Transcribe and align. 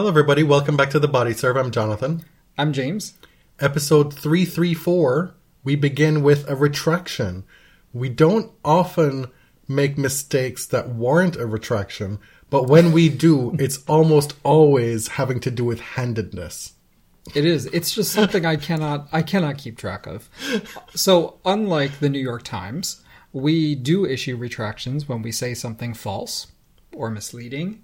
Hello, 0.00 0.08
everybody. 0.08 0.42
Welcome 0.42 0.78
back 0.78 0.88
to 0.92 0.98
the 0.98 1.06
Body 1.06 1.34
Serve. 1.34 1.58
I'm 1.58 1.70
Jonathan. 1.70 2.24
I'm 2.56 2.72
James. 2.72 3.18
Episode 3.58 4.14
334. 4.14 5.34
We 5.62 5.76
begin 5.76 6.22
with 6.22 6.48
a 6.48 6.56
retraction. 6.56 7.44
We 7.92 8.08
don't 8.08 8.50
often 8.64 9.26
make 9.68 9.98
mistakes 9.98 10.64
that 10.68 10.88
warrant 10.88 11.36
a 11.36 11.44
retraction, 11.44 12.18
but 12.48 12.66
when 12.66 12.92
we 12.92 13.10
do, 13.10 13.54
it's 13.58 13.84
almost 13.86 14.32
always 14.42 15.06
having 15.06 15.38
to 15.40 15.50
do 15.50 15.66
with 15.66 15.80
handedness. 15.80 16.72
It 17.34 17.44
is. 17.44 17.66
It's 17.66 17.94
just 17.94 18.10
something 18.10 18.46
I 18.46 18.56
cannot 18.56 19.06
I 19.12 19.20
cannot 19.20 19.58
keep 19.58 19.76
track 19.76 20.06
of. 20.06 20.30
So, 20.94 21.40
unlike 21.44 22.00
the 22.00 22.08
New 22.08 22.20
York 22.20 22.44
Times, 22.44 23.02
we 23.34 23.74
do 23.74 24.06
issue 24.06 24.38
retractions 24.38 25.06
when 25.06 25.20
we 25.20 25.30
say 25.30 25.52
something 25.52 25.92
false 25.92 26.46
or 26.90 27.10
misleading. 27.10 27.82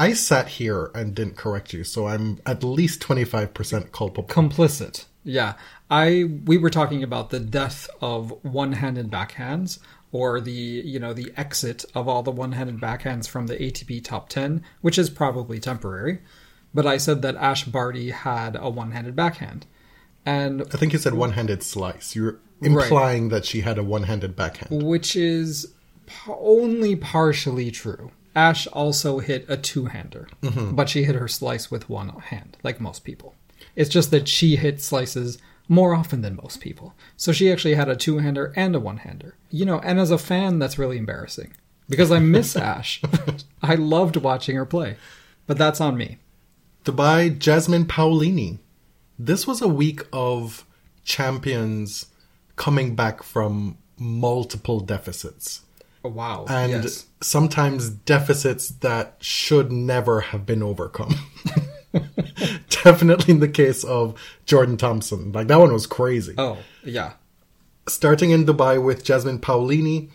I 0.00 0.14
sat 0.14 0.48
here 0.48 0.90
and 0.94 1.14
didn't 1.14 1.36
correct 1.36 1.74
you, 1.74 1.84
so 1.84 2.06
I'm 2.06 2.40
at 2.46 2.64
least 2.64 3.02
25% 3.02 3.92
culpable. 3.92 4.28
Complicit. 4.28 5.04
Yeah. 5.24 5.54
I 5.90 6.24
we 6.46 6.56
were 6.56 6.70
talking 6.70 7.02
about 7.02 7.28
the 7.28 7.38
death 7.38 7.90
of 8.00 8.32
one-handed 8.42 9.10
backhands 9.10 9.78
or 10.10 10.40
the, 10.40 10.52
you 10.52 10.98
know, 10.98 11.12
the 11.12 11.30
exit 11.36 11.84
of 11.94 12.08
all 12.08 12.22
the 12.22 12.30
one-handed 12.30 12.80
backhands 12.80 13.28
from 13.28 13.46
the 13.46 13.56
ATP 13.56 14.02
top 14.02 14.30
10, 14.30 14.64
which 14.80 14.98
is 14.98 15.10
probably 15.10 15.60
temporary. 15.60 16.20
But 16.72 16.86
I 16.86 16.96
said 16.96 17.20
that 17.20 17.36
Ash 17.36 17.64
Barty 17.64 18.10
had 18.10 18.56
a 18.58 18.70
one-handed 18.70 19.14
backhand. 19.14 19.66
And 20.24 20.62
I 20.72 20.78
think 20.78 20.94
you 20.94 20.98
said 20.98 21.12
one 21.12 21.32
handed 21.32 21.62
slice. 21.62 22.16
You're 22.16 22.38
implying 22.62 23.28
that 23.28 23.44
she 23.44 23.60
had 23.60 23.76
a 23.76 23.84
one 23.84 24.04
handed 24.04 24.34
backhand. 24.34 24.82
which 24.82 25.14
is 25.14 25.74
only 26.26 26.96
partially 26.96 27.70
true. 27.70 28.12
Ash 28.34 28.66
also 28.68 29.18
hit 29.18 29.44
a 29.48 29.56
two 29.56 29.86
hander, 29.86 30.28
mm-hmm. 30.42 30.74
but 30.74 30.88
she 30.88 31.04
hit 31.04 31.16
her 31.16 31.28
slice 31.28 31.70
with 31.70 31.88
one 31.88 32.08
hand, 32.08 32.56
like 32.62 32.80
most 32.80 33.04
people. 33.04 33.34
It's 33.76 33.90
just 33.90 34.10
that 34.10 34.28
she 34.28 34.56
hit 34.56 34.80
slices 34.80 35.38
more 35.68 35.94
often 35.94 36.22
than 36.22 36.36
most 36.36 36.60
people. 36.60 36.94
So 37.16 37.32
she 37.32 37.50
actually 37.50 37.74
had 37.74 37.88
a 37.88 37.96
two 37.96 38.18
hander 38.18 38.52
and 38.56 38.74
a 38.74 38.80
one 38.80 38.98
hander. 38.98 39.36
You 39.50 39.64
know, 39.64 39.78
and 39.80 39.98
as 39.98 40.10
a 40.10 40.18
fan, 40.18 40.58
that's 40.58 40.78
really 40.78 40.98
embarrassing 40.98 41.52
because 41.88 42.10
I 42.10 42.18
miss 42.18 42.56
Ash. 42.74 43.02
I 43.62 43.74
loved 43.74 44.16
watching 44.16 44.56
her 44.56 44.66
play, 44.66 44.96
but 45.46 45.58
that's 45.58 45.80
on 45.80 45.96
me. 45.96 46.18
Dubai 46.84 47.36
Jasmine 47.38 47.84
Paolini. 47.84 48.58
This 49.18 49.46
was 49.46 49.60
a 49.60 49.68
week 49.68 50.02
of 50.12 50.64
champions 51.04 52.06
coming 52.56 52.94
back 52.94 53.22
from 53.22 53.76
multiple 53.98 54.80
deficits. 54.80 55.62
Oh, 56.02 56.08
wow. 56.08 56.46
And 56.48 56.84
yes. 56.84 57.06
sometimes 57.20 57.90
deficits 57.90 58.68
that 58.68 59.16
should 59.20 59.70
never 59.70 60.20
have 60.20 60.46
been 60.46 60.62
overcome. 60.62 61.14
Definitely 62.84 63.34
in 63.34 63.40
the 63.40 63.48
case 63.48 63.84
of 63.84 64.18
Jordan 64.46 64.76
Thompson. 64.76 65.32
Like 65.32 65.48
that 65.48 65.58
one 65.58 65.72
was 65.72 65.86
crazy. 65.86 66.34
Oh, 66.38 66.58
yeah. 66.84 67.12
Starting 67.86 68.30
in 68.30 68.46
Dubai 68.46 68.82
with 68.82 69.04
Jasmine 69.04 69.40
Paolini, 69.40 70.10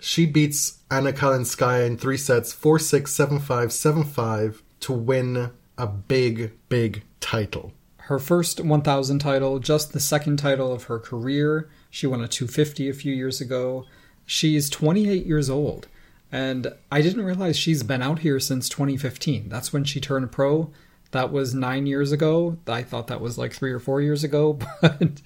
she 0.00 0.26
beats 0.26 0.78
Anna 0.90 1.12
Kalinskaya 1.12 1.86
in 1.86 1.96
three 1.96 2.16
sets 2.16 2.52
4 2.52 2.78
6, 2.78 3.10
7 3.10 3.38
5, 3.38 3.72
7 3.72 4.04
5 4.04 4.62
to 4.80 4.92
win 4.92 5.50
a 5.78 5.86
big, 5.86 6.52
big 6.68 7.04
title. 7.20 7.72
her 7.96 8.18
first 8.18 8.60
1000 8.60 9.18
title, 9.20 9.58
just 9.60 9.92
the 9.92 10.00
second 10.00 10.36
title 10.36 10.72
of 10.72 10.84
her 10.84 10.98
career. 10.98 11.70
She 11.88 12.06
won 12.06 12.20
a 12.22 12.28
250 12.28 12.88
a 12.88 12.92
few 12.92 13.14
years 13.14 13.40
ago. 13.40 13.86
She's 14.26 14.70
28 14.70 15.26
years 15.26 15.50
old, 15.50 15.88
and 16.30 16.72
I 16.90 17.02
didn't 17.02 17.24
realize 17.24 17.56
she's 17.56 17.82
been 17.82 18.02
out 18.02 18.20
here 18.20 18.40
since 18.40 18.68
2015. 18.68 19.48
That's 19.48 19.72
when 19.72 19.84
she 19.84 20.00
turned 20.00 20.32
pro. 20.32 20.70
That 21.10 21.30
was 21.30 21.54
nine 21.54 21.86
years 21.86 22.12
ago. 22.12 22.56
I 22.66 22.82
thought 22.82 23.08
that 23.08 23.20
was 23.20 23.36
like 23.36 23.52
three 23.52 23.72
or 23.72 23.78
four 23.78 24.00
years 24.00 24.24
ago, 24.24 24.58
but 24.80 25.20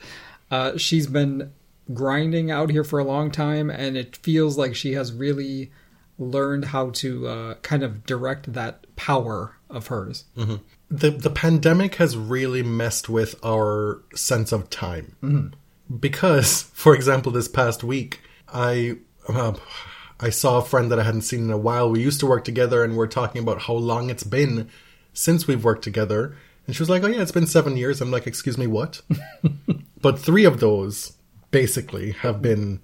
uh, 0.51 0.77
she's 0.77 1.07
been 1.07 1.53
grinding 1.93 2.51
out 2.51 2.71
here 2.71 2.85
for 2.85 2.99
a 2.99 3.05
long 3.05 3.31
time, 3.31 3.71
and 3.71 3.97
it 3.97 4.17
feels 4.17 4.59
like 4.59 4.75
she 4.75 4.95
has 4.95 5.13
really 5.13 5.71
learned 6.19 6.67
how 6.67 6.91
to 6.91 7.29
uh, 7.29 7.55
kind 7.57 7.83
of 7.83 8.05
direct 8.07 8.53
that 8.55 8.87
power 8.97 9.57
of 9.69 9.89
hers. 9.89 10.25
the 10.91 11.11
the 11.11 11.31
pandemic 11.31 11.97
has 11.97 12.17
really 12.17 12.63
messed 12.63 13.09
with 13.09 13.35
our 13.45 14.03
sense 14.15 14.53
of 14.53 14.71
time 14.71 15.53
because 16.01 16.63
for 16.73 16.95
example 16.95 17.33
this 17.33 17.49
past 17.49 17.83
week 17.83 18.21
i 18.53 18.97
uh, 19.29 19.55
i 20.21 20.31
saw 20.31 20.59
a 20.59 20.65
friend 20.65 20.91
that 20.91 20.99
i 20.99 21.05
hadn't 21.05 21.23
seen 21.23 21.45
in 21.45 21.51
a 21.51 21.59
while. 21.59 21.91
We 21.91 22.03
used 22.03 22.21
to 22.21 22.27
work 22.27 22.45
together 22.45 22.85
and 22.85 22.97
we're 22.97 23.07
talking 23.07 23.43
about 23.43 23.63
how 23.63 23.75
long 23.75 24.11
it's 24.11 24.25
been 24.25 24.69
since 25.13 25.47
we've 25.47 25.65
worked 25.65 25.85
together. 25.85 26.37
And 26.67 26.75
she 26.75 26.83
was 26.83 26.91
like 26.91 27.03
oh 27.03 27.09
yeah 27.09 27.23
it's 27.23 27.33
been 27.33 27.47
seven 27.47 27.77
years. 27.77 28.01
I'm 28.01 28.11
like 28.11 28.27
excuse 28.27 28.59
me 28.59 28.67
what? 28.67 29.03
But 30.03 30.21
three 30.21 30.45
of 30.45 30.61
those 30.61 31.15
basically 31.51 32.13
have 32.13 32.41
been 32.41 32.81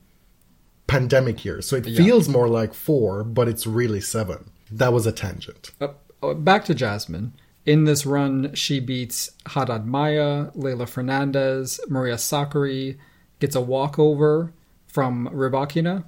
pandemic 0.88 1.44
years. 1.44 1.68
So 1.68 1.76
it 1.76 1.84
feels 1.84 2.28
more 2.28 2.48
like 2.48 2.74
four 2.74 3.22
but 3.22 3.48
it's 3.48 3.66
really 3.66 4.00
seven. 4.00 4.50
That 4.70 4.92
was 4.92 5.06
a 5.06 5.12
tangent. 5.12 5.70
Uh, 5.80 5.88
uh, 6.22 6.34
back 6.34 6.64
to 6.64 6.74
Jasmine. 6.74 7.34
In 7.64 7.84
this 7.84 8.04
run, 8.04 8.54
she 8.54 8.80
beats 8.80 9.30
Haddad 9.46 9.86
Maia, 9.86 10.46
Leylah 10.56 10.88
Fernandez, 10.88 11.80
Maria 11.88 12.16
Sakkari, 12.16 12.98
gets 13.38 13.54
a 13.54 13.60
walkover 13.60 14.52
from 14.92 15.28
Rybakina, 15.32 16.04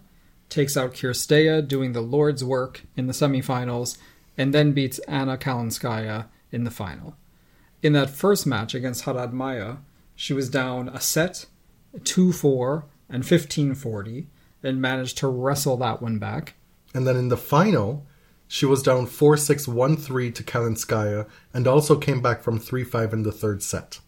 takes 0.48 0.76
out 0.76 0.92
Cirstea 0.92 1.66
doing 1.66 1.92
the 1.92 2.02
Lord's 2.02 2.44
work 2.44 2.84
in 2.96 3.06
the 3.06 3.12
semifinals, 3.12 3.96
and 4.36 4.52
then 4.52 4.72
beats 4.72 4.98
Anna 5.00 5.36
Kalinskaya 5.36 6.26
in 6.52 6.64
the 6.64 6.70
final. 6.70 7.16
In 7.82 7.94
that 7.94 8.10
first 8.10 8.46
match 8.46 8.74
against 8.74 9.04
Haddad 9.04 9.32
Maia, 9.32 9.76
she 10.14 10.32
was 10.32 10.50
down 10.50 10.88
a 10.88 11.00
set, 11.00 11.46
2 12.04 12.32
4, 12.32 12.84
and 13.08 13.26
15 13.26 13.74
40, 13.74 14.28
and 14.62 14.80
managed 14.80 15.18
to 15.18 15.28
wrestle 15.28 15.76
that 15.78 16.02
one 16.02 16.18
back. 16.18 16.54
And 16.94 17.06
then 17.06 17.16
in 17.16 17.28
the 17.28 17.36
final, 17.36 18.06
she 18.46 18.66
was 18.66 18.82
down 18.82 19.06
4 19.06 19.36
6 19.36 19.66
1 19.66 19.96
3 19.96 20.30
to 20.30 20.42
Kalinskaya 20.42 21.26
and 21.52 21.66
also 21.66 21.96
came 21.96 22.20
back 22.20 22.42
from 22.42 22.58
3 22.58 22.84
5 22.84 23.12
in 23.12 23.22
the 23.22 23.32
third 23.32 23.62
set. 23.62 24.00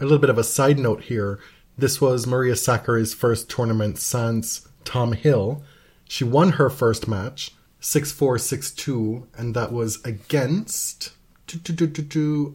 A 0.00 0.04
little 0.04 0.18
bit 0.18 0.30
of 0.30 0.38
a 0.38 0.44
side 0.44 0.78
note 0.78 1.04
here 1.04 1.38
this 1.82 2.00
was 2.00 2.28
Maria 2.28 2.54
Sakkari's 2.54 3.12
first 3.12 3.50
tournament 3.50 3.98
since 3.98 4.68
Tom 4.84 5.14
Hill. 5.14 5.64
She 6.08 6.22
won 6.22 6.52
her 6.52 6.70
first 6.70 7.08
match 7.08 7.50
6 7.80 8.12
4 8.12 8.38
6 8.38 8.70
2, 8.70 9.26
and 9.36 9.56
that 9.56 9.72
was 9.72 10.00
against 10.04 11.10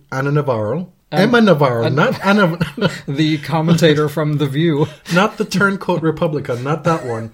Anna 0.09 0.31
Navarro. 0.31 0.93
Emma 1.11 1.41
Navarro, 1.41 1.89
not 1.89 2.25
Anna, 2.25 2.57
The 3.07 3.37
commentator 3.39 4.07
from 4.07 4.37
The 4.37 4.47
View. 4.47 4.87
not 5.13 5.37
the 5.37 5.43
turncoat 5.43 6.01
Republican, 6.01 6.63
not 6.63 6.85
that 6.85 7.05
one. 7.05 7.33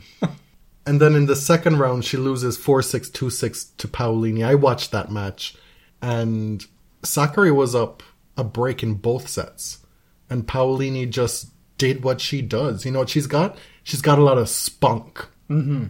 And 0.88 1.00
then 1.00 1.14
in 1.14 1.28
the 1.28 1.36
second 1.36 1.78
round, 1.78 2.06
she 2.06 2.18
loses 2.18 2.58
4 2.58 2.82
6 2.82 3.10
2 3.12 3.30
6 3.30 3.66
to 3.66 3.88
Paolini. 3.88 4.44
I 4.44 4.56
watched 4.56 4.92
that 4.92 5.12
match, 5.12 5.56
and 6.02 6.66
Sakkari 7.04 7.54
was 7.56 7.76
up 7.76 8.02
a 8.36 8.44
break 8.44 8.82
in 8.82 8.96
both 8.96 9.28
sets. 9.28 9.86
And 10.28 10.48
Paolini 10.48 11.08
just 11.08 11.53
did 11.78 12.04
what 12.04 12.22
she 12.22 12.42
does. 12.42 12.86
You 12.86 12.92
know 12.92 13.00
what 13.00 13.10
she's 13.10 13.28
got? 13.28 13.58
She's 13.84 14.02
got 14.02 14.20
a 14.20 14.24
lot 14.24 14.38
of 14.38 14.50
spunk. 14.50 15.28
Mm-hmm. 15.50 15.86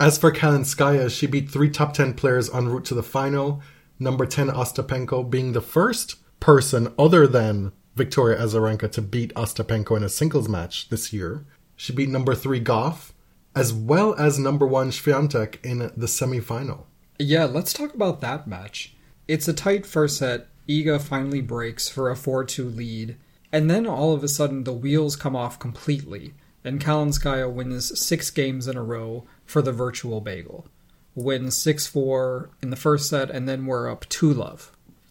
As 0.00 0.18
for 0.18 0.32
Kalinskaya, 0.32 1.10
she 1.10 1.26
beat 1.26 1.50
three 1.50 1.70
top 1.70 1.92
10 1.92 2.14
players 2.14 2.48
en 2.50 2.68
route 2.68 2.84
to 2.86 2.94
the 2.94 3.02
final. 3.02 3.62
Number 3.98 4.26
10, 4.26 4.48
Ostapenko, 4.48 5.28
being 5.28 5.52
the 5.52 5.60
first 5.60 6.16
person 6.38 6.92
other 6.98 7.26
than 7.26 7.72
Victoria 7.96 8.38
Azarenka 8.38 8.90
to 8.92 9.02
beat 9.02 9.34
Ostapenko 9.34 9.96
in 9.96 10.04
a 10.04 10.08
singles 10.08 10.48
match 10.48 10.88
this 10.88 11.12
year. 11.12 11.44
She 11.74 11.92
beat 11.92 12.08
number 12.08 12.34
3, 12.34 12.62
Gauff, 12.62 13.10
as 13.56 13.72
well 13.72 14.14
as 14.14 14.38
number 14.38 14.66
1, 14.66 14.90
Swiatek 14.90 15.64
in 15.64 15.90
the 15.96 16.06
semi-final. 16.06 16.86
Yeah, 17.18 17.44
let's 17.44 17.72
talk 17.72 17.92
about 17.94 18.20
that 18.20 18.46
match. 18.46 18.94
It's 19.26 19.48
a 19.48 19.52
tight 19.52 19.84
first 19.84 20.18
set. 20.18 20.46
Iga 20.68 21.00
finally 21.00 21.40
breaks 21.40 21.88
for 21.88 22.08
a 22.08 22.16
4 22.16 22.44
2 22.44 22.68
lead. 22.68 23.16
And 23.52 23.70
then 23.70 23.86
all 23.86 24.12
of 24.12 24.22
a 24.22 24.28
sudden, 24.28 24.64
the 24.64 24.72
wheels 24.72 25.16
come 25.16 25.34
off 25.34 25.58
completely, 25.58 26.34
and 26.64 26.80
Kalinskaya 26.80 27.50
wins 27.50 27.98
six 27.98 28.30
games 28.30 28.68
in 28.68 28.76
a 28.76 28.82
row 28.82 29.24
for 29.46 29.62
the 29.62 29.72
virtual 29.72 30.20
bagel. 30.20 30.66
Wins 31.14 31.56
6 31.56 31.86
4 31.88 32.50
in 32.62 32.70
the 32.70 32.76
first 32.76 33.08
set, 33.08 33.30
and 33.30 33.48
then 33.48 33.66
we're 33.66 33.90
up 33.90 34.08
2 34.08 34.32
love. 34.32 34.70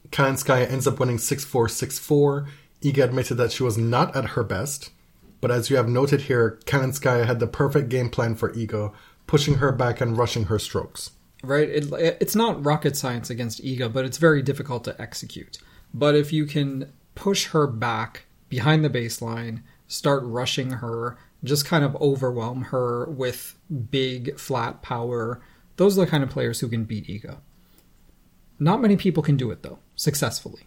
Kalinskaya 0.10 0.72
ends 0.72 0.88
up 0.88 1.00
winning 1.00 1.18
6 1.18 1.44
4 1.44 1.68
6 1.68 2.00
4. 2.00 2.48
Iga 2.82 3.04
admitted 3.04 3.36
that 3.36 3.52
she 3.52 3.64
was 3.64 3.78
not 3.78 4.16
at 4.16 4.30
her 4.30 4.44
best, 4.44 4.92
but 5.42 5.52
as 5.52 5.70
you 5.70 5.76
have 5.76 5.90
noted 5.90 6.22
here, 6.22 6.60
Kalinskaya 6.66 7.26
had 7.26 7.40
the 7.40 7.48
perfect 7.48 7.90
game 7.90 8.10
plan 8.10 8.36
for 8.36 8.54
Iga, 8.54 8.94
pushing 9.26 9.56
her 9.56 9.72
back 9.72 10.00
and 10.00 10.18
rushing 10.18 10.46
her 10.46 10.60
strokes. 10.60 11.12
right? 11.44 11.68
It, 11.68 11.92
it's 12.22 12.36
not 12.36 12.64
rocket 12.64 12.96
science 12.96 13.30
against 13.30 13.64
Iga, 13.64 13.92
but 13.92 14.06
it's 14.06 14.18
very 14.18 14.42
difficult 14.42 14.84
to 14.86 15.02
execute. 15.02 15.58
But 15.94 16.16
if 16.16 16.32
you 16.32 16.46
can 16.46 16.94
push 17.16 17.48
her 17.48 17.68
back 17.68 18.27
behind 18.50 18.84
the 18.84 18.90
baseline, 18.90 19.62
start 19.88 20.24
rushing 20.24 20.72
her, 20.72 21.18
just 21.44 21.66
kind 21.66 21.84
of 21.84 21.96
overwhelm 21.98 22.64
her 22.64 23.06
with 23.06 23.58
big 23.92 24.40
flat 24.40 24.82
power, 24.82 25.42
those 25.78 25.98
are 25.98 26.06
the 26.06 26.12
kind 26.12 26.24
of 26.24 26.30
players 26.30 26.60
who 26.60 26.68
can 26.68 26.84
beat 26.84 27.08
Iga. 27.08 27.38
Not 28.60 28.82
many 28.82 28.98
people 28.98 29.24
can 29.24 29.38
do 29.38 29.52
it 29.52 29.64
though, 29.64 29.80
successfully. 29.96 30.64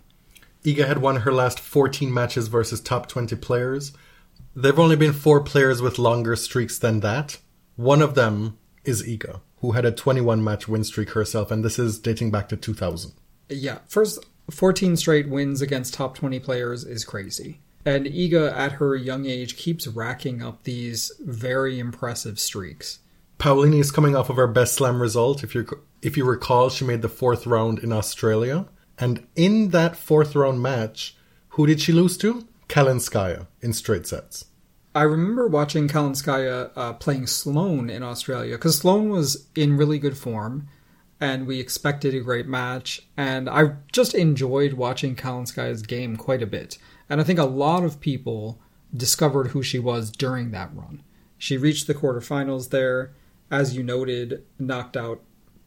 Iga 0.65 0.87
had 0.87 0.99
won 0.99 1.17
her 1.17 1.33
last 1.33 1.59
14 1.59 2.13
matches 2.13 2.49
versus 2.49 2.81
top 2.81 3.09
20 3.09 3.35
players. 3.37 3.93
There 4.55 4.71
have 4.71 4.79
only 4.79 4.97
been 4.97 5.13
four 5.13 5.41
players 5.43 5.83
with 5.83 5.99
longer 5.99 6.37
streaks 6.37 6.79
than 6.79 7.01
that. 7.01 7.39
One 7.77 8.03
of 8.03 8.15
them 8.15 8.59
is 8.85 9.03
Iga, 9.03 9.41
who 9.59 9.73
had 9.73 9.85
a 9.85 9.93
21 9.93 10.43
match 10.45 10.69
win 10.69 10.85
streak 10.85 11.11
herself, 11.11 11.51
and 11.51 11.65
this 11.65 11.79
is 11.79 11.99
dating 11.99 12.31
back 12.31 12.49
to 12.51 12.57
2000. 12.57 13.13
Yeah, 13.49 13.79
first 13.89 14.25
14 14.51 14.97
straight 14.97 15.29
wins 15.29 15.61
against 15.63 15.95
top 15.95 16.15
20 16.15 16.39
players 16.41 16.85
is 16.85 17.05
crazy. 17.05 17.61
And 17.85 18.07
Iga, 18.07 18.53
at 18.55 18.73
her 18.73 18.95
young 18.95 19.27
age, 19.27 19.57
keeps 19.57 19.87
racking 19.87 20.43
up 20.43 20.65
these 20.65 21.13
very 21.21 21.79
impressive 21.79 22.39
streaks. 22.39 23.01
Paolini 23.39 23.81
is 23.81 23.91
coming 23.91 24.15
off 24.15 24.29
of 24.29 24.37
her 24.37 24.47
best 24.47 24.75
slam 24.75 25.01
result. 25.01 25.43
If 25.43 25.55
you 25.55 25.67
if 26.03 26.17
you 26.17 26.25
recall, 26.25 26.69
she 26.69 26.85
made 26.85 27.03
the 27.03 27.09
fourth 27.09 27.47
round 27.47 27.79
in 27.79 27.93
Australia, 27.93 28.67
and 28.99 29.27
in 29.35 29.71
that 29.71 29.97
fourth 29.97 30.37
round 30.37 30.63
match, 30.63 31.17
who 31.51 31.67
did 31.67 31.81
she 31.81 31.93
lose 31.93 32.19
to? 32.19 32.47
Kalinskaya 32.69 33.47
in 33.63 33.73
straight 33.73 34.07
sets. 34.07 34.45
I 34.95 35.03
remember 35.03 35.47
watching 35.47 35.89
Kalinskaya 35.89 36.71
uh, 36.77 36.93
playing 36.95 37.29
Sloane 37.29 37.89
in 37.89 38.03
Australia 38.03 38.57
because 38.57 38.79
Sloane 38.79 39.09
was 39.09 39.47
in 39.55 39.77
really 39.77 39.99
good 39.99 40.19
form, 40.19 40.69
and 41.21 41.47
we 41.47 41.61
expected 41.61 42.15
a 42.15 42.21
great 42.21 42.47
match. 42.47 43.09
And 43.17 43.49
I 43.49 43.77
just 43.93 44.15
enjoyed 44.15 44.75
watching 44.75 45.17
Kalinskaya's 45.17 45.83
game 45.83 46.17
quite 46.17 46.43
a 46.43 46.47
bit. 46.47 46.77
And 47.11 47.21
I 47.21 47.25
think 47.25 47.39
a 47.39 47.45
lot 47.45 47.85
of 47.85 48.01
people 48.01 48.61
discovered 48.97 49.49
who 49.49 49.63
she 49.63 49.79
was 49.79 50.11
during 50.11 50.53
that 50.53 50.75
run. 50.75 51.03
She 51.37 51.57
reached 51.57 51.87
the 51.87 51.95
quarterfinals 51.95 52.71
there, 52.71 53.13
as 53.51 53.77
you 53.77 53.83
noted, 53.83 54.45
knocked 54.59 54.97
out 54.97 55.21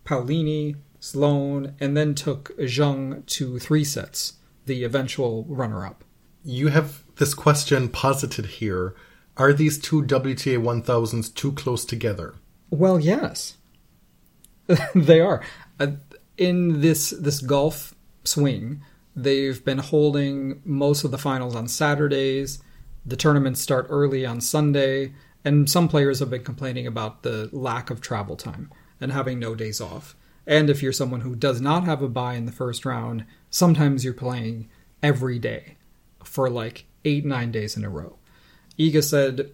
Paolini, 0.05 0.77
Sloane, 0.99 1.75
and 1.79 1.97
then 1.97 2.15
took 2.15 2.57
Zheng 2.57 3.25
to 3.25 3.59
three 3.59 3.83
sets, 3.83 4.33
the 4.65 4.83
eventual 4.83 5.45
runner 5.49 5.85
up. 5.85 6.03
You 6.45 6.69
have 6.69 7.03
this 7.17 7.33
question 7.33 7.89
posited 7.89 8.45
here. 8.45 8.95
Are 9.35 9.51
these 9.51 9.79
two 9.79 10.03
WTA 10.03 10.61
1000s 10.61 11.33
too 11.33 11.51
close 11.53 11.85
together? 11.85 12.35
Well, 12.69 12.99
yes, 12.99 13.57
they 14.95 15.19
are. 15.19 15.43
Uh, 15.79 15.87
in 16.37 16.81
this 16.81 17.11
this 17.11 17.41
Gulf 17.41 17.93
swing, 18.23 18.81
they've 19.15 19.63
been 19.63 19.79
holding 19.79 20.61
most 20.65 21.03
of 21.03 21.11
the 21.11 21.17
finals 21.17 21.55
on 21.55 21.67
Saturdays. 21.67 22.61
The 23.05 23.15
tournaments 23.15 23.61
start 23.61 23.87
early 23.89 24.25
on 24.25 24.41
Sunday, 24.41 25.13
and 25.43 25.69
some 25.69 25.87
players 25.87 26.19
have 26.19 26.29
been 26.29 26.43
complaining 26.43 26.87
about 26.87 27.23
the 27.23 27.49
lack 27.51 27.89
of 27.89 28.01
travel 28.01 28.35
time 28.35 28.71
and 29.01 29.11
having 29.11 29.39
no 29.39 29.55
days 29.55 29.81
off. 29.81 30.15
And 30.45 30.69
if 30.69 30.83
you're 30.83 30.93
someone 30.93 31.21
who 31.21 31.35
does 31.35 31.61
not 31.61 31.85
have 31.85 32.01
a 32.01 32.09
bye 32.09 32.33
in 32.35 32.45
the 32.45 32.51
first 32.51 32.85
round, 32.85 33.25
sometimes 33.49 34.03
you're 34.03 34.13
playing 34.13 34.69
every 35.01 35.39
day 35.39 35.77
for 36.23 36.49
like 36.49 36.85
eight, 37.05 37.25
nine 37.25 37.51
days 37.51 37.77
in 37.77 37.83
a 37.83 37.89
row. 37.89 38.17
Iga 38.77 39.03
said 39.03 39.51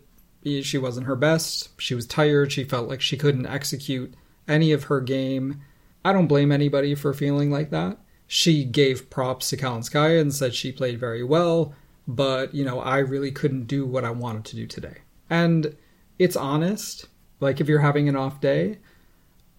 she 0.64 0.78
wasn't 0.78 1.08
her 1.08 1.16
best. 1.16 1.70
She 1.80 1.96
was 1.96 2.08
tired. 2.08 2.52
She 2.52 2.64
felt 2.64 2.88
like 2.88 3.02
she 3.02 3.18
couldn't 3.18 3.46
execute 3.46 4.14
any 4.48 4.72
of 4.72 4.86
her 4.86 5.02
game. 5.02 5.62
I 6.04 6.14
don't 6.14 6.28
blame 6.28 6.52
anybody 6.52 6.96
for 6.96 7.14
feeling 7.14 7.52
like 7.52 7.72
that. 7.72 7.98
She 8.31 8.64
gave 8.64 9.10
props 9.10 9.50
to 9.50 9.58
Kalinskaya 9.58 10.22
and 10.22 10.31
said 10.31 10.54
she 10.54 10.72
played 10.72 11.00
very 11.00 11.24
well, 11.24 11.74
but, 12.08 12.54
you 12.54 12.64
know, 12.64 12.80
I 12.80 13.00
really 13.00 13.31
couldn't 13.31 13.66
do 13.66 13.88
what 13.88 14.06
I 14.06 14.12
wanted 14.12 14.46
to 14.46 14.56
do 14.56 14.68
today. 14.68 15.00
And 15.31 15.76
it's 16.20 16.36
honest. 16.36 17.08
Like, 17.40 17.60
if 17.60 17.68
you're 17.68 17.80
having 17.80 18.08
an 18.08 18.16
off 18.16 18.40
day, 18.40 18.78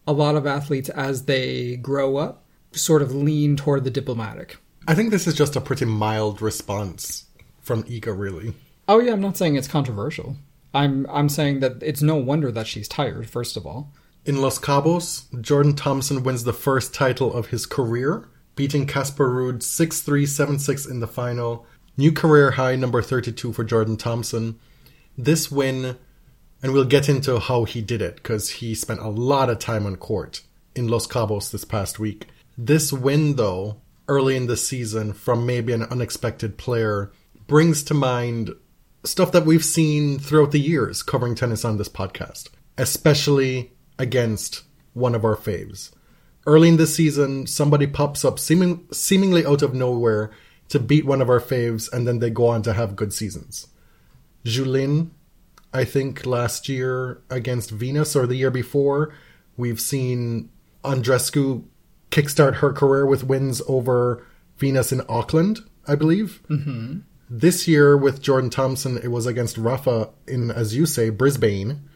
a 0.06 0.12
lot 0.12 0.36
of 0.36 0.46
athletes, 0.46 0.88
as 0.88 1.24
they 1.24 1.76
grow 1.76 2.16
up, 2.16 2.44
sort 2.70 3.02
of 3.02 3.12
lean 3.12 3.56
toward 3.56 3.82
the 3.82 3.90
diplomatic. 3.90 4.58
I 4.86 4.94
think 4.94 5.10
this 5.10 5.26
is 5.26 5.34
just 5.34 5.56
a 5.56 5.60
pretty 5.60 5.84
mild 5.84 6.40
response 6.40 7.26
from 7.60 7.82
Iga, 7.84 8.16
really. 8.16 8.54
Oh 8.88 9.00
yeah, 9.00 9.12
I'm 9.12 9.20
not 9.20 9.36
saying 9.36 9.56
it's 9.56 9.66
controversial. 9.66 10.36
I'm 10.72 11.06
I'm 11.10 11.28
saying 11.28 11.58
that 11.60 11.82
it's 11.82 12.02
no 12.02 12.14
wonder 12.14 12.52
that 12.52 12.68
she's 12.68 12.86
tired. 12.86 13.28
First 13.28 13.56
of 13.56 13.66
all, 13.66 13.92
In 14.24 14.40
Los 14.40 14.58
Cabos, 14.58 15.24
Jordan 15.40 15.74
Thompson 15.74 16.22
wins 16.22 16.44
the 16.44 16.52
first 16.52 16.94
title 16.94 17.32
of 17.32 17.48
his 17.48 17.66
career, 17.66 18.28
beating 18.56 18.86
Casper 18.86 19.28
Ruud 19.28 19.62
6 19.62 20.02
3 20.02 20.26
7 20.26 20.58
6 20.58 20.86
in 20.86 21.00
the 21.00 21.06
final. 21.06 21.66
New 21.96 22.12
career 22.12 22.52
high, 22.52 22.76
number 22.76 23.02
32 23.02 23.52
for 23.52 23.64
Jordan 23.64 23.96
Thompson. 23.96 24.58
This 25.18 25.50
win, 25.50 25.98
and 26.62 26.72
we'll 26.72 26.84
get 26.84 27.08
into 27.08 27.38
how 27.38 27.64
he 27.64 27.82
did 27.82 28.00
it, 28.00 28.16
because 28.16 28.50
he 28.50 28.74
spent 28.74 29.00
a 29.00 29.08
lot 29.08 29.50
of 29.50 29.58
time 29.58 29.86
on 29.86 29.96
court 29.96 30.42
in 30.74 30.88
Los 30.88 31.06
Cabos 31.06 31.50
this 31.50 31.64
past 31.64 31.98
week. 31.98 32.26
This 32.56 32.92
win, 32.92 33.36
though, 33.36 33.80
early 34.08 34.36
in 34.36 34.46
the 34.46 34.56
season 34.56 35.12
from 35.12 35.46
maybe 35.46 35.72
an 35.72 35.82
unexpected 35.84 36.56
player, 36.56 37.12
brings 37.46 37.82
to 37.84 37.94
mind 37.94 38.50
stuff 39.04 39.32
that 39.32 39.46
we've 39.46 39.64
seen 39.64 40.18
throughout 40.18 40.52
the 40.52 40.60
years 40.60 41.02
covering 41.02 41.34
tennis 41.34 41.64
on 41.64 41.78
this 41.78 41.88
podcast, 41.88 42.48
especially 42.78 43.72
against 43.98 44.62
one 44.92 45.14
of 45.14 45.24
our 45.24 45.36
faves. 45.36 45.90
Early 46.46 46.68
in 46.68 46.76
the 46.76 46.86
season, 46.86 47.46
somebody 47.46 47.86
pops 47.86 48.24
up 48.24 48.38
seeming, 48.38 48.86
seemingly 48.92 49.44
out 49.44 49.62
of 49.62 49.74
nowhere 49.74 50.30
to 50.68 50.78
beat 50.78 51.04
one 51.04 51.20
of 51.20 51.28
our 51.28 51.40
faves, 51.40 51.92
and 51.92 52.06
then 52.06 52.18
they 52.18 52.30
go 52.30 52.46
on 52.46 52.62
to 52.62 52.72
have 52.72 52.96
good 52.96 53.12
seasons. 53.12 53.66
Julin, 54.44 55.10
I 55.72 55.84
think 55.84 56.24
last 56.24 56.68
year 56.68 57.22
against 57.28 57.70
Venus 57.70 58.16
or 58.16 58.26
the 58.26 58.36
year 58.36 58.50
before, 58.50 59.12
we've 59.56 59.80
seen 59.80 60.50
Andreescu 60.84 61.64
kickstart 62.10 62.56
her 62.56 62.72
career 62.72 63.06
with 63.06 63.24
wins 63.24 63.62
over 63.68 64.26
Venus 64.56 64.92
in 64.92 65.02
Auckland, 65.08 65.60
I 65.86 65.94
believe. 65.94 66.42
Mm-hmm. 66.48 67.00
This 67.28 67.68
year 67.68 67.96
with 67.96 68.22
Jordan 68.22 68.50
Thompson, 68.50 68.98
it 68.98 69.08
was 69.08 69.26
against 69.26 69.56
Rafa 69.56 70.10
in, 70.26 70.50
as 70.50 70.74
you 70.74 70.86
say, 70.86 71.10
Brisbane. 71.10 71.88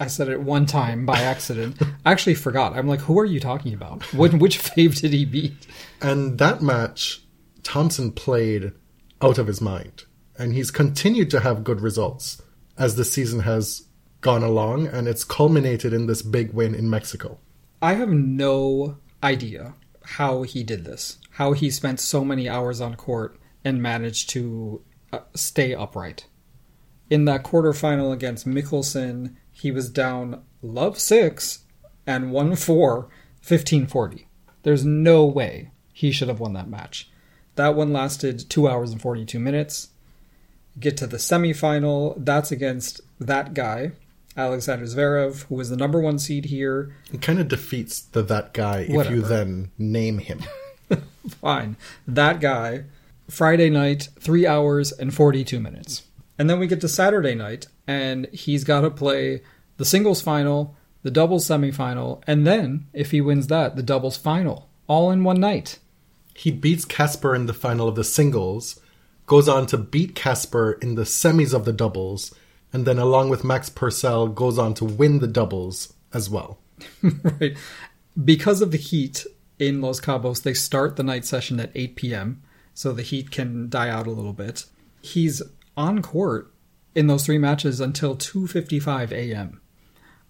I 0.00 0.06
said 0.06 0.28
it 0.28 0.40
one 0.40 0.64
time 0.64 1.04
by 1.04 1.20
accident. 1.20 1.80
I 2.06 2.10
actually 2.10 2.34
forgot. 2.34 2.72
I'm 2.72 2.88
like, 2.88 3.00
who 3.00 3.18
are 3.20 3.24
you 3.26 3.38
talking 3.38 3.74
about? 3.74 4.02
What, 4.14 4.32
which 4.34 4.58
fave 4.58 4.98
did 4.98 5.12
he 5.12 5.26
beat? 5.26 5.66
And 6.00 6.38
that 6.38 6.62
match, 6.62 7.22
Thompson 7.62 8.10
played 8.10 8.72
out 9.20 9.36
of 9.36 9.46
his 9.46 9.60
mind. 9.60 10.04
And 10.38 10.54
he's 10.54 10.70
continued 10.70 11.30
to 11.32 11.40
have 11.40 11.64
good 11.64 11.82
results 11.82 12.40
as 12.78 12.96
the 12.96 13.04
season 13.04 13.40
has 13.40 13.86
gone 14.22 14.42
along, 14.42 14.86
and 14.86 15.06
it's 15.06 15.22
culminated 15.22 15.92
in 15.92 16.06
this 16.06 16.22
big 16.22 16.54
win 16.54 16.74
in 16.74 16.88
Mexico. 16.88 17.38
I 17.82 17.94
have 17.94 18.08
no 18.08 18.96
idea 19.22 19.74
how 20.02 20.42
he 20.42 20.62
did 20.62 20.84
this. 20.84 21.18
How 21.32 21.52
he 21.52 21.70
spent 21.70 22.00
so 22.00 22.24
many 22.24 22.48
hours 22.48 22.80
on 22.80 22.94
court 22.96 23.38
and 23.64 23.82
managed 23.82 24.30
to 24.30 24.82
uh, 25.12 25.20
stay 25.34 25.74
upright. 25.74 26.26
In 27.10 27.26
that 27.26 27.44
quarterfinal 27.44 28.12
against 28.12 28.46
Michelsen, 28.46 29.36
he 29.60 29.70
was 29.70 29.90
down 29.90 30.42
love 30.62 30.98
6 30.98 31.60
and 32.06 32.32
won 32.32 32.56
4 32.56 32.96
1540. 32.96 34.26
There's 34.62 34.84
no 34.84 35.24
way 35.24 35.70
he 35.92 36.10
should 36.10 36.28
have 36.28 36.40
won 36.40 36.52
that 36.54 36.68
match. 36.68 37.10
That 37.56 37.74
one 37.74 37.92
lasted 37.92 38.48
2 38.48 38.68
hours 38.68 38.92
and 38.92 39.00
42 39.00 39.38
minutes. 39.38 39.88
Get 40.78 40.96
to 40.98 41.06
the 41.06 41.16
semifinal, 41.16 42.14
that's 42.16 42.50
against 42.50 43.00
that 43.18 43.54
guy, 43.54 43.92
Alexander 44.36 44.86
Zverev, 44.86 45.44
who 45.44 45.56
was 45.56 45.68
the 45.68 45.76
number 45.76 46.00
1 46.00 46.18
seed 46.18 46.46
here. 46.46 46.94
It 47.12 47.20
kind 47.20 47.38
of 47.40 47.48
defeats 47.48 48.00
the 48.00 48.22
that 48.22 48.54
guy 48.54 48.86
if 48.88 49.10
you 49.10 49.20
then 49.20 49.70
name 49.76 50.18
him. 50.18 50.40
Fine. 51.28 51.76
That 52.06 52.40
guy, 52.40 52.84
Friday 53.28 53.68
night, 53.68 54.08
3 54.18 54.46
hours 54.46 54.92
and 54.92 55.12
42 55.12 55.60
minutes. 55.60 56.04
And 56.40 56.48
then 56.48 56.58
we 56.58 56.68
get 56.68 56.80
to 56.80 56.88
Saturday 56.88 57.34
night, 57.34 57.66
and 57.86 58.26
he's 58.32 58.64
got 58.64 58.80
to 58.80 58.90
play 58.90 59.42
the 59.76 59.84
singles 59.84 60.22
final, 60.22 60.74
the 61.02 61.10
doubles 61.10 61.46
semifinal, 61.46 62.22
and 62.26 62.46
then, 62.46 62.86
if 62.94 63.10
he 63.10 63.20
wins 63.20 63.48
that, 63.48 63.76
the 63.76 63.82
doubles 63.82 64.16
final, 64.16 64.70
all 64.86 65.10
in 65.10 65.22
one 65.22 65.38
night. 65.38 65.78
He 66.32 66.50
beats 66.50 66.86
Casper 66.86 67.34
in 67.34 67.44
the 67.44 67.52
final 67.52 67.88
of 67.88 67.94
the 67.94 68.04
singles, 68.04 68.80
goes 69.26 69.50
on 69.50 69.66
to 69.66 69.76
beat 69.76 70.14
Casper 70.14 70.78
in 70.80 70.94
the 70.94 71.02
semis 71.02 71.52
of 71.52 71.66
the 71.66 71.74
doubles, 71.74 72.34
and 72.72 72.86
then, 72.86 72.98
along 72.98 73.28
with 73.28 73.44
Max 73.44 73.68
Purcell, 73.68 74.26
goes 74.28 74.58
on 74.58 74.72
to 74.72 74.86
win 74.86 75.18
the 75.18 75.28
doubles 75.28 75.92
as 76.14 76.30
well. 76.30 76.58
right. 77.02 77.54
Because 78.24 78.62
of 78.62 78.70
the 78.70 78.78
heat 78.78 79.26
in 79.58 79.82
Los 79.82 80.00
Cabos, 80.00 80.42
they 80.42 80.54
start 80.54 80.96
the 80.96 81.02
night 81.02 81.26
session 81.26 81.60
at 81.60 81.70
8 81.74 81.96
p.m. 81.96 82.42
so 82.72 82.92
the 82.92 83.02
heat 83.02 83.30
can 83.30 83.68
die 83.68 83.90
out 83.90 84.06
a 84.06 84.10
little 84.10 84.32
bit. 84.32 84.64
He's 85.02 85.42
on 85.76 86.02
court 86.02 86.52
in 86.94 87.06
those 87.06 87.24
three 87.24 87.38
matches 87.38 87.80
until 87.80 88.16
2:55 88.16 89.12
a.m. 89.12 89.60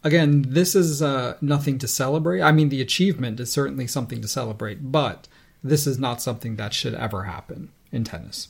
Again, 0.02 0.46
this 0.48 0.74
is 0.74 1.02
uh, 1.02 1.36
nothing 1.40 1.78
to 1.78 1.88
celebrate. 1.88 2.40
I 2.40 2.52
mean, 2.52 2.70
the 2.70 2.80
achievement 2.80 3.38
is 3.38 3.52
certainly 3.52 3.86
something 3.86 4.22
to 4.22 4.28
celebrate, 4.28 4.90
but 4.90 5.28
this 5.62 5.86
is 5.86 5.98
not 5.98 6.22
something 6.22 6.56
that 6.56 6.72
should 6.72 6.94
ever 6.94 7.24
happen 7.24 7.70
in 7.92 8.04
tennis. 8.04 8.48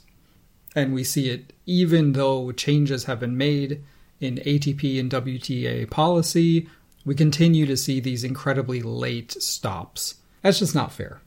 And 0.77 0.95
we 0.95 1.03
see 1.03 1.29
it 1.29 1.53
even 1.67 2.13
though 2.13 2.53
changes 2.53 3.05
have 3.05 3.19
been 3.19 3.37
made 3.37 3.83
in 4.21 4.37
ATP 4.37 5.01
and 5.01 5.11
WTA 5.11 5.91
policy, 5.91 6.69
we 7.05 7.15
continue 7.15 7.67
to 7.67 7.77
see 7.77 7.99
these 7.99 8.23
incredibly 8.23 8.83
late 8.83 9.33
stops. 9.43 10.17
That's 10.43 10.59
just 10.59 10.75
not 10.75 10.93
fair. 10.93 11.21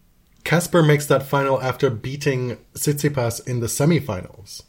Casper 0.43 0.83
makes 0.83 1.05
that 1.07 1.23
final 1.23 1.61
after 1.61 1.89
beating 1.89 2.57
Tsitsipas 2.75 3.45
in 3.47 3.59
the 3.59 3.67
semifinals. 3.67 4.63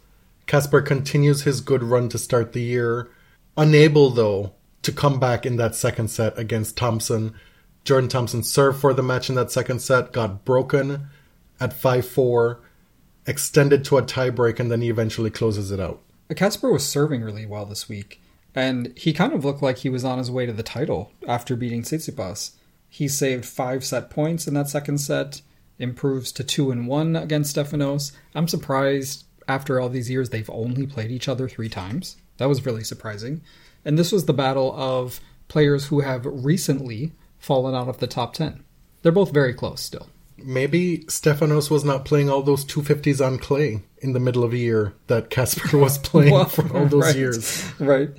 Casper 0.46 0.82
continues 0.82 1.42
his 1.42 1.60
good 1.60 1.82
run 1.82 2.08
to 2.10 2.18
start 2.18 2.52
the 2.52 2.62
year, 2.62 3.10
unable 3.56 4.10
though 4.10 4.52
to 4.82 4.92
come 4.92 5.18
back 5.18 5.46
in 5.46 5.56
that 5.56 5.74
second 5.74 6.08
set 6.08 6.38
against 6.38 6.76
Thompson. 6.76 7.34
Jordan 7.84 8.08
Thompson 8.08 8.42
served 8.42 8.80
for 8.80 8.94
the 8.94 9.02
match 9.02 9.28
in 9.28 9.34
that 9.36 9.50
second 9.50 9.80
set, 9.80 10.12
got 10.12 10.44
broken 10.44 11.08
at 11.60 11.72
5 11.72 12.06
4, 12.06 12.60
extended 13.26 13.84
to 13.84 13.98
a 13.98 14.02
tiebreak, 14.02 14.60
and 14.60 14.70
then 14.70 14.80
he 14.80 14.90
eventually 14.90 15.30
closes 15.30 15.70
it 15.70 15.80
out. 15.80 16.00
Uh, 16.30 16.34
Casper 16.34 16.72
was 16.72 16.86
serving 16.86 17.22
really 17.22 17.46
well 17.46 17.66
this 17.66 17.88
week, 17.88 18.20
and 18.54 18.92
he 18.96 19.12
kind 19.12 19.32
of 19.32 19.44
looked 19.44 19.62
like 19.62 19.78
he 19.78 19.88
was 19.88 20.04
on 20.04 20.18
his 20.18 20.30
way 20.30 20.46
to 20.46 20.52
the 20.52 20.62
title 20.62 21.12
after 21.26 21.56
beating 21.56 21.82
Tsitsipas. 21.82 22.52
He 22.88 23.08
saved 23.08 23.44
five 23.44 23.84
set 23.84 24.10
points 24.10 24.46
in 24.46 24.54
that 24.54 24.68
second 24.68 24.98
set, 24.98 25.42
improves 25.78 26.30
to 26.32 26.44
two 26.44 26.70
and 26.70 26.86
one 26.86 27.16
against 27.16 27.56
Stefanos. 27.56 28.12
I'm 28.34 28.48
surprised 28.48 29.23
after 29.48 29.80
all 29.80 29.88
these 29.88 30.10
years 30.10 30.30
they've 30.30 30.50
only 30.50 30.86
played 30.86 31.10
each 31.10 31.28
other 31.28 31.48
three 31.48 31.68
times. 31.68 32.16
That 32.38 32.48
was 32.48 32.64
really 32.66 32.84
surprising. 32.84 33.42
And 33.84 33.98
this 33.98 34.12
was 34.12 34.24
the 34.24 34.32
battle 34.32 34.74
of 34.76 35.20
players 35.48 35.86
who 35.86 36.00
have 36.00 36.24
recently 36.24 37.12
fallen 37.38 37.74
out 37.74 37.88
of 37.88 37.98
the 37.98 38.06
top 38.06 38.34
10. 38.34 38.64
They're 39.02 39.12
both 39.12 39.32
very 39.32 39.52
close 39.52 39.80
still. 39.80 40.08
Maybe 40.36 40.98
Stefanos 41.06 41.70
was 41.70 41.84
not 41.84 42.04
playing 42.04 42.28
all 42.28 42.42
those 42.42 42.64
250s 42.64 43.24
on 43.24 43.38
clay 43.38 43.82
in 43.98 44.12
the 44.12 44.20
middle 44.20 44.42
of 44.42 44.52
a 44.52 44.58
year 44.58 44.94
that 45.06 45.30
Casper 45.30 45.78
was 45.78 45.98
playing 45.98 46.32
well, 46.32 46.46
for 46.46 46.76
all 46.76 46.86
those 46.86 47.04
right, 47.04 47.16
years. 47.16 47.72
Right. 47.78 48.10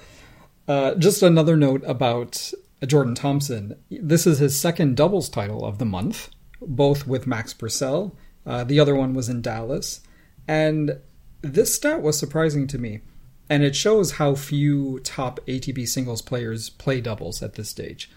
Uh, 0.67 0.95
just 0.95 1.21
another 1.21 1.57
note 1.57 1.83
about 1.85 2.51
Jordan 2.85 3.15
Thompson. 3.15 3.75
This 3.89 4.25
is 4.25 4.39
his 4.39 4.57
second 4.57 4.95
doubles 4.95 5.29
title 5.29 5.65
of 5.65 5.77
the 5.77 5.85
month, 5.85 6.29
both 6.61 7.05
with 7.05 7.27
Max 7.27 7.53
Purcell. 7.53 8.15
Uh, 8.45 8.63
the 8.63 8.79
other 8.79 8.95
one 8.95 9.13
was 9.13 9.27
in 9.27 9.41
Dallas. 9.41 10.01
And 10.47 10.99
this 11.53 11.75
stat 11.75 12.01
was 12.01 12.17
surprising 12.17 12.67
to 12.67 12.77
me. 12.77 13.01
And 13.47 13.63
it 13.63 13.75
shows 13.75 14.13
how 14.13 14.33
few 14.33 14.99
top 15.01 15.39
ATP 15.47 15.87
singles 15.87 16.21
players 16.23 16.69
play 16.69 16.99
doubles 16.99 17.43
at 17.43 17.53
this 17.53 17.69
stage. 17.69 18.09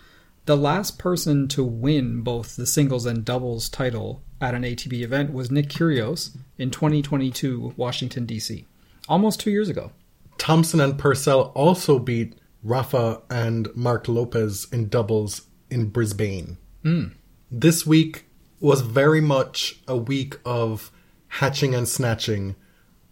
The 0.47 0.56
last 0.56 0.99
person 0.99 1.49
to 1.49 1.62
win 1.62 2.23
both 2.23 2.56
the 2.56 2.64
singles 2.64 3.04
and 3.04 3.26
doubles 3.26 3.68
title 3.68 4.23
at 4.40 4.54
an 4.54 4.62
ATP 4.62 5.02
event 5.02 5.35
was 5.35 5.50
Nick 5.50 5.68
Kyrgios 5.68 6.35
in 6.56 6.70
2022 6.70 7.75
Washington 7.76 8.25
D.C. 8.25 8.66
Almost 9.06 9.40
2 9.40 9.50
years 9.50 9.68
ago. 9.68 9.92
Thompson 10.38 10.80
and 10.80 10.99
Purcell 10.99 11.52
also 11.54 11.99
beat 11.99 12.35
Rafa 12.62 13.20
and 13.28 13.68
Marc 13.75 14.08
Lopez 14.08 14.66
in 14.73 14.88
doubles 14.88 15.42
in 15.70 15.90
Brisbane. 15.90 16.56
Mm. 16.82 17.12
This 17.50 17.87
week 17.87 18.25
was 18.61 18.80
very 18.80 19.20
much 19.20 19.80
a 19.87 19.97
week 19.97 20.38
of 20.47 20.90
hatching 21.28 21.75
and 21.75 21.87
snatching 21.87 22.56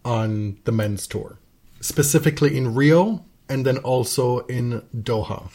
on 0.06 0.56
the 0.64 0.72
men's 0.72 1.06
tour, 1.08 1.40
specifically 1.80 2.56
in 2.56 2.74
Rio 2.74 3.24
and 3.48 3.66
then 3.66 3.78
also 3.78 4.38
in 4.46 4.82
Doha. 4.94 5.50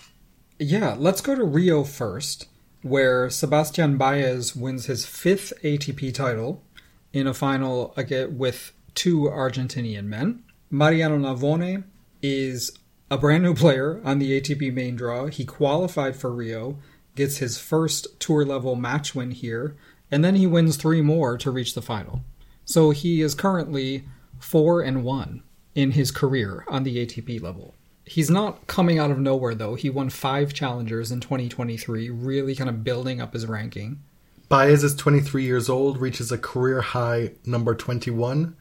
Yeah, 0.60 0.96
let's 1.00 1.22
go 1.22 1.36
to 1.36 1.43
Rio 1.43 1.84
first, 1.84 2.48
where 2.81 3.29
Sebastian 3.29 3.98
Baez 3.98 4.55
wins 4.55 4.86
his 4.86 5.05
fifth 5.05 5.53
ATP 5.63 6.13
title 6.13 6.63
in 7.13 7.27
a 7.27 7.34
final 7.34 7.96
with 8.29 8.74
two 8.93 9.22
Argentinian 9.22 10.05
men. 10.05 10.43
Mariano 10.70 11.17
Navone 11.17 11.86
is 12.22 12.77
a 13.10 13.17
brand 13.17 13.43
new 13.43 13.53
player 13.55 14.01
on 14.03 14.20
the 14.20 14.39
ATP 14.39 14.74
main 14.74 14.96
draw. 14.96 15.27
He 15.27 15.46
qualified 15.46 16.15
for 16.15 16.31
Rio, 16.31 16.77
gets 17.15 17.38
his 17.38 17.58
first 17.58 18.20
tour 18.20 18.46
level 18.46 18.75
match 18.75 19.15
win 19.15 19.31
here, 19.31 19.75
and 20.10 20.24
then 20.24 20.36
he 20.36 20.46
wins 20.46 20.75
three 20.75 21.01
more 21.01 21.38
to 21.38 21.51
reach 21.51 21.74
the 21.74 21.81
final. 21.81 22.22
So 22.65 22.91
he 22.91 23.22
is 23.22 23.34
currently 23.34 24.05
4 24.42 24.82
and 24.82 25.04
1 25.04 25.44
in 25.76 25.92
his 25.92 26.12
career 26.12 26.66
on 26.68 26.84
the 26.84 27.06
ATP 27.06 27.42
level. 27.42 27.76
He's 28.06 28.30
not 28.30 28.68
coming 28.68 29.00
out 29.00 29.12
of 29.12 29.20
nowhere, 29.20 29.56
though. 29.56 29.76
He 29.76 29.90
won 29.90 30.10
five 30.10 30.54
challengers 30.54 31.12
in 31.12 31.22
2023, 31.22 32.10
really 32.10 32.56
kind 32.56 32.70
of 32.70 32.84
building 32.84 33.22
up 33.22 33.34
his 33.34 33.46
ranking. 33.46 34.02
Baez 34.50 34.84
is 34.84 34.96
23 34.96 35.46
years 35.46 35.70
old, 35.70 36.00
reaches 36.00 36.32
a 36.32 36.38
career 36.38 36.82
high 36.82 37.32
number 37.46 37.74
21. 37.74 38.56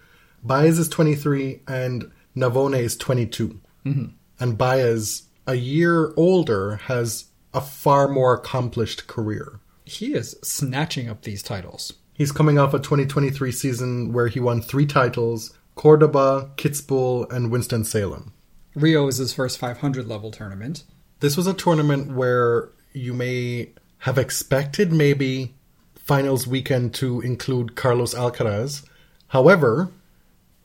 Baez 0.45 0.79
is 0.79 0.89
23 0.89 1.63
and 1.67 2.11
Navone 2.37 2.79
is 2.79 2.97
22. 2.97 3.61
Mm-hmm. 3.85 4.05
And 4.39 4.57
Baez, 4.59 5.25
a 5.47 5.55
year 5.55 6.13
older, 6.17 6.77
has 6.77 7.25
a 7.53 7.61
far 7.61 8.07
more 8.07 8.35
accomplished 8.35 9.09
career. 9.09 9.59
He 9.85 10.15
is 10.15 10.37
snatching 10.45 11.09
up 11.09 11.23
these 11.23 11.43
titles. 11.43 11.95
He's 12.15 12.31
coming 12.31 12.59
off 12.59 12.75
a 12.75 12.79
2023 12.79 13.51
season 13.51 14.13
where 14.13 14.29
he 14.29 14.39
won 14.39 14.63
three 14.63 14.87
titles 14.87 15.59
Cordoba, 15.75 16.51
Kitzbühel, 16.57 17.31
and 17.33 17.51
Winston-Salem. 17.51 18.33
Rio 18.75 19.07
is 19.09 19.17
his 19.17 19.33
first 19.33 19.59
500 19.59 20.07
level 20.07 20.31
tournament. 20.31 20.85
This 21.21 21.37
was 21.37 21.47
a 21.47 21.55
tournament 21.55 22.13
where 22.13 22.71
you 22.93 23.13
may 23.13 23.71
have 23.99 24.19
expected 24.19 24.93
maybe 24.93 25.55
finals 25.95 26.47
weekend 26.47 26.95
to 26.95 27.21
include 27.21 27.77
Carlos 27.77 28.15
Alcaraz. 28.15 28.85
However, 29.29 29.91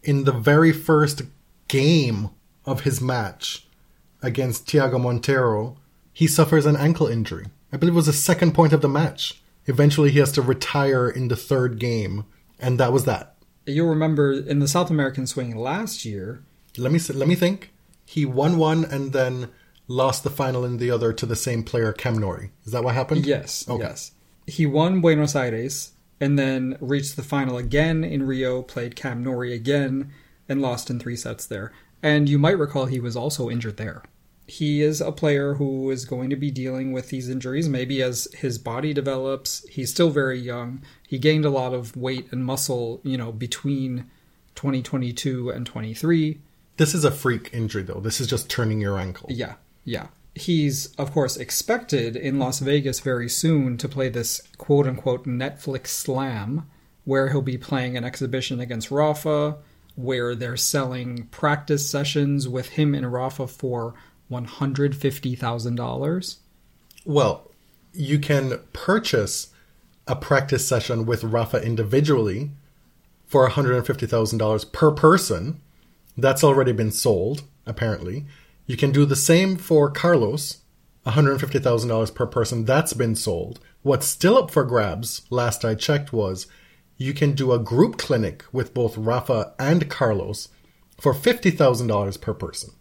in 0.04 0.24
the 0.24 0.32
very 0.32 0.72
first 0.72 1.24
game 1.68 2.30
of 2.66 2.82
his 2.82 3.02
match 3.02 3.68
against 4.22 4.66
Thiago 4.66 5.00
Monteiro, 5.00 5.78
he 6.14 6.28
suffers 6.28 6.66
an 6.66 6.76
ankle 6.76 7.08
injury. 7.08 7.46
I 7.72 7.78
believe 7.78 7.94
it 7.94 7.98
was 7.98 8.06
the 8.06 8.14
second 8.14 8.54
point 8.54 8.74
of 8.74 8.82
the 8.82 8.88
match. 8.88 9.42
Eventually, 9.66 10.12
he 10.12 10.20
has 10.20 10.32
to 10.34 10.42
retire 10.42 11.10
in 11.10 11.28
the 11.28 11.36
third 11.36 11.80
game, 11.80 12.26
and 12.60 12.80
that 12.80 12.94
was 12.94 13.06
that. 13.06 13.35
You'll 13.66 13.90
remember 13.90 14.34
in 14.34 14.60
the 14.60 14.68
South 14.68 14.90
American 14.90 15.28
swing 15.28 15.56
last 15.56 16.06
year. 16.06 16.44
Let 16.78 16.92
me 16.92 17.00
let 17.14 17.28
me 17.28 17.36
think 17.36 17.72
he 18.06 18.26
won 18.26 18.58
one 18.58 18.86
and 18.86 19.14
then 19.14 19.50
lost 19.88 20.24
the 20.24 20.30
final 20.30 20.66
in 20.66 20.78
the 20.78 20.92
other 20.92 21.14
to 21.14 21.26
the 21.26 21.36
same 21.36 21.64
player, 21.64 21.92
Cam 21.94 22.18
Norrie. 22.18 22.52
Is 22.66 22.72
that 22.72 22.84
what 22.84 22.96
happened? 22.96 23.26
Yes. 23.26 23.68
Okay. 23.68 23.84
Yes. 23.84 24.12
He 24.48 24.66
won 24.66 25.02
Buenos 25.02 25.36
Aires 25.36 25.92
and 26.20 26.38
then 26.38 26.78
reached 26.80 27.16
the 27.16 27.24
final 27.24 27.58
again 27.58 28.04
in 28.04 28.24
Rio, 28.24 28.62
played 28.62 28.96
Cam 28.96 29.24
Norrie 29.24 29.54
again, 29.54 30.12
and 30.48 30.62
lost 30.62 30.90
in 30.90 31.00
three 31.00 31.16
sets 31.16 31.46
there. 31.46 31.72
And 32.02 32.30
you 32.30 32.38
might 32.38 32.58
recall 32.58 32.86
he 32.86 33.00
was 33.00 33.16
also 33.16 33.50
injured 33.50 33.78
there. 33.78 34.04
He 34.48 34.82
is 34.82 35.02
a 35.02 35.12
player 35.12 35.56
who 35.56 35.90
is 35.90 36.06
going 36.06 36.30
to 36.30 36.36
be 36.36 36.52
dealing 36.52 36.92
with 36.92 37.10
these 37.10 37.30
injuries 37.30 37.68
maybe 37.68 38.02
as 38.02 38.28
his 38.36 38.58
body 38.58 38.94
develops. 38.94 39.68
He's 39.70 39.90
still 39.90 40.12
very 40.12 40.40
young. 40.40 40.84
He 41.08 41.18
gained 41.18 41.46
a 41.46 41.50
lot 41.50 41.74
of 41.74 41.96
weight 41.98 42.28
and 42.32 42.46
muscle, 42.46 43.02
you 43.04 43.18
know, 43.18 43.32
between 43.32 44.06
2022 44.56 45.50
and 45.50 45.66
23 45.66 46.40
this 46.78 46.94
is 46.94 47.06
a 47.06 47.12
freak 47.12 47.50
injury, 47.54 47.84
though. 47.84 48.02
This 48.02 48.20
is 48.20 48.28
just 48.28 48.50
turning 48.50 48.82
your 48.82 49.00
ankle. 49.00 49.30
Yeah, 49.32 49.56
yeah. 49.84 50.08
He's, 50.34 50.94
of 50.96 51.14
course, 51.14 51.38
expected 51.38 52.18
in 52.18 52.40
Las 52.40 52.60
Vegas 52.60 53.00
very 53.00 53.30
soon 53.30 53.78
to 53.78 53.88
play 53.88 54.10
this 54.10 54.42
quote 54.58 54.86
unquote 54.86 55.26
Netflix 55.26 55.88
slam, 55.88 56.70
where 57.06 57.30
he'll 57.30 57.42
be 57.42 57.58
playing 57.58 57.96
an 57.96 58.04
exhibition 58.04 58.60
against 58.60 58.92
Rafa, 58.92 59.58
where 59.96 60.36
they're 60.36 60.58
selling 60.58 61.28
practice 61.28 61.90
sessions 61.90 62.50
with 62.50 62.70
him 62.70 62.94
and 62.94 63.12
Rafa 63.12 63.48
for 63.48 63.94
$150,000. 64.32 66.38
Well, 67.06 67.52
you 67.94 68.20
can 68.20 68.60
purchase 68.74 69.54
a 70.08 70.16
practice 70.16 70.68
session 70.68 71.06
with 71.06 71.24
Rafa 71.24 71.64
individually 71.64 72.52
for 73.28 73.50
$150,000 73.50 74.72
per 74.72 74.92
person 74.92 75.62
that's 76.18 76.44
already 76.44 76.72
been 76.72 76.92
sold, 76.92 77.44
apparently. 77.66 78.26
You 78.68 78.78
can 78.78 78.92
do 78.92 79.06
the 79.06 79.16
same 79.16 79.58
for 79.58 79.92
Carlos, 79.92 80.62
$150,000 81.06 82.16
per 82.16 82.26
person. 82.26 82.66
That's 82.66 82.94
been 82.94 83.16
sold. 83.16 83.60
What's 83.82 84.08
still 84.08 84.38
up 84.38 84.50
for 84.50 84.64
grabs, 84.64 85.22
last 85.30 85.66
I 85.66 85.76
checked, 85.76 86.14
was 86.14 86.48
you 86.98 87.14
can 87.14 87.34
do 87.34 87.52
a 87.52 87.60
group 87.60 87.98
clinic 87.98 88.46
with 88.52 88.74
both 88.74 88.98
Rafa 88.98 89.54
and 89.60 89.90
Carlos 89.90 90.50
for 91.00 91.14
$50,000 91.14 92.22
per 92.22 92.34
person, 92.34 92.72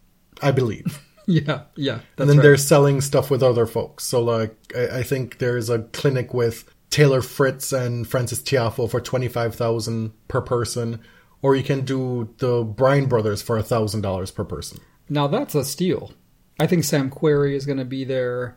I 0.40 0.52
believe. 0.52 1.03
yeah, 1.46 1.62
yeah. 1.76 2.00
and 2.18 2.28
then 2.28 2.36
right. 2.36 2.42
they're 2.42 2.56
selling 2.56 3.00
stuff 3.00 3.30
with 3.30 3.42
other 3.42 3.66
folks. 3.66 4.04
So, 4.04 4.22
like, 4.22 4.56
I, 4.76 4.98
I 4.98 5.02
think 5.02 5.38
there's 5.38 5.70
a 5.70 5.80
clinic 5.80 6.34
with 6.34 6.64
Taylor 6.90 7.22
Fritz 7.22 7.72
and 7.72 8.06
Frances 8.06 8.40
Tiafoe 8.40 8.90
for 8.90 9.00
25,000 9.00 10.12
per 10.28 10.40
person 10.40 11.00
or 11.44 11.54
you 11.54 11.62
can 11.62 11.82
do 11.82 12.32
the 12.38 12.64
Bryan 12.64 13.04
brothers 13.04 13.42
for 13.42 13.60
$1,000 13.60 14.34
per 14.34 14.44
person. 14.44 14.80
Now 15.10 15.26
that's 15.26 15.54
a 15.54 15.62
steal. 15.62 16.10
I 16.58 16.66
think 16.66 16.84
Sam 16.84 17.10
Querrey 17.10 17.54
is 17.54 17.66
going 17.66 17.76
to 17.76 17.84
be 17.84 18.02
there. 18.04 18.56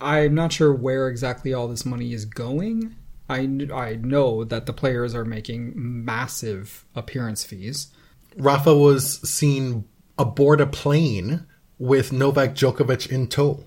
I'm 0.00 0.32
not 0.32 0.52
sure 0.52 0.72
where 0.72 1.08
exactly 1.08 1.52
all 1.52 1.66
this 1.66 1.84
money 1.84 2.12
is 2.12 2.24
going. 2.24 2.94
I, 3.28 3.38
I 3.74 3.96
know 3.96 4.44
that 4.44 4.66
the 4.66 4.72
players 4.72 5.12
are 5.16 5.24
making 5.24 5.72
massive 5.74 6.84
appearance 6.94 7.42
fees. 7.42 7.88
Rafa 8.36 8.76
was 8.76 9.28
seen 9.28 9.84
aboard 10.16 10.60
a 10.60 10.68
plane 10.68 11.46
with 11.78 12.12
Novak 12.12 12.54
Djokovic 12.54 13.10
in 13.10 13.28
tow. 13.28 13.64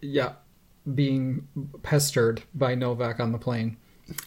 Yeah, 0.00 0.32
being 0.92 1.48
pestered 1.82 2.42
by 2.54 2.74
Novak 2.74 3.20
on 3.20 3.32
the 3.32 3.38
plane. 3.38 3.76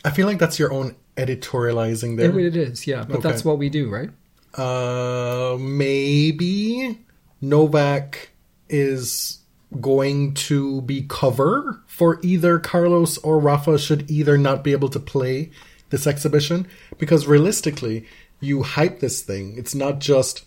I 0.03 0.09
feel 0.09 0.25
like 0.25 0.39
that's 0.39 0.57
your 0.57 0.71
own 0.71 0.95
editorializing 1.17 2.17
there. 2.17 2.37
It, 2.39 2.55
it 2.55 2.57
is, 2.57 2.87
yeah, 2.87 3.03
but 3.03 3.17
okay. 3.17 3.29
that's 3.29 3.45
what 3.45 3.57
we 3.57 3.69
do, 3.69 3.89
right? 3.89 4.09
Uh, 4.55 5.57
maybe 5.59 6.99
Novak 7.41 8.31
is 8.69 9.39
going 9.81 10.33
to 10.33 10.81
be 10.81 11.05
cover 11.07 11.81
for 11.87 12.19
either 12.23 12.57
Carlos 12.57 13.17
or 13.19 13.39
Rafa 13.39 13.77
should 13.77 14.09
either 14.09 14.37
not 14.37 14.63
be 14.63 14.71
able 14.71 14.89
to 14.89 14.99
play 14.99 15.51
this 15.89 16.07
exhibition 16.07 16.67
because 16.97 17.27
realistically 17.27 18.05
you 18.39 18.63
hype 18.63 18.99
this 18.99 19.21
thing 19.21 19.57
it's 19.57 19.75
not 19.75 19.99
just 19.99 20.45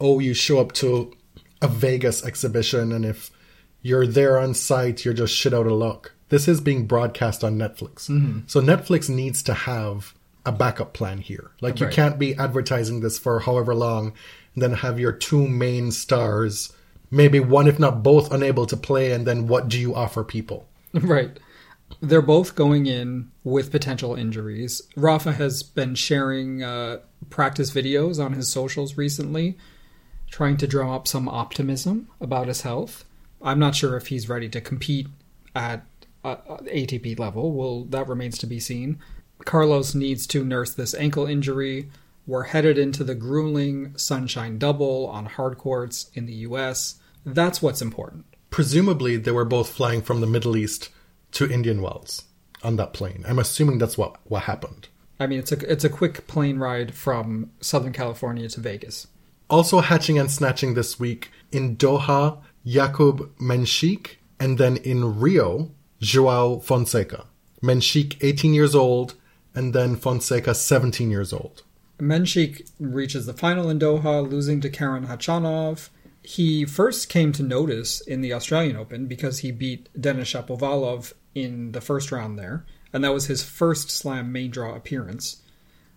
oh 0.00 0.18
you 0.18 0.34
show 0.34 0.60
up 0.60 0.72
to 0.72 1.15
a 1.62 1.68
Vegas 1.68 2.24
exhibition 2.24 2.92
and 2.92 3.04
if 3.04 3.30
you're 3.82 4.06
there 4.06 4.38
on 4.38 4.54
site 4.54 5.04
you're 5.04 5.14
just 5.14 5.34
shit 5.34 5.54
out 5.54 5.66
of 5.66 5.72
luck 5.72 6.12
this 6.28 6.48
is 6.48 6.60
being 6.60 6.86
broadcast 6.86 7.42
on 7.44 7.56
Netflix 7.56 8.08
mm-hmm. 8.08 8.40
so 8.46 8.60
Netflix 8.60 9.08
needs 9.08 9.42
to 9.44 9.54
have 9.54 10.14
a 10.44 10.52
backup 10.52 10.92
plan 10.92 11.18
here 11.18 11.50
like 11.60 11.80
you 11.80 11.88
can't 11.88 12.18
be 12.18 12.34
advertising 12.36 13.00
this 13.00 13.18
for 13.18 13.40
however 13.40 13.74
long 13.74 14.12
and 14.54 14.62
then 14.62 14.72
have 14.72 15.00
your 15.00 15.12
two 15.12 15.48
main 15.48 15.90
stars 15.90 16.72
maybe 17.10 17.40
one, 17.40 17.66
if 17.66 17.78
not 17.78 18.02
both, 18.02 18.32
unable 18.32 18.66
to 18.66 18.76
play, 18.76 19.12
and 19.12 19.26
then 19.26 19.46
what 19.46 19.68
do 19.68 19.78
you 19.78 19.94
offer 19.94 20.24
people? 20.24 20.68
Right. 20.94 21.38
They're 22.00 22.22
both 22.22 22.56
going 22.56 22.86
in 22.86 23.30
with 23.44 23.70
potential 23.70 24.16
injuries. 24.16 24.82
Rafa 24.96 25.32
has 25.32 25.62
been 25.62 25.94
sharing 25.94 26.62
uh, 26.62 26.98
practice 27.28 27.70
videos 27.70 28.22
on 28.22 28.32
his 28.32 28.48
socials 28.48 28.96
recently, 28.96 29.56
trying 30.30 30.56
to 30.58 30.66
drum 30.66 30.90
up 30.90 31.06
some 31.08 31.28
optimism 31.28 32.08
about 32.20 32.48
his 32.48 32.62
health. 32.62 33.04
I'm 33.42 33.58
not 33.58 33.74
sure 33.74 33.96
if 33.96 34.08
he's 34.08 34.28
ready 34.28 34.48
to 34.48 34.60
compete 34.60 35.08
at 35.54 35.84
uh, 36.24 36.36
ATP 36.64 37.18
level. 37.18 37.52
Well, 37.52 37.84
that 37.84 38.08
remains 38.08 38.38
to 38.38 38.46
be 38.46 38.60
seen. 38.60 38.98
Carlos 39.44 39.94
needs 39.94 40.26
to 40.28 40.44
nurse 40.44 40.72
this 40.72 40.94
ankle 40.94 41.26
injury. 41.26 41.90
We're 42.26 42.44
headed 42.44 42.78
into 42.78 43.04
the 43.04 43.14
grueling 43.14 43.96
Sunshine 43.96 44.58
Double 44.58 45.06
on 45.06 45.26
hard 45.26 45.58
courts 45.58 46.10
in 46.14 46.26
the 46.26 46.34
US. 46.34 46.96
That's 47.24 47.62
what's 47.62 47.82
important. 47.82 48.26
Presumably, 48.50 49.16
they 49.16 49.30
were 49.30 49.44
both 49.44 49.68
flying 49.68 50.02
from 50.02 50.20
the 50.20 50.26
Middle 50.26 50.56
East 50.56 50.88
to 51.32 51.50
Indian 51.50 51.82
Wells 51.82 52.24
on 52.62 52.76
that 52.76 52.92
plane. 52.92 53.24
I'm 53.28 53.38
assuming 53.38 53.78
that's 53.78 53.98
what, 53.98 54.16
what 54.24 54.44
happened. 54.44 54.88
I 55.18 55.26
mean, 55.26 55.38
it's 55.38 55.52
a 55.52 55.72
it's 55.72 55.84
a 55.84 55.88
quick 55.88 56.26
plane 56.26 56.58
ride 56.58 56.94
from 56.94 57.50
Southern 57.60 57.92
California 57.92 58.48
to 58.48 58.60
Vegas. 58.60 59.06
Also 59.48 59.80
hatching 59.80 60.18
and 60.18 60.30
snatching 60.30 60.74
this 60.74 60.98
week 60.98 61.30
in 61.52 61.76
Doha, 61.76 62.38
Jakub 62.66 63.30
Mensik, 63.38 64.16
and 64.40 64.58
then 64.58 64.76
in 64.78 65.20
Rio, 65.20 65.70
Joao 66.00 66.58
Fonseca. 66.58 67.26
Mensik, 67.62 68.16
18 68.20 68.54
years 68.54 68.74
old, 68.74 69.14
and 69.54 69.72
then 69.72 69.96
Fonseca, 69.96 70.54
17 70.54 71.10
years 71.10 71.32
old. 71.32 71.62
Mensik 71.98 72.68
reaches 72.78 73.26
the 73.26 73.32
final 73.32 73.70
in 73.70 73.78
Doha, 73.78 74.28
losing 74.28 74.60
to 74.60 74.68
Karen 74.68 75.06
Khachanov. 75.06 75.88
He 76.22 76.64
first 76.64 77.08
came 77.08 77.32
to 77.32 77.42
notice 77.42 78.00
in 78.00 78.20
the 78.20 78.32
Australian 78.32 78.76
Open 78.76 79.06
because 79.06 79.38
he 79.38 79.52
beat 79.52 79.88
Denis 79.98 80.32
Shapovalov 80.32 81.12
in 81.34 81.72
the 81.72 81.80
first 81.80 82.10
round 82.10 82.38
there, 82.38 82.66
and 82.92 83.04
that 83.04 83.14
was 83.14 83.26
his 83.26 83.44
first 83.44 83.90
Slam 83.90 84.32
main 84.32 84.50
draw 84.50 84.74
appearance. 84.74 85.42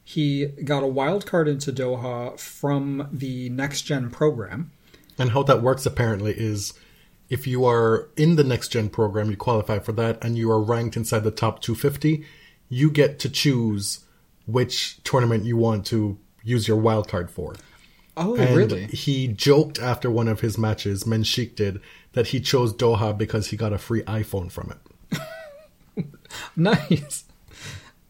He 0.10 0.48
got 0.48 0.82
a 0.82 0.88
wild 0.88 1.28
card 1.28 1.48
into 1.48 1.72
Doha 1.72 2.40
from 2.40 3.08
the 3.12 3.48
Next 3.50 3.84
Gen 3.84 4.10
program. 4.10 4.72
And 5.20 5.30
how 5.30 5.44
that 5.44 5.62
works 5.62 5.86
apparently 5.86 6.34
is 6.36 6.74
if 7.30 7.46
you 7.46 7.64
are 7.64 8.10
in 8.18 8.36
the 8.36 8.44
Next 8.44 8.70
Gen 8.70 8.90
program, 8.90 9.30
you 9.30 9.38
qualify 9.38 9.78
for 9.78 9.92
that, 9.92 10.18
and 10.26 10.36
you 10.36 10.50
are 10.50 10.60
ranked 10.60 10.98
inside 10.98 11.24
the 11.24 11.30
top 11.30 11.62
250, 11.62 12.26
you 12.70 12.90
get 12.90 13.20
to 13.20 13.30
choose 13.30 14.00
which 14.48 15.00
tournament 15.04 15.46
you 15.46 15.58
want 15.58 15.86
to 15.86 16.18
use 16.44 16.68
your 16.68 16.78
wild 16.78 17.08
card 17.08 17.30
for. 17.30 17.54
Oh, 18.18 18.36
and 18.36 18.58
really? 18.58 18.88
He 18.88 19.28
joked 19.28 19.78
after 19.78 20.10
one 20.10 20.28
of 20.28 20.40
his 20.40 20.58
matches, 20.58 21.04
Mensik 21.04 21.56
did, 21.56 21.82
that 22.14 22.30
he 22.30 22.40
chose 22.40 22.74
Doha 22.74 23.16
because 23.16 23.50
he 23.50 23.58
got 23.58 23.74
a 23.74 23.78
free 23.78 24.02
iPhone 24.06 24.52
from 24.52 24.74
it. 26.02 26.06
nice. 26.56 27.26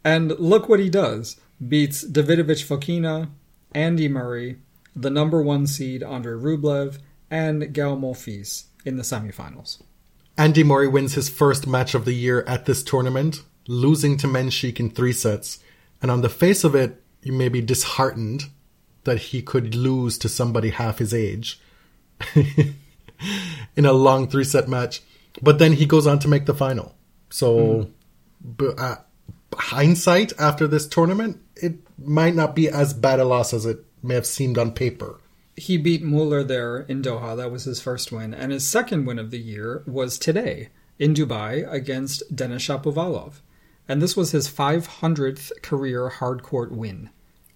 And 0.06 0.40
look 0.40 0.70
what 0.70 0.80
he 0.80 0.90
does. 0.90 1.36
Beats 1.66 2.06
Davidovich 2.06 2.66
Fokina, 2.66 3.30
Andy 3.74 4.08
Murray, 4.08 4.60
the 4.96 5.10
number 5.10 5.42
one 5.42 5.68
seed 5.68 6.04
Andre 6.04 6.34
Rublev, 6.34 7.00
and 7.30 7.74
Gael 7.74 7.98
Monfils 7.98 8.66
in 8.86 8.98
the 8.98 9.04
semifinals. 9.04 9.82
Andy 10.38 10.64
Murray 10.64 10.88
wins 10.88 11.16
his 11.16 11.30
first 11.30 11.68
match 11.68 11.94
of 11.94 12.06
the 12.06 12.14
year 12.14 12.44
at 12.48 12.66
this 12.66 12.82
tournament, 12.82 13.44
losing 13.68 14.18
to 14.18 14.28
Mensik 14.28 14.80
in 14.80 14.90
three 14.90 15.12
sets 15.12 15.60
and 16.02 16.10
on 16.10 16.22
the 16.22 16.30
face 16.30 16.64
of 16.64 16.76
it, 16.76 17.02
you 17.22 17.34
may 17.34 17.50
be 17.50 17.62
disheartened 17.62 18.46
that 19.04 19.20
he 19.20 19.42
could 19.42 19.76
lose 19.76 20.18
to 20.20 20.30
somebody 20.30 20.70
half 20.70 21.00
his 21.00 21.14
age 21.14 21.60
in 23.76 23.86
a 23.86 23.94
long 23.94 24.30
three 24.30 24.44
set 24.44 24.68
match. 24.68 25.02
But 25.42 25.60
then 25.60 25.74
he 25.74 25.86
goes 25.86 26.08
on 26.08 26.20
to 26.20 26.28
make 26.28 26.46
the 26.46 26.54
final. 26.54 26.96
So, 27.30 27.92
mm. 28.58 28.80
uh, 28.80 28.96
hindsight 29.54 30.34
after 30.40 30.68
this 30.68 30.88
tournament, 30.88 31.42
it 31.56 31.76
might 31.98 32.36
not 32.36 32.56
be 32.56 32.70
as 32.70 32.94
bad 32.94 33.20
a 33.20 33.26
loss 33.26 33.54
as 33.54 33.66
it 33.66 33.86
may 34.02 34.16
have 34.16 34.26
seemed 34.26 34.58
on 34.58 34.72
paper. 34.72 35.20
He 35.56 35.78
beat 35.78 36.02
Muller 36.02 36.44
there 36.44 36.80
in 36.82 37.02
Doha. 37.02 37.36
That 37.36 37.52
was 37.52 37.66
his 37.66 37.82
first 37.82 38.12
win. 38.12 38.34
And 38.34 38.52
his 38.52 38.66
second 38.66 39.06
win 39.06 39.20
of 39.20 39.32
the 39.32 39.40
year 39.40 39.84
was 39.86 40.18
today 40.18 40.70
in 40.98 41.14
Dubai 41.14 41.70
against 41.72 42.36
Denis 42.36 42.66
Shapovalov 42.66 43.42
and 43.90 44.04
this 44.04 44.16
was 44.16 44.32
his 44.32 44.48
500th 44.48 45.52
career 45.64 46.10
hardcourt 46.10 46.72
win. 46.72 47.10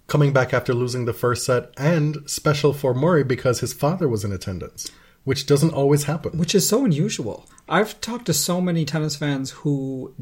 Coming 0.08 0.32
back 0.32 0.52
after 0.52 0.74
losing 0.74 1.04
the 1.04 1.14
first 1.14 1.46
set, 1.46 1.70
and 1.78 2.28
special 2.28 2.74
for 2.74 2.92
Murray 2.92 3.22
because 3.22 3.60
his 3.60 3.72
father 3.72 4.08
was 4.08 4.24
in 4.24 4.32
attendance, 4.32 4.90
which 5.22 5.46
doesn't 5.46 5.72
always 5.72 6.04
happen. 6.04 6.36
Which 6.36 6.54
is 6.54 6.68
so 6.68 6.84
unusual. 6.84 7.48
I've 7.68 7.98
talked 8.00 8.26
to 8.26 8.34
so 8.34 8.60
many 8.60 8.84
tennis 8.84 9.16
fans 9.16 9.52
who 9.52 10.12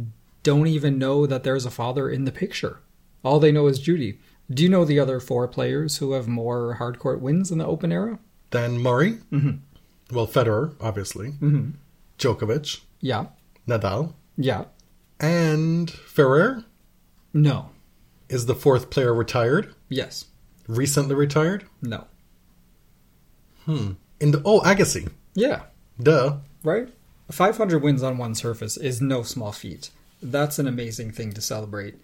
don't 0.43 0.67
even 0.67 0.99
know 0.99 1.27
that 1.27 1.43
there's 1.45 1.67
a 1.67 1.71
father 1.71 2.09
in 2.11 2.25
the 2.25 2.33
picture. 2.33 2.81
All 3.25 3.39
they 3.41 3.53
know 3.53 3.67
is 3.69 3.79
Judy. 3.79 4.19
Do 4.51 4.63
you 4.63 4.69
know 4.69 4.85
the 4.85 4.99
other 4.99 5.21
four 5.21 5.47
players 5.49 5.99
who 5.99 6.13
have 6.13 6.27
more 6.29 6.77
hardcourt 6.81 7.21
wins 7.21 7.51
in 7.51 7.59
the 7.59 7.67
Open 7.67 7.93
era? 7.93 8.19
Than 8.51 8.79
Murray? 8.79 9.19
Mm-hmm. 9.33 10.15
Well, 10.15 10.27
Federer, 10.27 10.75
obviously. 10.81 11.29
Mm-hmm. 11.33 11.71
Djokovic. 12.19 12.81
Yeah. 13.01 13.27
Nadal. 13.67 14.15
Yeah. 14.37 14.65
And 15.21 15.91
Ferrer 15.91 16.65
No. 17.33 17.71
is 18.29 18.47
the 18.47 18.55
fourth 18.55 18.91
player 18.91 19.15
retired. 19.15 19.75
Yes. 19.89 20.27
Recently 20.69 21.15
retired. 21.15 21.65
No. 21.81 22.07
Hmm. 23.65 23.93
In 24.21 24.33
the 24.33 24.43
oh 24.45 24.61
Agassi. 24.61 25.11
Yeah. 25.35 25.63
Duh. 26.01 26.39
Right? 26.65 26.89
500 27.31 27.83
wins 27.83 28.03
on 28.03 28.19
one 28.19 28.35
surface 28.35 28.77
is 28.77 29.01
no 29.01 29.23
small 29.23 29.53
feat. 29.53 29.91
That's 30.23 30.59
an 30.59 30.67
amazing 30.67 31.13
thing 31.13 31.33
to 31.33 31.41
celebrate. 31.41 31.97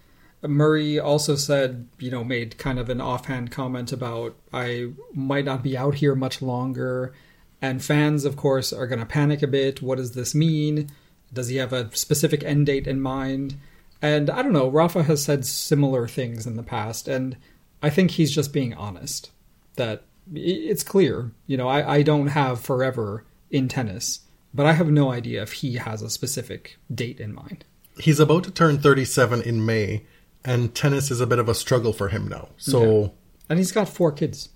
Murray 0.42 0.98
also 0.98 1.34
said, 1.34 1.88
you 1.98 2.10
know, 2.10 2.22
made 2.22 2.58
kind 2.58 2.78
of 2.78 2.88
an 2.88 3.00
offhand 3.00 3.50
comment 3.50 3.92
about 3.92 4.36
I 4.52 4.90
might 5.12 5.44
not 5.44 5.62
be 5.62 5.76
out 5.76 5.96
here 5.96 6.14
much 6.14 6.40
longer. 6.42 7.12
And 7.60 7.82
fans, 7.82 8.24
of 8.24 8.36
course, 8.36 8.72
are 8.72 8.86
going 8.86 9.00
to 9.00 9.06
panic 9.06 9.42
a 9.42 9.48
bit. 9.48 9.82
What 9.82 9.98
does 9.98 10.12
this 10.12 10.34
mean? 10.34 10.90
Does 11.32 11.48
he 11.48 11.56
have 11.56 11.72
a 11.72 11.94
specific 11.94 12.44
end 12.44 12.66
date 12.66 12.86
in 12.86 13.00
mind? 13.00 13.56
And 14.00 14.30
I 14.30 14.42
don't 14.42 14.52
know, 14.52 14.68
Rafa 14.68 15.02
has 15.04 15.24
said 15.24 15.44
similar 15.44 16.06
things 16.06 16.46
in 16.46 16.56
the 16.56 16.62
past, 16.62 17.08
and 17.08 17.36
I 17.82 17.90
think 17.90 18.12
he's 18.12 18.30
just 18.30 18.52
being 18.52 18.74
honest. 18.74 19.32
That 19.74 20.04
it's 20.32 20.84
clear, 20.84 21.32
you 21.46 21.56
know, 21.56 21.68
I, 21.68 21.96
I 21.96 22.02
don't 22.02 22.28
have 22.28 22.60
forever 22.60 23.24
in 23.50 23.66
tennis, 23.66 24.20
but 24.54 24.66
I 24.66 24.74
have 24.74 24.90
no 24.90 25.10
idea 25.10 25.42
if 25.42 25.52
he 25.54 25.74
has 25.76 26.02
a 26.02 26.10
specific 26.10 26.78
date 26.92 27.18
in 27.18 27.34
mind. 27.34 27.64
He's 27.98 28.20
about 28.20 28.44
to 28.44 28.50
turn 28.50 28.78
37 28.78 29.42
in 29.42 29.64
May, 29.64 30.04
and 30.44 30.74
tennis 30.74 31.10
is 31.10 31.20
a 31.20 31.26
bit 31.26 31.38
of 31.38 31.48
a 31.48 31.54
struggle 31.54 31.92
for 31.92 32.08
him 32.08 32.28
now. 32.28 32.48
So. 32.56 33.00
Yeah. 33.00 33.08
And 33.50 33.58
he's 33.58 33.72
got 33.72 33.88
four 33.88 34.12
kids. 34.12 34.50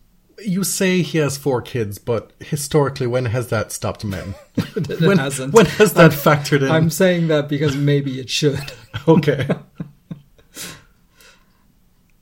You 0.45 0.65
say 0.65 1.03
he 1.03 1.19
has 1.19 1.39
four 1.39 1.63
kids, 1.63 1.99
but 1.99 2.33
historically, 2.41 3.07
when 3.07 3.27
has 3.27 3.49
that 3.49 3.73
stopped 3.73 4.05
men? 4.05 4.35
It 4.77 5.01
when, 5.01 5.19
hasn't. 5.19 5.55
when 5.55 5.67
has 5.67 5.95
that 5.95 6.13
factored 6.13 6.63
in? 6.63 6.71
I'm 6.71 6.91
saying 6.91 7.29
that 7.29 7.49
because 7.49 7.77
maybe 7.77 8.19
it 8.21 8.31
should. 8.31 8.73
Okay. 9.09 9.49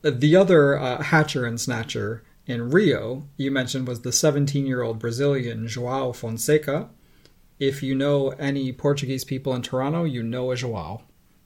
The 0.02 0.34
other 0.34 0.78
uh, 0.78 1.02
Hatcher 1.02 1.44
and 1.44 1.60
Snatcher 1.60 2.24
in 2.46 2.70
Rio, 2.70 3.28
you 3.36 3.50
mentioned, 3.50 3.86
was 3.86 4.00
the 4.00 4.12
17 4.12 4.66
year 4.66 4.82
old 4.82 4.98
Brazilian 4.98 5.68
Joao 5.68 6.12
Fonseca. 6.12 6.88
If 7.58 7.82
you 7.82 7.94
know 7.94 8.30
any 8.30 8.72
Portuguese 8.72 9.24
people 9.24 9.54
in 9.54 9.60
Toronto, 9.60 10.04
you 10.04 10.22
know 10.22 10.50
a 10.50 10.56
Joao, 10.56 11.02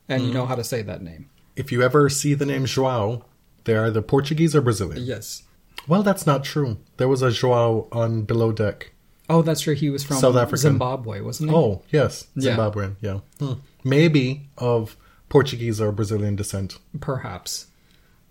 and 0.09 0.25
you 0.25 0.33
know 0.33 0.47
how 0.47 0.55
to 0.55 0.65
say 0.65 0.83
that 0.83 1.03
name. 1.03 1.31
If 1.57 1.71
you 1.73 1.83
ever 1.83 2.09
see 2.09 2.35
the 2.35 2.47
name 2.47 2.67
Joao, 2.67 3.25
they 3.65 3.75
are 3.75 3.87
either 3.87 4.03
Portuguese 4.03 4.55
or 4.55 4.61
Brazilian. 4.61 5.05
Yes. 5.05 5.43
Well, 5.87 6.03
that's 6.03 6.27
not 6.27 6.45
true. 6.45 6.79
There 6.97 7.09
was 7.09 7.23
a 7.23 7.31
Joao 7.31 7.89
on 7.93 8.23
Below 8.23 8.53
Deck. 8.53 8.93
Oh, 9.29 9.43
that's 9.43 9.63
true. 9.63 9.75
He 9.75 9.91
was 9.91 10.05
from 10.05 10.17
South 10.17 10.37
African. 10.37 10.59
Zimbabwe, 10.59 11.21
wasn't 11.21 11.51
he? 11.51 11.57
Oh, 11.57 11.83
yes. 11.91 12.27
Yeah. 12.35 12.57
Zimbabwean, 12.57 12.97
yeah. 13.01 13.21
Hmm. 13.39 13.55
Maybe 13.83 14.49
of 14.59 14.97
Portuguese 15.29 15.81
or 15.81 15.93
Brazilian 15.93 16.37
descent. 16.37 16.79
Perhaps. 17.01 17.69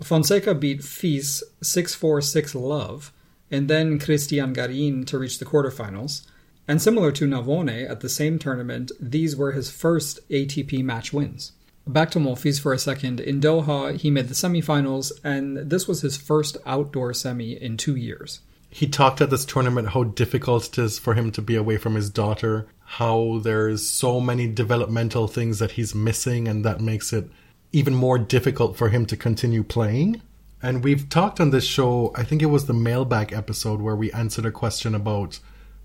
Fonseca 0.02 0.54
beat 0.54 0.84
Fils 0.84 1.44
6 1.62 1.96
4 1.96 2.22
6 2.22 2.56
Love, 2.56 3.12
and 3.50 3.70
then 3.70 4.00
Cristian 4.00 4.54
Garin 4.54 5.06
to 5.06 5.18
reach 5.18 5.40
the 5.40 5.46
quarterfinals. 5.46 6.26
And 6.68 6.82
similar 6.82 7.12
to 7.14 7.28
Navone 7.28 7.90
at 7.90 8.00
the 8.00 8.10
same 8.10 8.40
tournament, 8.40 8.92
these 9.00 9.36
were 9.36 9.52
his 9.52 9.70
first 9.70 10.28
ATP 10.30 10.84
match 10.84 11.12
wins. 11.12 11.52
Back 11.86 12.12
to 12.12 12.19
Monfils 12.19 12.62
for 12.62 12.72
a 12.72 12.80
second. 12.80 13.19
In 13.19 13.41
Doha, 13.41 13.98
he 13.98 14.10
made 14.10 14.30
the 14.30 14.34
semifinals, 14.34 15.12
and 15.24 15.58
this 15.69 15.88
was 15.88 16.02
his 16.02 16.15
first 16.15 16.56
outdoor 16.65 17.13
semi 17.13 17.62
in 17.62 17.76
two 17.76 17.96
years. 17.96 18.39
He 18.69 18.88
talked 18.88 19.19
at 19.22 19.30
this 19.30 19.46
tournament 19.46 19.89
how 19.89 20.06
difficult 20.06 20.67
it 20.69 20.78
is 20.82 20.98
for 20.98 21.13
him 21.13 21.32
to 21.34 21.41
be 21.41 21.56
away 21.56 21.78
from 21.78 21.96
his 21.96 22.10
daughter, 22.10 22.67
how 22.86 23.41
there's 23.43 23.88
so 23.88 24.22
many 24.22 24.48
developmental 24.48 25.28
things 25.28 25.60
that 25.60 25.72
he's 25.72 25.93
missing, 25.93 26.48
and 26.48 26.63
that 26.63 26.80
makes 26.80 27.12
it 27.12 27.30
even 27.74 27.93
more 27.93 28.17
difficult 28.17 28.78
for 28.78 28.89
him 28.89 29.06
to 29.08 29.17
continue 29.17 29.63
playing. 29.63 30.22
And 30.62 30.86
we've 30.86 31.10
talked 31.10 31.41
on 31.41 31.50
this 31.50 31.65
show, 31.65 32.13
I 32.15 32.24
think 32.24 32.41
it 32.41 32.48
was 32.48 32.65
the 32.65 32.74
mailbag 32.74 33.34
episode 33.34 33.82
where 33.82 33.96
we 33.96 34.12
answered 34.13 34.46
a 34.46 34.52
question 34.52 34.96
about 34.96 35.39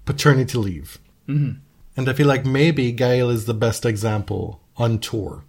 paternity 0.04 0.56
leave. 0.58 0.98
Mm-hmm. 1.28 1.58
And 1.96 2.08
I 2.08 2.12
feel 2.12 2.28
like 2.28 2.46
maybe 2.46 2.92
Gael 2.92 3.28
is 3.30 3.46
the 3.46 3.54
best 3.54 3.84
example 3.84 4.62
on 4.76 5.00
tour 5.00 5.44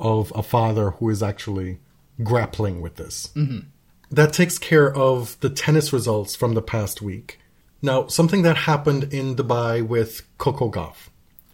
of 0.00 0.32
a 0.34 0.42
father 0.42 0.92
who 0.92 1.08
is 1.10 1.22
actually 1.22 1.78
grappling 2.22 2.80
with 2.80 2.96
this. 2.96 3.30
Mm-hmm. 3.34 3.68
That 4.10 4.32
takes 4.32 4.58
care 4.58 4.92
of 4.92 5.38
the 5.40 5.50
tennis 5.50 5.92
results 5.92 6.34
from 6.34 6.54
the 6.54 6.62
past 6.62 7.00
week. 7.00 7.38
Now, 7.82 8.08
something 8.08 8.42
that 8.42 8.56
happened 8.56 9.12
in 9.12 9.36
Dubai 9.36 9.86
with 9.86 10.22
Coco 10.38 10.70
Gauff. 10.70 11.08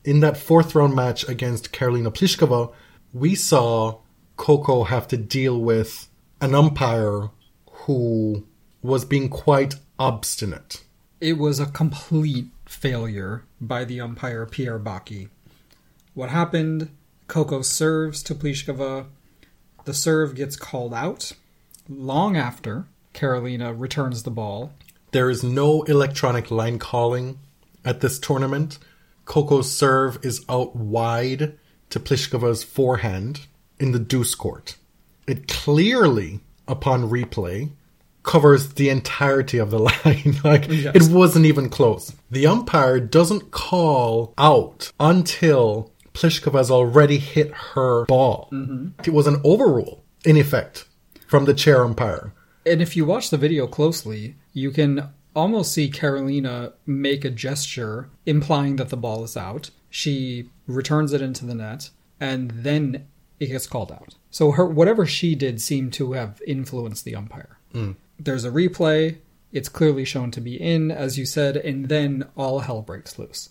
In 0.04 0.20
that 0.20 0.36
fourth 0.36 0.74
round 0.74 0.94
match 0.94 1.28
against 1.28 1.72
Karolina 1.72 2.12
Pliskova, 2.12 2.72
we 3.12 3.34
saw 3.34 3.98
Coco 4.36 4.84
have 4.84 5.08
to 5.08 5.16
deal 5.16 5.60
with 5.60 6.08
an 6.40 6.54
umpire 6.54 7.30
who 7.70 8.46
was 8.82 9.04
being 9.04 9.28
quite 9.28 9.74
obstinate. 9.98 10.84
It 11.20 11.38
was 11.38 11.60
a 11.60 11.66
complete 11.66 12.48
failure 12.66 13.44
by 13.60 13.84
the 13.84 14.00
umpire 14.00 14.46
Pierre 14.46 14.78
Bacchi. 14.78 15.28
What 16.14 16.30
happened? 16.30 16.90
Coco 17.28 17.62
serves 17.62 18.22
to 18.24 18.34
Pliskova. 18.34 19.06
The 19.84 19.94
serve 19.94 20.34
gets 20.34 20.56
called 20.56 20.94
out 20.94 21.32
long 21.88 22.36
after 22.36 22.86
Karolina 23.14 23.74
returns 23.78 24.22
the 24.22 24.30
ball. 24.30 24.72
There 25.12 25.30
is 25.30 25.42
no 25.42 25.82
electronic 25.84 26.50
line 26.50 26.78
calling 26.78 27.38
at 27.84 28.00
this 28.00 28.18
tournament. 28.18 28.78
Coco's 29.24 29.70
serve 29.72 30.18
is 30.24 30.44
out 30.48 30.76
wide 30.76 31.58
to 31.90 32.00
Pliskova's 32.00 32.64
forehand 32.64 33.46
in 33.78 33.92
the 33.92 33.98
deuce 33.98 34.34
court. 34.34 34.76
It 35.26 35.48
clearly, 35.48 36.40
upon 36.68 37.08
replay, 37.10 37.70
covers 38.22 38.74
the 38.74 38.88
entirety 38.88 39.58
of 39.58 39.70
the 39.70 39.78
line. 40.04 40.36
like 40.44 40.66
Yes. 40.68 40.94
it 40.96 41.12
wasn't 41.12 41.46
even 41.46 41.68
close. 41.70 42.12
The 42.30 42.46
umpire 42.46 43.00
doesn't 43.00 43.50
call 43.52 44.34
out 44.36 44.92
until 44.98 45.92
Pliskova 46.16 46.56
has 46.56 46.70
already 46.70 47.18
hit 47.18 47.52
her 47.52 48.06
ball. 48.06 48.48
Mm-hmm. 48.50 49.00
It 49.04 49.12
was 49.12 49.26
an 49.26 49.40
overrule, 49.44 50.02
in 50.24 50.38
effect, 50.38 50.86
from 51.26 51.44
the 51.44 51.52
chair 51.52 51.84
umpire. 51.84 52.32
And 52.64 52.80
if 52.80 52.96
you 52.96 53.04
watch 53.04 53.28
the 53.28 53.36
video 53.36 53.66
closely, 53.66 54.36
you 54.54 54.70
can 54.70 55.10
almost 55.34 55.72
see 55.72 55.90
Karolina 55.90 56.72
make 56.86 57.24
a 57.24 57.30
gesture 57.30 58.08
implying 58.24 58.76
that 58.76 58.88
the 58.88 58.96
ball 58.96 59.22
is 59.24 59.36
out. 59.36 59.70
She 59.90 60.48
returns 60.66 61.12
it 61.12 61.20
into 61.20 61.44
the 61.44 61.54
net, 61.54 61.90
and 62.18 62.50
then 62.50 63.06
it 63.38 63.48
gets 63.48 63.66
called 63.66 63.92
out. 63.92 64.14
So 64.30 64.52
her 64.52 64.66
whatever 64.66 65.04
she 65.04 65.34
did 65.34 65.60
seemed 65.60 65.92
to 65.94 66.12
have 66.12 66.40
influenced 66.46 67.04
the 67.04 67.14
umpire. 67.14 67.58
Mm. 67.74 67.96
There's 68.18 68.44
a 68.44 68.50
replay. 68.50 69.18
It's 69.52 69.68
clearly 69.68 70.06
shown 70.06 70.30
to 70.32 70.40
be 70.40 70.56
in, 70.56 70.90
as 70.90 71.18
you 71.18 71.26
said, 71.26 71.56
and 71.58 71.88
then 71.88 72.24
all 72.36 72.60
hell 72.60 72.80
breaks 72.80 73.18
loose. 73.18 73.50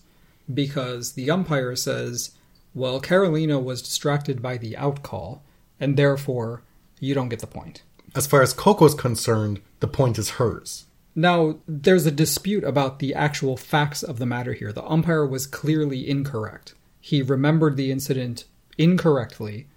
Because 0.51 1.13
the 1.13 1.30
umpire 1.32 1.75
says, 1.75 2.35
well, 2.76 3.02
Karolina 3.02 3.62
was 3.62 3.82
distracted 3.82 4.42
by 4.42 4.58
the 4.58 4.74
outcall, 4.74 5.40
and 5.80 5.98
therefore 5.98 6.62
you 7.00 7.16
don't 7.16 7.30
get 7.30 7.40
the 7.40 7.48
point. 7.48 7.82
As 8.14 8.28
far 8.28 8.42
as 8.42 8.54
Coco's 8.54 8.94
concerned, 8.94 9.62
the 9.80 9.88
point 9.88 10.20
is 10.20 10.32
hers. 10.32 10.86
Now, 11.16 11.60
there's 11.68 12.06
a 12.06 12.12
dispute 12.12 12.66
about 12.66 13.00
the 13.00 13.16
actual 13.16 13.56
facts 13.56 14.04
of 14.04 14.20
the 14.20 14.26
matter 14.26 14.54
here. 14.54 14.74
The 14.74 14.86
umpire 14.86 15.26
was 15.26 15.48
clearly 15.48 16.08
incorrect. 16.08 16.76
He 17.00 17.22
remembered 17.22 17.78
the 17.78 17.92
incident 17.92 18.44
incorrectly. 18.78 19.68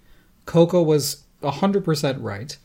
Coco 0.45 0.83
was 0.83 1.23
100% 1.41 2.17
right, 2.19 2.57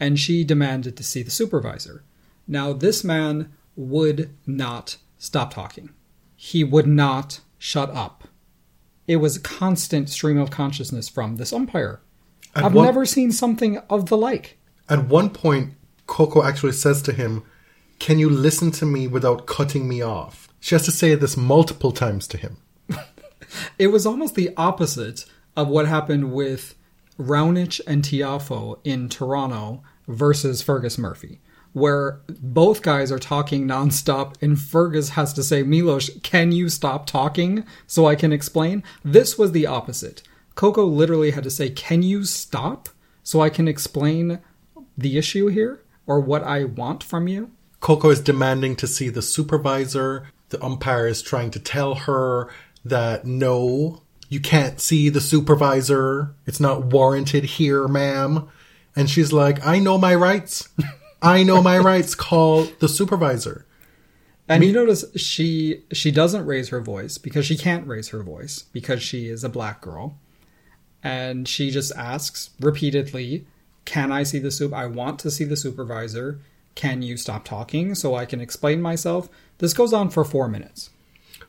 and 0.00 0.18
she 0.18 0.44
demanded 0.44 0.96
to 0.96 1.04
see 1.04 1.22
the 1.22 1.30
supervisor. 1.30 2.02
Now, 2.48 2.72
this 2.72 3.04
man 3.04 3.52
would 3.76 4.30
not 4.46 4.96
stop 5.18 5.52
talking. 5.52 5.90
He 6.36 6.64
would 6.64 6.86
not 6.86 7.40
shut 7.58 7.90
up. 7.90 8.24
It 9.06 9.16
was 9.16 9.36
a 9.36 9.40
constant 9.40 10.08
stream 10.08 10.38
of 10.38 10.50
consciousness 10.50 11.08
from 11.08 11.36
this 11.36 11.52
umpire. 11.52 12.00
At 12.56 12.64
I've 12.64 12.74
one- 12.74 12.86
never 12.86 13.04
seen 13.04 13.32
something 13.32 13.78
of 13.90 14.08
the 14.08 14.16
like. 14.16 14.58
At 14.88 15.08
one 15.08 15.30
point, 15.30 15.74
Coco 16.06 16.42
actually 16.42 16.72
says 16.72 17.02
to 17.02 17.12
him, 17.12 17.42
Can 17.98 18.18
you 18.18 18.28
listen 18.30 18.70
to 18.72 18.86
me 18.86 19.06
without 19.06 19.46
cutting 19.46 19.88
me 19.88 20.02
off? 20.02 20.48
She 20.60 20.74
has 20.74 20.84
to 20.84 20.90
say 20.92 21.14
this 21.14 21.36
multiple 21.36 21.92
times 21.92 22.26
to 22.28 22.36
him. 22.38 22.56
It 23.78 23.88
was 23.88 24.04
almost 24.04 24.34
the 24.34 24.50
opposite 24.56 25.26
of 25.56 25.68
what 25.68 25.86
happened 25.86 26.32
with 26.32 26.74
Raonic 27.20 27.80
and 27.86 28.02
Tiafoe 28.02 28.80
in 28.82 29.08
Toronto 29.08 29.82
versus 30.08 30.60
Fergus 30.60 30.98
Murphy, 30.98 31.40
where 31.74 32.20
both 32.28 32.82
guys 32.82 33.12
are 33.12 33.18
talking 33.18 33.66
nonstop 33.66 34.40
and 34.40 34.58
Fergus 34.58 35.10
has 35.10 35.32
to 35.34 35.42
say, 35.42 35.62
Milos, 35.62 36.08
can 36.22 36.52
you 36.52 36.68
stop 36.68 37.04
talking 37.04 37.66
so 37.86 38.06
I 38.06 38.14
can 38.14 38.32
explain? 38.32 38.82
This 39.04 39.36
was 39.36 39.52
the 39.52 39.66
opposite. 39.66 40.22
Coco 40.54 40.84
literally 40.84 41.32
had 41.32 41.44
to 41.44 41.50
say, 41.50 41.68
Can 41.68 42.02
you 42.02 42.24
stop 42.24 42.88
so 43.22 43.40
I 43.40 43.50
can 43.50 43.68
explain 43.68 44.38
the 44.96 45.18
issue 45.18 45.48
here 45.48 45.82
or 46.06 46.20
what 46.20 46.44
I 46.44 46.64
want 46.64 47.02
from 47.02 47.28
you? 47.28 47.50
Coco 47.80 48.08
is 48.10 48.20
demanding 48.20 48.76
to 48.76 48.86
see 48.86 49.08
the 49.08 49.20
supervisor. 49.20 50.28
The 50.50 50.64
umpire 50.64 51.08
is 51.08 51.22
trying 51.22 51.50
to 51.50 51.60
tell 51.60 51.96
her 51.96 52.50
that 52.84 53.24
no, 53.24 54.02
you 54.28 54.38
can't 54.38 54.80
see 54.80 55.08
the 55.08 55.20
supervisor. 55.20 56.34
It's 56.46 56.60
not 56.60 56.84
warranted 56.86 57.44
here, 57.44 57.88
ma'am. 57.88 58.48
And 58.94 59.10
she's 59.10 59.32
like, 59.32 59.66
I 59.66 59.80
know 59.80 59.98
my 59.98 60.14
rights. 60.14 60.68
I 61.22 61.42
know 61.42 61.62
my 61.62 61.78
rights. 61.78 62.14
Call 62.14 62.64
the 62.80 62.88
supervisor. 62.88 63.66
And 64.48 64.62
you 64.62 64.72
notice 64.72 65.04
she 65.16 65.82
she 65.92 66.10
doesn't 66.10 66.44
raise 66.44 66.68
her 66.68 66.80
voice 66.80 67.16
because 67.16 67.46
she 67.46 67.56
can't 67.56 67.86
raise 67.86 68.08
her 68.08 68.22
voice 68.22 68.64
because 68.72 69.02
she 69.02 69.28
is 69.28 69.42
a 69.42 69.48
black 69.48 69.80
girl. 69.80 70.18
And 71.02 71.48
she 71.48 71.70
just 71.70 71.92
asks 71.96 72.50
repeatedly, 72.60 73.46
"Can 73.84 74.12
I 74.12 74.22
see 74.22 74.38
the 74.38 74.50
soup? 74.50 74.72
I 74.72 74.86
want 74.86 75.18
to 75.20 75.30
see 75.30 75.44
the 75.44 75.56
supervisor. 75.56 76.40
Can 76.74 77.02
you 77.02 77.16
stop 77.16 77.44
talking 77.44 77.94
so 77.94 78.14
I 78.14 78.26
can 78.26 78.40
explain 78.40 78.82
myself?" 78.82 79.28
This 79.58 79.72
goes 79.72 79.92
on 79.92 80.10
for 80.10 80.24
4 80.24 80.48
minutes. 80.48 80.90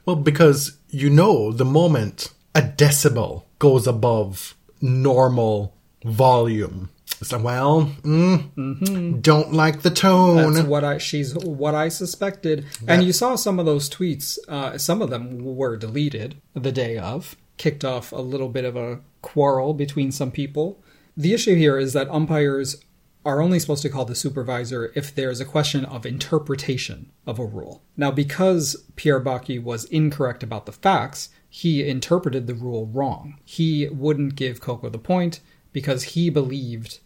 Well, 0.06 0.16
because 0.16 0.78
you 0.90 1.10
know 1.10 1.52
the 1.52 1.66
moment 1.66 2.32
a 2.54 2.62
decibel 2.62 3.44
goes 3.60 3.88
above 3.88 4.56
normal 4.80 5.74
volume, 6.06 6.90
it's 7.22 7.32
like, 7.32 7.44
well, 7.44 7.92
mm, 8.02 9.22
don't 9.22 9.54
like 9.54 9.82
the 9.82 9.90
tone. 9.90 10.54
That's 10.54 10.68
what 10.68 10.84
I 10.84 10.98
she's 10.98 11.36
what 11.36 11.76
I 11.76 11.90
suspected. 11.90 12.66
And 12.88 13.04
you 13.04 13.14
saw 13.14 13.36
some 13.36 13.60
of 13.60 13.66
those 13.66 13.90
tweets. 13.90 14.38
Uh, 14.48 14.78
some 14.78 15.02
of 15.02 15.10
them 15.10 15.44
were 15.44 15.78
deleted 15.78 16.42
the 16.54 16.72
day 16.72 16.98
of, 16.98 17.36
kicked 17.58 17.86
off 17.86 18.12
a 18.12 18.18
little 18.18 18.50
bit 18.50 18.66
of 18.66 18.76
a 18.76 19.00
quarrel 19.22 19.74
between 19.74 20.12
some 20.12 20.32
people. 20.32 20.84
The 21.18 21.34
issue 21.34 21.56
here 21.56 21.78
is 21.78 21.94
that 21.94 22.10
umpires 22.10 22.84
are 23.26 23.42
only 23.42 23.60
supposed 23.60 23.82
to 23.82 23.90
call 23.90 24.06
the 24.06 24.14
supervisor 24.14 24.92
if 24.96 25.16
there's 25.16 25.40
a 25.40 25.46
question 25.46 25.84
of 25.84 26.06
interpretation 26.06 27.12
of 27.26 27.40
a 27.40 27.46
rule. 27.46 27.82
Now, 27.98 28.12
because 28.12 28.86
Pierre 28.96 29.20
Bacchi 29.20 29.62
was 29.62 29.86
incorrect 29.86 30.44
about 30.44 30.68
the 30.68 30.72
facts, 30.72 31.30
he 31.50 31.88
interpreted 31.88 32.46
the 32.46 32.54
rule 32.54 32.86
wrong. 32.86 33.40
He 33.44 33.88
wouldn't 33.88 34.36
give 34.36 34.62
Coco 34.62 34.90
the 34.90 35.00
point 35.00 35.40
because 35.74 36.04
he 36.04 36.30
believed 36.30 37.00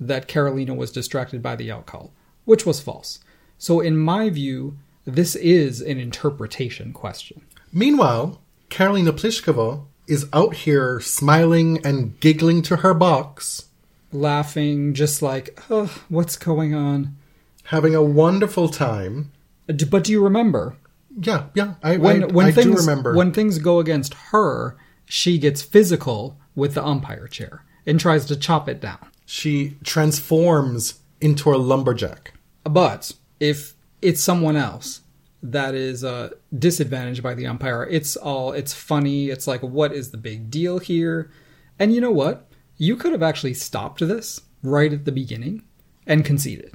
that 0.00 0.28
Karolina 0.28 0.76
was 0.76 0.90
distracted 0.92 1.42
by 1.42 1.56
the 1.56 1.68
outcall, 1.68 2.10
which 2.44 2.66
was 2.66 2.80
false. 2.80 3.20
So, 3.58 3.80
in 3.80 3.96
my 3.96 4.28
view, 4.30 4.76
this 5.04 5.34
is 5.36 5.80
an 5.80 5.98
interpretation 5.98 6.92
question. 6.92 7.42
Meanwhile, 7.72 8.40
Karolina 8.70 9.10
Pliskova 9.12 9.84
is 10.06 10.26
out 10.32 10.54
here 10.54 11.00
smiling 11.00 11.84
and 11.84 12.18
giggling 12.20 12.62
to 12.62 12.76
her 12.76 12.94
box, 12.94 13.64
Laughing, 14.12 14.94
just 14.94 15.20
like, 15.20 15.60
oh, 15.68 16.02
what's 16.08 16.36
going 16.36 16.74
on? 16.74 17.16
having 17.64 17.94
a 17.94 18.02
wonderful 18.02 18.68
time. 18.68 19.32
But 19.66 20.04
do 20.04 20.12
you 20.12 20.22
remember 20.22 20.76
Yeah, 21.20 21.46
yeah, 21.54 21.74
I, 21.82 21.96
when 21.96 22.22
I, 22.22 22.26
when 22.26 22.46
I 22.46 22.52
things 22.52 22.66
do 22.66 22.74
remember. 22.88 23.14
when 23.16 23.32
things 23.32 23.58
go 23.58 23.80
against 23.80 24.14
her, 24.30 24.76
she 25.04 25.38
gets 25.38 25.62
physical 25.62 26.38
with 26.54 26.74
the 26.74 26.84
umpire 26.84 27.26
chair 27.26 27.64
and 27.84 27.98
tries 27.98 28.24
to 28.26 28.36
chop 28.36 28.68
it 28.68 28.80
down. 28.80 29.08
She 29.26 29.76
transforms 29.84 31.00
into 31.20 31.52
a 31.52 31.56
lumberjack. 31.56 32.32
But 32.64 33.12
if 33.38 33.74
it's 34.00 34.22
someone 34.22 34.56
else 34.56 35.00
that 35.42 35.74
is 35.74 36.02
uh, 36.04 36.30
disadvantaged 36.56 37.22
by 37.22 37.34
the 37.34 37.46
umpire, 37.46 37.84
it's 37.84 38.16
all 38.16 38.52
it's 38.52 38.72
funny. 38.72 39.28
It's 39.28 39.46
like, 39.46 39.60
what 39.60 39.92
is 39.92 40.10
the 40.10 40.16
big 40.16 40.50
deal 40.50 40.78
here? 40.78 41.30
And 41.78 41.92
you 41.92 42.00
know 42.00 42.10
what? 42.10 42.48
You 42.78 42.96
could 42.96 43.12
have 43.12 43.22
actually 43.22 43.54
stopped 43.54 44.00
this 44.00 44.40
right 44.62 44.92
at 44.92 45.04
the 45.04 45.12
beginning 45.12 45.64
and 46.06 46.24
conceded. 46.24 46.74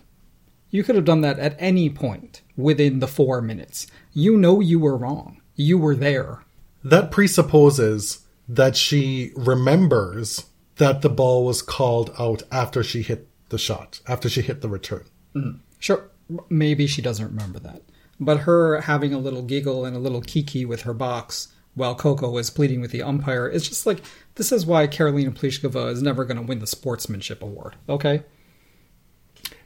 You 0.70 0.84
could 0.84 0.96
have 0.96 1.06
done 1.06 1.22
that 1.22 1.40
at 1.40 1.56
any 1.60 1.90
point 1.90 2.42
within 2.56 3.00
the 3.00 3.08
four 3.08 3.42
minutes. 3.42 3.88
You 4.14 4.38
know 4.38 4.60
you 4.60 4.80
were 4.80 4.98
wrong. 4.98 5.42
You 5.56 5.78
were 5.78 5.96
there. 5.96 6.44
That 6.84 7.12
presupposes 7.12 8.26
that 8.48 8.76
she 8.76 9.32
remembers 9.36 10.46
that 10.78 11.02
the 11.02 11.10
ball 11.10 11.46
was 11.46 11.62
called 11.62 12.14
out 12.18 12.44
after 12.52 12.84
she 12.84 13.02
hit 13.02 13.28
the 13.50 13.58
shot, 13.58 14.00
after 14.08 14.30
she 14.30 14.42
hit 14.42 14.62
the 14.62 14.70
return. 14.70 15.06
Mm-hmm. 15.36 15.60
Sure, 15.80 16.10
maybe 16.50 16.88
she 16.88 17.02
doesn't 17.02 17.26
remember 17.26 17.60
that. 17.60 17.82
But 18.20 18.42
her 18.42 18.82
having 18.82 19.14
a 19.14 19.20
little 19.20 19.42
giggle 19.42 19.86
and 19.86 19.96
a 19.96 20.00
little 20.00 20.22
kiki 20.22 20.66
with 20.66 20.82
her 20.82 20.94
box 20.94 21.50
while 21.74 21.96
Coco 21.96 22.30
was 22.30 22.50
pleading 22.50 22.82
with 22.82 22.92
the 22.92 23.02
umpire 23.02 23.48
is 23.48 23.68
just 23.68 23.86
like 23.86 24.02
this 24.36 24.52
is 24.52 24.66
why 24.66 24.88
Karolina 24.88 25.34
Pliskova 25.34 25.92
is 25.92 26.02
never 26.02 26.26
going 26.26 26.38
to 26.38 26.44
win 26.44 26.60
the 26.60 26.68
sportsmanship 26.68 27.42
award. 27.42 27.76
Okay, 27.90 28.24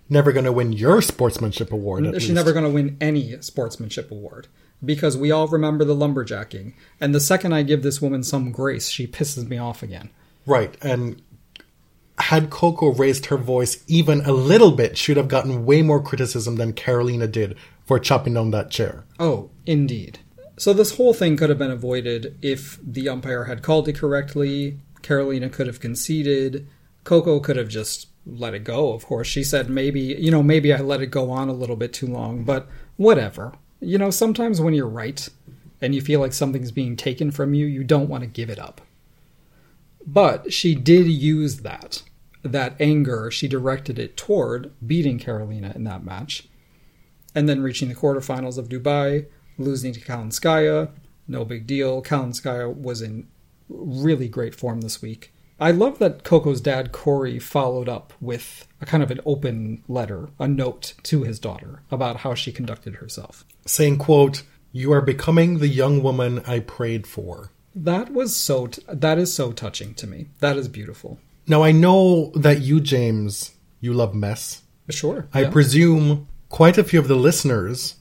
Never 0.08 0.32
going 0.32 0.46
to 0.46 0.52
win 0.52 0.72
your 0.72 1.02
sportsmanship 1.02 1.72
award. 1.72 2.06
At 2.06 2.16
she's 2.16 2.30
least. 2.30 2.34
never 2.34 2.54
going 2.54 2.66
to 2.66 2.72
win 2.72 2.98
any 3.02 3.42
sportsmanship 3.42 4.12
award 4.12 4.48
because 4.84 5.18
we 5.18 5.32
all 5.32 5.48
remember 5.48 5.84
the 5.84 5.96
lumberjacking. 5.96 6.74
And 7.02 7.16
the 7.16 7.20
second 7.20 7.54
I 7.54 7.64
give 7.64 7.82
this 7.82 8.02
woman 8.02 8.24
some 8.24 8.52
grace, 8.52 8.90
she 8.90 9.08
pisses 9.08 9.48
me 9.48 9.58
off 9.58 9.82
again. 9.82 10.12
Right, 10.46 10.76
and 10.82 11.22
had 12.18 12.50
Coco 12.50 12.94
raised 12.94 13.28
her 13.28 13.38
voice 13.38 13.84
even 13.88 14.22
a 14.22 14.32
little 14.32 14.72
bit, 14.72 14.98
she'd 14.98 15.18
have 15.18 15.28
gotten 15.28 15.66
way 15.66 15.82
more 15.82 16.02
criticism 16.02 16.56
than 16.56 16.74
Karolina 16.74 17.32
did 17.32 17.58
for 17.86 18.00
chopping 18.00 18.34
down 18.36 18.52
that 18.52 18.72
chair. 18.72 19.06
Oh, 19.20 19.50
indeed. 19.66 20.20
So 20.58 20.72
this 20.72 20.96
whole 20.96 21.14
thing 21.14 21.36
could 21.36 21.50
have 21.50 21.60
been 21.60 21.72
avoided 21.72 22.38
if 22.42 22.80
the 22.82 23.10
umpire 23.10 23.46
had 23.46 23.62
called 23.62 23.88
it 23.90 23.98
correctly. 23.98 24.80
Karolina 25.02 25.52
could 25.52 25.68
have 25.68 25.82
conceded. 25.82 26.68
Coco 27.04 27.40
could 27.40 27.58
have 27.58 27.68
just 27.68 28.08
let 28.26 28.54
it 28.54 28.64
go. 28.64 28.94
Of 28.94 29.06
course, 29.06 29.28
she 29.28 29.44
said 29.44 29.70
maybe, 29.70 30.00
you 30.00 30.32
know, 30.32 30.42
maybe 30.42 30.74
I 30.74 30.80
let 30.80 31.02
it 31.02 31.08
go 31.12 31.30
on 31.30 31.50
a 31.50 31.54
little 31.54 31.76
bit 31.76 31.94
too 31.94 32.08
long, 32.08 32.44
but 32.44 32.68
whatever. 32.96 33.54
You 33.82 33.98
know, 33.98 34.10
sometimes 34.10 34.62
when 34.62 34.74
you're 34.74 34.88
right 34.88 35.28
and 35.82 35.94
you 35.94 36.02
feel 36.02 36.22
like 36.22 36.34
something's 36.34 36.72
being 36.72 36.96
taken 36.96 37.30
from 37.30 37.54
you, 37.54 37.66
you 37.66 37.84
don't 37.84 38.10
want 38.10 38.24
to 38.24 38.28
give 38.28 38.50
it 38.50 38.58
up. 38.58 38.82
But 40.06 40.54
she 40.54 40.76
did 40.76 41.08
use 41.08 41.58
that. 41.58 42.04
That 42.44 42.76
anger, 42.80 43.32
she 43.32 43.48
directed 43.48 43.98
it 43.98 44.16
toward 44.16 44.72
beating 44.86 45.18
Karolina 45.20 45.76
in 45.76 45.84
that 45.86 46.04
match 46.04 46.48
and 47.36 47.50
then 47.50 47.62
reaching 47.62 47.90
the 47.90 47.96
quarterfinals 47.96 48.58
of 48.58 48.70
Dubai, 48.70 49.28
losing 49.58 49.94
to 49.94 50.00
Kalinskaya. 50.00 50.90
No 51.28 51.44
big 51.44 51.68
deal. 51.68 52.02
Kalinskaya 52.02 52.74
was 52.74 53.02
in 53.02 53.28
really 53.68 54.30
great 54.30 54.56
form 54.56 54.82
this 54.82 55.02
week. 55.02 55.34
I 55.60 55.72
love 55.72 56.00
that 56.00 56.24
Coco's 56.24 56.62
dad, 56.62 56.92
Corey, 56.92 57.40
followed 57.40 57.88
up 57.88 58.14
with 58.20 58.68
a 58.82 58.86
kind 58.86 59.02
of 59.02 59.12
an 59.12 59.22
open 59.26 59.84
letter, 59.88 60.30
a 60.38 60.48
note 60.48 60.94
to 61.04 61.24
his 61.24 61.40
daughter 61.40 61.82
about 61.92 62.18
how 62.18 62.34
she 62.34 62.52
conducted 62.52 62.96
herself. 62.96 63.46
Saying, 63.66 63.98
quote, 63.98 64.44
You 64.72 64.92
are 64.92 65.02
becoming 65.02 65.60
the 65.60 65.70
young 65.70 66.04
woman 66.04 66.42
I 66.46 66.60
prayed 66.60 67.08
for. 67.08 67.52
That 67.76 68.12
was 68.14 68.36
so, 68.36 68.68
t- 68.68 68.82
that 68.88 69.18
is 69.18 69.34
so 69.34 69.52
touching 69.52 69.94
to 69.96 70.08
me. 70.08 70.28
That 70.40 70.58
is 70.58 70.68
beautiful. 70.68 71.20
Now 71.46 71.62
I 71.62 71.72
know 71.72 72.32
that 72.36 72.62
you, 72.62 72.80
James, 72.80 73.54
you 73.82 73.94
love 73.94 74.16
mess. 74.16 74.64
Sure. 74.90 75.28
I 75.34 75.42
yeah. 75.42 75.50
presume 75.50 76.28
quite 76.50 76.78
a 76.78 76.84
few 76.84 77.00
of 77.00 77.08
the 77.08 77.16
listeners 77.16 77.96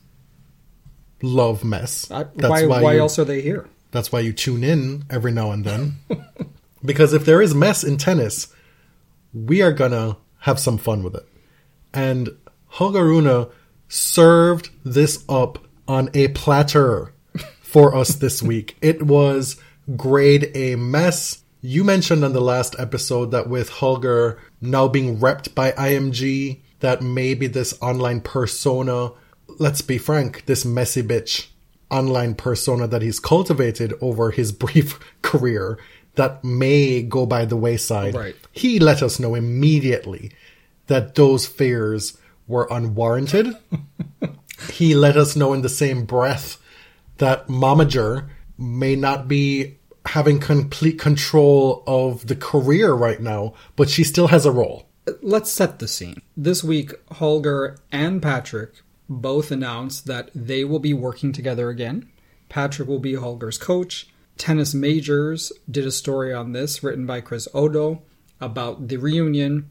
love 1.23 1.65
mess. 1.65 2.11
I- 2.11 2.25
That's 2.37 2.51
why, 2.51 2.67
why, 2.67 2.83
why 2.83 2.93
you, 2.95 3.01
else 3.01 3.19
are 3.19 3.25
they 3.25 3.41
here? 3.41 3.69
That's 3.91 4.13
why 4.13 4.21
you 4.21 4.33
tune 4.33 4.65
in 4.65 5.05
every 5.11 5.33
now 5.33 5.51
and 5.51 5.65
then. 5.65 5.99
because 6.85 7.13
if 7.13 7.25
there 7.25 7.43
is 7.43 7.55
mess 7.55 7.83
in 7.83 7.97
tennis, 7.97 8.49
we 9.33 9.63
are 9.63 9.73
gonna 9.73 10.17
have 10.41 10.59
some 10.59 10.79
fun 10.79 11.03
with 11.03 11.15
it. 11.15 11.27
And 11.93 12.31
Holger 12.67 13.05
Rune 13.05 13.49
served 13.89 14.71
this 14.85 15.25
up 15.29 15.59
on 15.87 16.11
a 16.15 16.29
platter 16.29 17.13
for 17.75 17.93
us 17.93 18.15
this 18.15 18.41
week. 18.41 18.77
It 18.81 19.03
was 19.03 19.57
grade 19.97 20.53
A 20.55 20.77
mess. 20.77 21.43
You 21.61 21.83
mentioned 21.83 22.25
on 22.25 22.33
the 22.33 22.41
last 22.41 22.77
episode 22.79 23.33
that 23.33 23.49
with 23.49 23.69
Holger 23.69 24.41
now 24.61 24.87
being 24.87 25.19
repped 25.19 25.57
by 25.57 25.73
IMG, 25.73 26.61
that 26.79 27.03
maybe 27.03 27.49
this 27.49 27.77
online 27.83 28.21
persona, 28.21 29.11
let's 29.59 29.83
be 29.83 29.99
frank, 29.99 30.47
this 30.47 30.65
messy 30.65 31.03
bitch 31.03 31.49
online 31.91 32.37
persona 32.37 32.87
that 32.87 33.03
he's 33.03 33.19
cultivated 33.19 33.93
over 34.01 34.31
his 34.31 34.53
brief 34.65 35.01
career 35.23 35.77
that 36.15 36.45
may 36.45 37.03
go 37.03 37.27
by 37.27 37.45
the 37.45 37.57
wayside. 37.57 38.15
Right. 38.15 38.37
He 38.53 38.79
let 38.79 39.03
us 39.03 39.19
know 39.19 39.35
immediately 39.35 40.31
that 40.87 41.17
those 41.17 41.45
fears 41.45 42.17
were 42.47 42.69
unwarranted. 42.71 43.57
he 44.71 44.95
let 44.95 45.17
us 45.17 45.35
know 45.35 45.53
in 45.53 45.63
the 45.63 45.69
same 45.69 46.05
breath 46.05 46.61
that 47.19 47.49
Momager 47.49 48.29
may 48.59 48.97
not 48.97 49.29
be 49.29 49.79
having 50.07 50.39
complete 50.39 50.99
control 50.99 51.83
of 51.87 52.27
the 52.27 52.37
career 52.37 52.93
right 52.93 53.21
now, 53.21 53.55
but 53.77 53.89
she 53.89 54.05
still 54.05 54.29
has 54.29 54.45
a 54.45 54.53
role. 54.53 54.89
Let's 55.23 55.51
set 55.51 55.79
the 55.79 55.89
scene. 55.89 56.23
This 56.37 56.63
week, 56.65 56.93
Holger 57.13 57.79
and 57.93 58.23
Patrick 58.23 58.83
both 59.09 59.51
announced 59.51 60.07
that 60.07 60.31
they 60.35 60.65
will 60.65 60.79
be 60.79 60.95
working 60.95 61.33
together 61.33 61.69
again. 61.69 62.11
Patrick 62.49 62.89
will 62.89 62.99
be 62.99 63.15
Holger's 63.15 63.59
coach. 63.59 64.09
Tennis 64.37 64.75
Majors 64.75 65.53
did 65.71 65.87
a 65.87 65.91
story 65.91 66.33
on 66.33 66.53
this 66.53 66.83
written 66.83 67.07
by 67.07 67.21
Chris 67.21 67.49
Oddo 67.55 68.03
about 68.41 68.89
the 68.89 68.97
reunion. 68.97 69.71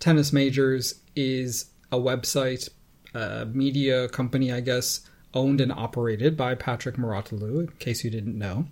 Tennis 0.00 0.32
Majors 0.32 1.00
is 1.16 1.66
a 1.90 1.96
website, 1.96 2.68
a 3.14 3.46
media 3.46 4.08
company, 4.08 4.52
I 4.52 4.60
guess, 4.60 5.00
owned 5.34 5.60
and 5.60 5.72
operated 5.72 6.36
by 6.36 6.54
Patrick 6.54 6.96
Mouratoglou, 6.96 7.60
in 7.60 7.66
case 7.78 8.04
you 8.04 8.10
didn't 8.10 8.38
know. 8.38 8.66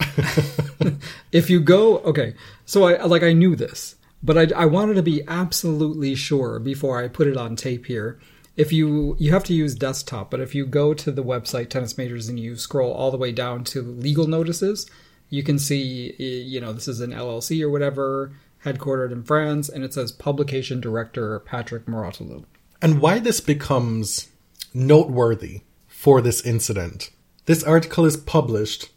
if 1.32 1.48
you 1.48 1.60
go, 1.60 1.98
okay, 1.98 2.34
so 2.64 2.84
I 2.84 3.04
like 3.04 3.22
I 3.22 3.32
knew 3.32 3.56
this, 3.56 3.96
but 4.22 4.36
I, 4.36 4.62
I 4.62 4.66
wanted 4.66 4.94
to 4.94 5.02
be 5.02 5.22
absolutely 5.28 6.14
sure 6.14 6.58
before 6.58 7.02
I 7.02 7.08
put 7.08 7.28
it 7.28 7.36
on 7.36 7.56
tape 7.56 7.86
here. 7.86 8.18
If 8.56 8.72
you 8.72 9.16
you 9.18 9.32
have 9.32 9.44
to 9.44 9.54
use 9.54 9.74
desktop, 9.74 10.30
but 10.30 10.40
if 10.40 10.54
you 10.54 10.66
go 10.66 10.92
to 10.92 11.10
the 11.10 11.24
website 11.24 11.70
Tennis 11.70 11.96
Majors 11.96 12.28
and 12.28 12.38
you 12.38 12.56
scroll 12.56 12.92
all 12.92 13.10
the 13.10 13.16
way 13.16 13.32
down 13.32 13.64
to 13.64 13.80
legal 13.80 14.26
notices, 14.26 14.90
you 15.30 15.42
can 15.42 15.58
see 15.58 16.14
you 16.18 16.60
know 16.60 16.72
this 16.72 16.88
is 16.88 17.00
an 17.00 17.12
LLC 17.12 17.62
or 17.62 17.70
whatever, 17.70 18.32
headquartered 18.64 19.12
in 19.12 19.22
France, 19.22 19.68
and 19.68 19.84
it 19.84 19.94
says 19.94 20.12
publication 20.12 20.80
director 20.80 21.38
Patrick 21.40 21.86
Mouratoglou. 21.86 22.44
And 22.82 23.00
why 23.00 23.20
this 23.20 23.40
becomes 23.40 24.28
noteworthy 24.74 25.62
for 26.02 26.20
this 26.20 26.42
incident. 26.42 27.10
This 27.46 27.62
article 27.62 28.04
is 28.04 28.16
published, 28.16 28.90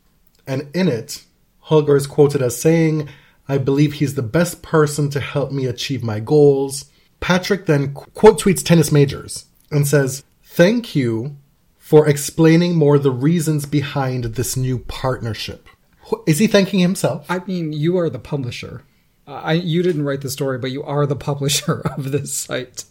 and 0.47 0.67
in 0.75 0.87
it, 0.87 1.23
Holger 1.59 1.95
is 1.95 2.07
quoted 2.07 2.41
as 2.41 2.59
saying, 2.59 3.09
I 3.47 3.59
believe 3.59 3.93
he's 3.93 4.15
the 4.15 4.23
best 4.23 4.63
person 4.63 5.11
to 5.11 5.19
help 5.19 5.51
me 5.51 5.67
achieve 5.67 6.01
my 6.01 6.19
goals. 6.19 6.85
Patrick 7.19 7.67
then 7.67 7.93
quote 7.93 8.41
tweets 8.41 8.65
tennis 8.65 8.91
majors 8.91 9.45
and 9.69 9.87
says, 9.87 10.23
Thank 10.43 10.95
you 10.95 11.37
for 11.77 12.09
explaining 12.09 12.75
more 12.75 12.97
the 12.97 13.11
reasons 13.11 13.67
behind 13.67 14.23
this 14.23 14.57
new 14.57 14.79
partnership. 14.79 15.69
Is 16.25 16.39
he 16.39 16.47
thanking 16.47 16.79
himself? 16.79 17.27
I 17.29 17.37
mean, 17.45 17.71
you 17.71 17.99
are 17.99 18.09
the 18.09 18.17
publisher. 18.17 18.81
I 19.27 19.53
you 19.53 19.83
didn't 19.83 20.05
write 20.05 20.21
the 20.21 20.31
story, 20.31 20.57
but 20.57 20.71
you 20.71 20.81
are 20.81 21.05
the 21.05 21.15
publisher 21.15 21.81
of 21.97 22.11
this 22.11 22.35
site. 22.35 22.85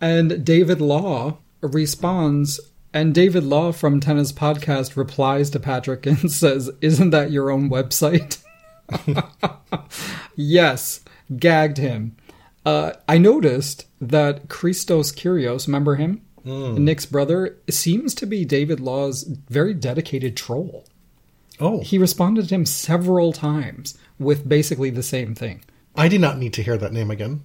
And 0.00 0.44
David 0.44 0.80
Law 0.80 1.38
responds, 1.60 2.58
and 2.92 3.14
David 3.14 3.44
Law 3.44 3.72
from 3.72 4.00
Tennis 4.00 4.32
Podcast 4.32 4.96
replies 4.96 5.50
to 5.50 5.60
Patrick 5.60 6.06
and 6.06 6.30
says, 6.32 6.70
"Isn't 6.80 7.10
that 7.10 7.30
your 7.30 7.50
own 7.50 7.68
website?" 7.70 8.42
yes, 10.36 11.00
gagged 11.36 11.78
him. 11.78 12.16
Uh, 12.64 12.92
I 13.08 13.18
noticed 13.18 13.86
that 14.00 14.48
Christos 14.48 15.12
Kyrgios, 15.12 15.66
remember 15.66 15.96
him, 15.96 16.22
Nick's 16.44 17.04
brother, 17.06 17.56
seems 17.68 18.14
to 18.14 18.26
be 18.26 18.44
David 18.44 18.80
Law's 18.80 19.22
very 19.24 19.74
dedicated 19.74 20.36
troll. 20.36 20.84
Oh, 21.60 21.80
He 21.80 21.98
responded 21.98 22.48
to 22.48 22.54
him 22.54 22.64
several 22.64 23.32
times 23.32 23.98
with 24.18 24.48
basically 24.48 24.90
the 24.90 25.02
same 25.02 25.34
thing. 25.34 25.62
I 25.94 26.08
did 26.08 26.20
not 26.20 26.38
need 26.38 26.52
to 26.54 26.62
hear 26.62 26.78
that 26.78 26.92
name 26.92 27.10
again. 27.10 27.42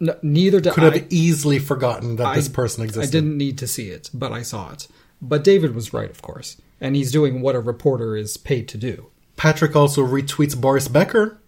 No, 0.00 0.16
neither 0.22 0.60
did 0.60 0.72
Could 0.72 0.84
I. 0.84 0.98
have 0.98 1.06
easily 1.10 1.58
forgotten 1.58 2.16
that 2.16 2.34
this 2.34 2.48
person 2.48 2.84
existed. 2.84 3.08
I 3.08 3.10
didn't 3.10 3.36
need 3.36 3.58
to 3.58 3.66
see 3.66 3.90
it, 3.90 4.10
but 4.14 4.32
I 4.32 4.42
saw 4.42 4.70
it. 4.72 4.86
But 5.20 5.42
David 5.44 5.74
was 5.74 5.92
right, 5.92 6.10
of 6.10 6.22
course, 6.22 6.56
and 6.80 6.94
he's 6.94 7.10
doing 7.10 7.40
what 7.40 7.56
a 7.56 7.60
reporter 7.60 8.16
is 8.16 8.36
paid 8.36 8.68
to 8.68 8.78
do. 8.78 9.10
Patrick 9.36 9.74
also 9.74 10.06
retweets 10.06 10.60
Boris 10.60 10.86
Becker, 10.88 11.40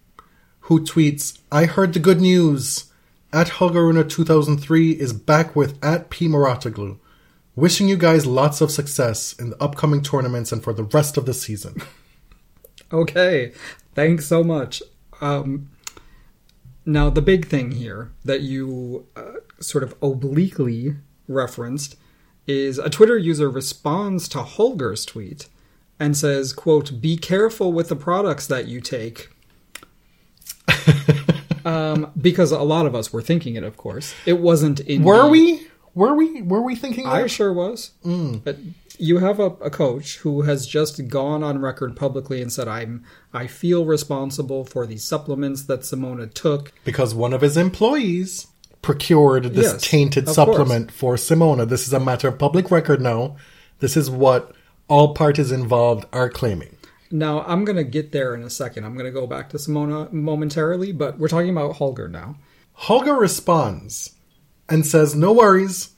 who 0.60 0.80
tweets, 0.80 1.38
I 1.52 1.66
heard 1.66 1.92
the 1.92 2.00
good 2.00 2.20
news. 2.20 2.86
At 3.32 3.48
Holger 3.48 3.86
Rune 3.86 4.08
2003 4.08 4.90
is 4.90 5.12
back 5.12 5.54
with 5.54 5.78
at 5.84 6.10
P. 6.10 6.26
Mouratoglou. 6.26 6.98
Wishing 7.54 7.88
you 7.88 7.96
guys 7.96 8.26
lots 8.26 8.60
of 8.60 8.72
success 8.72 9.32
in 9.34 9.50
the 9.50 9.62
upcoming 9.62 10.02
tournaments 10.02 10.50
and 10.50 10.64
for 10.64 10.72
the 10.72 10.82
rest 10.82 11.16
of 11.16 11.26
the 11.26 11.34
season. 11.34 11.76
Okay, 12.92 13.52
thanks 13.94 14.26
so 14.26 14.42
much. 14.42 14.82
Um, 15.20 15.70
now, 16.90 17.08
the 17.08 17.22
big 17.22 17.46
thing 17.46 17.70
here 17.72 18.10
that 18.24 18.40
you 18.40 19.06
uh, 19.14 19.34
sort 19.60 19.84
of 19.84 19.94
obliquely 20.02 20.96
referenced 21.28 21.96
is 22.46 22.78
a 22.78 22.90
Twitter 22.90 23.16
user 23.16 23.48
responds 23.48 24.28
to 24.28 24.38
Holger's 24.38 25.04
tweet 25.04 25.48
and 26.00 26.16
says, 26.16 26.52
quote, 26.52 27.00
be 27.00 27.16
careful 27.16 27.72
with 27.72 27.88
the 27.88 27.96
products 27.96 28.48
that 28.48 28.66
you 28.66 28.80
take. 28.80 29.30
um, 31.64 32.10
because 32.20 32.50
a 32.50 32.62
lot 32.62 32.86
of 32.86 32.94
us 32.96 33.12
were 33.12 33.22
thinking 33.22 33.54
it, 33.54 33.62
of 33.62 33.76
course. 33.76 34.12
It 34.26 34.40
wasn't 34.40 34.80
in 34.80 35.04
Were 35.04 35.28
we? 35.28 35.68
Were 35.94 36.14
we? 36.14 36.42
Were 36.42 36.62
we 36.62 36.74
thinking 36.74 37.06
I 37.06 37.28
sure 37.28 37.52
was. 37.52 37.92
But 38.38 38.56
you 39.00 39.18
have 39.18 39.40
a, 39.40 39.46
a 39.46 39.70
coach 39.70 40.18
who 40.18 40.42
has 40.42 40.66
just 40.66 41.08
gone 41.08 41.42
on 41.42 41.60
record 41.60 41.96
publicly 41.96 42.42
and 42.42 42.52
said, 42.52 42.68
"I'm 42.68 43.04
I 43.32 43.46
feel 43.46 43.84
responsible 43.84 44.64
for 44.64 44.86
the 44.86 44.98
supplements 44.98 45.64
that 45.64 45.80
Simona 45.80 46.32
took." 46.32 46.72
Because 46.84 47.14
one 47.14 47.32
of 47.32 47.40
his 47.40 47.56
employees 47.56 48.46
procured 48.82 49.44
this 49.44 49.72
Yes, 49.72 49.82
tainted 49.82 50.28
supplement 50.28 50.90
for 50.90 51.16
Simona. 51.16 51.68
This 51.68 51.86
is 51.86 51.92
a 51.92 52.00
matter 52.00 52.28
of 52.28 52.38
public 52.38 52.70
record 52.70 53.00
now. 53.00 53.36
This 53.80 53.96
is 53.96 54.10
what 54.10 54.54
all 54.88 55.14
parties 55.14 55.52
involved 55.52 56.06
are 56.12 56.28
claiming. 56.28 56.76
Now 57.10 57.42
I'm 57.42 57.64
going 57.64 57.76
to 57.76 57.84
get 57.84 58.12
there 58.12 58.34
in 58.34 58.42
a 58.42 58.50
second. 58.50 58.84
I'm 58.84 58.94
going 58.94 59.06
to 59.06 59.20
go 59.20 59.26
back 59.26 59.48
to 59.50 59.56
Simona 59.56 60.12
momentarily, 60.12 60.92
but 60.92 61.18
we're 61.18 61.28
talking 61.28 61.50
about 61.50 61.76
Holger 61.76 62.08
now. 62.08 62.36
Holger 62.72 63.14
responds 63.14 64.14
and 64.68 64.86
says, 64.86 65.14
No 65.14 65.32
worries. 65.32 65.90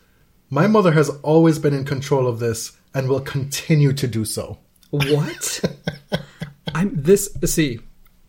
My 0.50 0.66
mother 0.66 0.92
has 0.92 1.08
always 1.22 1.58
been 1.58 1.74
in 1.74 1.84
control 1.84 2.26
of 2.26 2.38
this 2.38 2.72
and 2.94 3.08
will 3.08 3.20
continue 3.20 3.92
to 3.92 4.06
do 4.06 4.24
so. 4.24 4.58
What? 4.90 5.64
I'm 6.74 7.02
this. 7.02 7.30
See, 7.44 7.80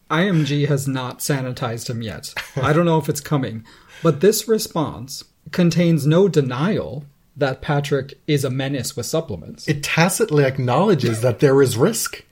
IMG 0.10 0.68
has 0.68 0.88
not 0.88 1.20
sanitized 1.20 1.90
him 1.90 2.02
yet. 2.02 2.34
I 2.56 2.72
don't 2.72 2.86
know 2.86 2.98
if 2.98 3.10
it's 3.10 3.22
coming, 3.22 3.66
but 4.02 4.22
this 4.22 4.48
response 4.48 5.24
contains 5.52 6.06
no 6.06 6.28
denial 6.28 7.06
that 7.36 7.62
Patrick 7.62 8.14
is 8.28 8.46
a 8.46 8.50
menace 8.50 8.96
with 8.96 9.06
supplements. 9.06 9.68
It 9.68 9.84
tacitly 9.84 10.44
acknowledges 10.44 11.22
that 11.22 11.40
there 11.40 11.62
is 11.62 11.78
risk. 11.78 12.24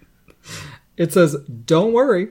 It 0.96 1.12
says, 1.12 1.36
"Don't 1.65 1.94
worry, 1.94 2.30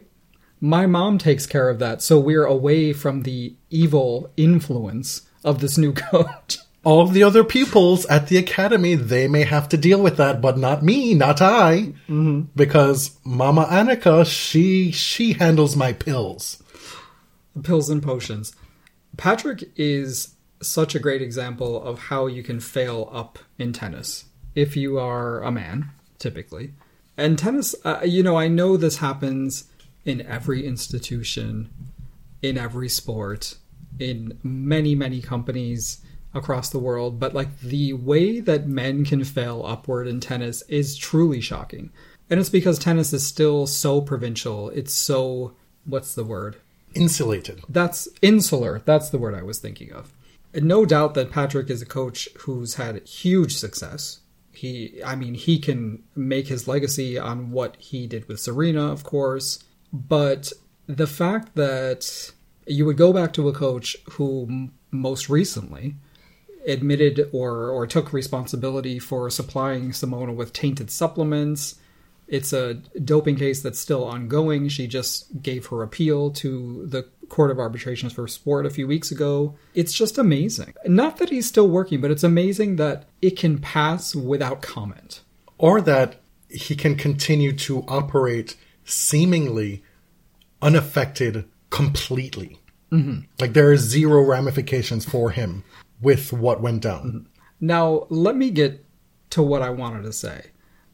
my 0.61 0.87
mom 0.87 1.19
takes 1.19 1.47
care 1.47 1.69
of 1.69 1.81
that, 1.81 2.01
so 2.01 2.19
we're 2.19 2.45
away 2.45 2.93
from 2.93 3.23
the 3.23 3.57
evil 3.71 4.31
influence 4.37 5.23
of 5.43 5.61
this 5.61 5.77
new 5.77 5.93
coach." 6.13 6.60
All 6.83 7.07
the 7.07 7.23
other 7.23 7.45
pupils 7.45 8.07
at 8.07 8.29
the 8.29 8.39
academy, 8.39 8.95
they 8.95 9.29
may 9.29 9.45
have 9.45 9.69
to 9.69 9.77
deal 9.77 10.01
with 10.01 10.17
that, 10.17 10.41
but 10.41 10.57
not 10.57 10.83
me, 10.83 11.13
not 11.15 11.43
I. 11.43 11.93
Because 12.57 13.19
Mama 13.23 13.67
Annika, 13.67 14.25
she 14.25 14.91
she 14.91 15.35
handles 15.35 15.77
my 15.77 15.93
pills. 15.93 16.63
pills 17.63 17.91
and 17.91 18.03
potions. 18.03 18.55
Patrick 19.17 19.71
is 19.77 20.35
such 20.63 20.95
a 20.95 20.99
great 20.99 21.21
example 21.21 21.83
of 21.83 21.99
how 21.99 22.27
you 22.27 22.43
can 22.43 22.61
fail 22.61 23.11
up 23.13 23.39
in 23.59 23.73
tennis 23.73 24.25
if 24.55 24.77
you 24.77 24.99
are 24.99 25.43
a 25.43 25.51
man, 25.51 25.91
typically. 26.19 26.73
And 27.17 27.39
tennis, 27.39 27.75
uh, 27.85 28.01
you 28.05 28.23
know, 28.23 28.37
I 28.37 28.49
know 28.49 28.77
this 28.77 28.99
happens 28.99 29.65
in 30.05 30.23
every 30.23 30.67
institution, 30.67 31.69
in 32.41 32.57
every 32.57 32.89
sport, 32.89 33.57
in 33.99 34.39
many, 34.43 34.95
many 34.95 35.21
companies 35.21 36.01
across 36.33 36.71
the 36.71 36.79
world, 36.79 37.19
but 37.19 37.35
like 37.35 37.61
the 37.61 37.93
way 37.93 38.41
that 38.41 38.67
men 38.67 39.05
can 39.05 39.25
fail 39.25 39.65
upward 39.67 40.07
in 40.07 40.21
tennis 40.21 40.63
is 40.69 40.97
truly 40.97 41.41
shocking. 41.41 41.91
And 42.29 42.39
it's 42.39 42.49
because 42.49 42.79
tennis 42.79 43.13
is 43.13 43.27
still 43.27 43.67
so 43.67 44.01
provincial. 44.01 44.71
It's 44.71 44.95
so, 44.95 45.55
what's 45.85 46.15
the 46.15 46.25
word? 46.25 46.57
Insulated. 46.95 47.63
That's 47.69 48.09
insular. 48.23 48.83
That's 48.85 49.11
the 49.11 49.19
word 49.19 49.35
I 49.35 49.43
was 49.43 49.59
thinking 49.59 49.93
of. 49.93 50.13
And 50.55 50.67
no 50.67 50.85
doubt 50.85 51.15
that 51.15 51.31
Patrick 51.31 51.71
is 51.71 51.83
a 51.83 51.87
coach 51.87 52.29
who's 52.41 52.75
had 52.75 53.07
huge 53.07 53.57
success. 53.57 54.21
He, 54.53 55.01
I 55.05 55.17
mean, 55.17 55.35
he 55.35 55.59
can 55.59 56.03
make 56.15 56.49
his 56.49 56.69
legacy 56.69 57.19
on 57.19 57.51
what 57.51 57.77
he 57.77 58.07
did 58.07 58.29
with 58.29 58.41
Serena, 58.41 58.91
of 58.93 59.05
course. 59.05 59.63
But 59.93 60.53
the 60.87 61.07
fact 61.07 61.55
that 61.55 62.33
you 62.67 62.85
would 62.85 62.97
go 62.97 63.13
back 63.13 63.33
to 63.33 63.49
a 63.49 63.53
coach 63.53 63.97
who 64.13 64.71
most 64.91 65.29
recently 65.29 65.97
admitted 66.67 67.29
or, 67.33 67.69
or 67.69 67.87
took 67.87 68.13
responsibility 68.13 68.99
for 68.99 69.31
supplying 69.31 69.91
Simona 69.91 70.35
with 70.35 70.53
tainted 70.53 70.91
supplements. 70.91 71.77
It's 72.29 72.53
a 72.53 72.75
doping 72.75 73.37
case 73.37 73.61
that's 73.61 73.79
still 73.79 74.05
ongoing. 74.05 74.69
She 74.69 74.87
just 74.87 75.43
gave 75.43 75.67
her 75.67 75.83
appeal 75.83 76.31
to 76.33 76.87
the 76.87 77.09
Court 77.29 77.51
of 77.51 77.59
Arbitrations 77.59 78.13
for 78.13 78.27
Sport 78.29 78.67
a 78.67 78.71
few 78.71 78.87
weeks 78.87 79.11
ago. 79.11 79.57
It's 79.75 79.93
just 79.93 80.19
amazing. 80.19 80.75
Not 80.87 81.17
that 81.17 81.31
he's 81.31 81.47
still 81.47 81.69
working, 81.69 82.01
but 82.01 82.11
it's 82.11 82.25
amazing 82.25 82.77
that 82.77 83.09
it 83.21 83.37
can 83.37 83.59
pass 83.59 84.15
without 84.15 84.63
comment. 84.63 85.23
Or 85.59 85.81
that 85.81 86.21
he 86.49 86.77
can 86.77 86.97
continue 86.97 87.53
to 87.53 87.85
operate 87.89 88.57
seemingly 88.85 89.83
unaffected 90.63 91.45
completely. 91.71 92.59
Mm-hmm. 92.93 93.21
Like 93.39 93.53
there 93.53 93.71
are 93.71 93.77
zero 93.77 94.23
ramifications 94.23 95.05
for 95.05 95.31
him 95.31 95.65
with 96.01 96.33
what 96.33 96.61
went 96.61 96.83
down. 96.83 97.29
Now, 97.61 98.07
let 98.09 98.37
me 98.37 98.51
get 98.51 98.85
to 99.31 99.43
what 99.43 99.63
I 99.63 99.71
wanted 99.71 100.03
to 100.05 100.13
say. 100.13 100.47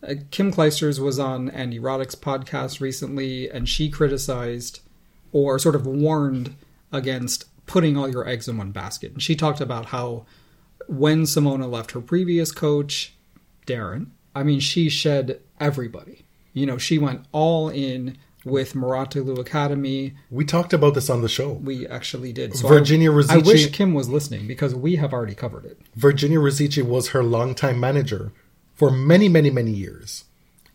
Uh, 0.07 0.15
Kim 0.31 0.53
Clijsters 0.53 0.99
was 0.99 1.19
on 1.19 1.49
Andy 1.51 1.79
Roddick's 1.79 2.15
podcast 2.15 2.81
recently, 2.81 3.49
and 3.49 3.69
she 3.69 3.89
criticized 3.89 4.81
or 5.33 5.59
sort 5.59 5.75
of 5.75 5.87
warned 5.87 6.55
against 6.93 7.45
putting 7.67 7.97
all 7.97 8.09
your 8.09 8.29
eggs 8.29 8.49
in 8.49 8.59
one 8.59 8.73
basket. 8.73 9.13
And 9.13 9.23
she 9.23 9.35
talked 9.35 9.61
about 9.61 9.87
how 9.87 10.27
when 10.89 11.23
Simona 11.23 11.71
left 11.71 11.93
her 11.93 12.01
previous 12.01 12.53
coach, 12.53 13.15
Darren, 13.67 14.09
I 14.35 14.43
mean, 14.43 14.61
she 14.61 14.89
shed 14.89 15.41
everybody. 15.59 16.25
You 16.53 16.67
know, 16.67 16.79
she 16.79 16.99
went 16.99 17.27
all 17.33 17.69
in 17.69 18.19
with 18.47 18.75
Mouratoglou 18.75 19.39
Academy. 19.39 20.15
We 20.31 20.45
talked 20.45 20.73
about 20.73 20.95
this 20.95 21.11
on 21.11 21.21
the 21.21 21.29
show. 21.29 21.55
We 21.55 21.87
actually 21.89 22.33
did. 22.33 22.55
So 22.55 22.69
Virginia 22.69 23.13
I, 23.13 23.35
I 23.35 23.37
wish 23.39 23.71
Kim 23.73 23.93
was 23.93 24.09
listening 24.09 24.47
because 24.47 24.73
we 24.73 24.97
have 24.97 25.13
already 25.13 25.35
covered 25.35 25.65
it. 25.65 25.81
Virginia 25.97 26.39
Ruzici 26.39 26.83
was 26.83 27.09
her 27.09 27.25
longtime 27.25 27.81
manager 27.81 28.33
for 28.73 28.91
many, 28.91 29.29
many, 29.29 29.51
many 29.51 29.73
years. 29.73 30.25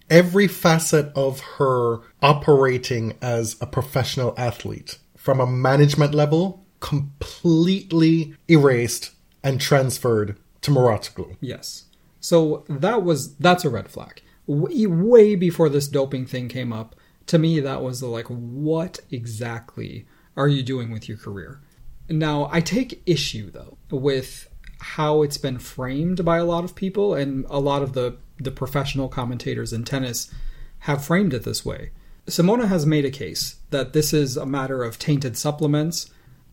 Every 0.10 0.48
facet 0.48 1.14
of 1.16 1.40
her 1.58 2.00
operating 2.22 3.18
as 3.22 3.56
a 3.62 3.66
professional 3.66 4.34
athlete, 4.38 5.00
from 5.16 5.40
a 5.40 5.48
management 5.48 6.14
level, 6.14 6.66
completely 6.82 8.36
erased 8.50 9.12
and 9.42 9.62
transferred 9.62 10.38
to 10.60 10.72
Mouratoglou. 10.72 11.38
Yes. 11.40 11.86
So 12.20 12.66
that 12.68 13.04
was 13.04 13.36
that's 13.36 13.64
a 13.64 13.70
red 13.70 13.90
flag. 13.90 14.22
Way 14.46 15.36
before 15.36 15.70
this 15.70 15.88
doping 15.88 16.26
thing 16.26 16.50
came 16.50 16.74
up, 16.74 16.98
to 17.28 17.38
me 17.38 17.60
that 17.60 17.82
was 17.82 18.00
the 18.00 18.08
like, 18.08 18.28
what 18.28 19.00
exactly 19.12 20.06
are 20.36 20.48
you 20.48 20.64
doing 20.64 20.92
with 20.92 21.08
your 21.08 21.18
career? 21.18 21.62
Now 22.10 22.50
I 22.52 22.62
take 22.62 23.02
issue 23.06 23.52
though 23.52 23.78
with 23.90 24.48
how 24.80 25.22
it's 25.22 25.38
been 25.38 25.60
framed 25.60 26.26
by 26.26 26.38
a 26.38 26.46
lot 26.46 26.64
of 26.64 26.76
people, 26.76 27.14
and 27.14 27.46
a 27.50 27.60
lot 27.60 27.84
of 27.84 27.94
the 27.94 28.18
the 28.40 28.52
professional 28.52 29.08
commentators 29.08 29.72
in 29.72 29.84
tennis 29.84 30.34
have 30.80 31.06
framed 31.06 31.34
it 31.34 31.44
this 31.44 31.64
way. 31.64 31.92
Simona 32.26 32.68
has 32.68 32.86
made 32.86 33.06
a 33.06 33.12
case 33.12 33.58
that 33.70 33.94
this 33.94 34.14
is 34.14 34.38
a 34.38 34.46
matter 34.46 34.84
of 34.84 34.98
tainted 34.98 35.38
supplements. 35.38 36.10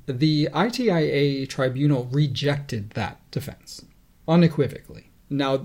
The 0.07 0.49
ITIA 0.55 1.47
tribunal 1.49 2.09
rejected 2.13 2.91
that 2.91 3.19
defense 3.31 3.85
unequivocally. 4.27 5.11
Now, 5.31 5.59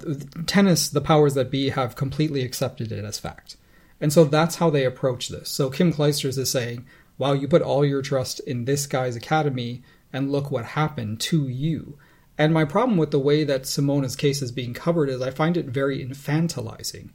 tennis, 0.45 0.89
the 0.89 1.01
powers 1.01 1.35
that 1.35 1.49
be, 1.49 1.69
have 1.69 1.95
completely 1.95 2.41
accepted 2.41 2.91
it 2.91 3.05
as 3.05 3.19
fact. 3.19 3.55
And 4.03 4.11
so 4.11 4.25
that's 4.25 4.57
how 4.57 4.69
they 4.69 4.83
approach 4.83 5.29
this. 5.29 5.49
So 5.49 5.69
Kim 5.69 5.93
Clijsters 5.93 6.37
is 6.37 6.51
saying, 6.51 6.85
wow, 7.17 7.31
you 7.31 7.47
put 7.47 7.61
all 7.61 7.85
your 7.85 8.01
trust 8.01 8.41
in 8.41 8.65
this 8.65 8.85
guy's 8.85 9.15
academy, 9.15 9.81
and 10.11 10.29
look 10.29 10.51
what 10.51 10.65
happened 10.65 11.21
to 11.21 11.47
you. 11.47 11.97
And 12.37 12.53
my 12.53 12.65
problem 12.65 12.97
with 12.97 13.11
the 13.11 13.19
way 13.19 13.45
that 13.45 13.63
Simona's 13.63 14.17
case 14.17 14.41
is 14.41 14.51
being 14.51 14.73
covered 14.73 15.07
is 15.07 15.21
I 15.21 15.29
find 15.29 15.55
it 15.55 15.67
very 15.67 16.05
infantilizing. 16.05 17.11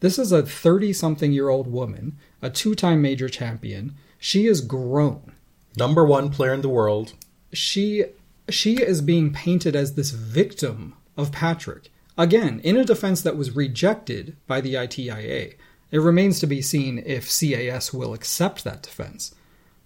This 0.00 0.18
is 0.18 0.32
a 0.32 0.42
30 0.42 0.92
something 0.92 1.32
year 1.32 1.48
old 1.48 1.68
woman, 1.68 2.18
a 2.42 2.50
two 2.50 2.74
time 2.74 3.00
major 3.00 3.28
champion. 3.28 3.94
She 4.18 4.48
is 4.48 4.62
grown. 4.62 5.34
Number 5.76 6.04
one 6.04 6.28
player 6.28 6.52
in 6.52 6.62
the 6.62 6.68
world. 6.68 7.14
She 7.52 8.06
she 8.48 8.82
is 8.82 9.00
being 9.00 9.32
painted 9.32 9.76
as 9.76 9.94
this 9.94 10.10
victim 10.10 10.94
of 11.16 11.30
Patrick. 11.30 11.92
Again, 12.18 12.60
in 12.64 12.76
a 12.76 12.84
defense 12.84 13.22
that 13.22 13.36
was 13.36 13.54
rejected 13.54 14.36
by 14.48 14.60
the 14.60 14.74
ITIA. 14.74 15.54
It 15.92 16.00
remains 16.00 16.40
to 16.40 16.46
be 16.46 16.62
seen 16.62 17.02
if 17.04 17.30
CAS 17.30 17.92
will 17.92 18.14
accept 18.14 18.64
that 18.64 18.82
defense. 18.82 19.34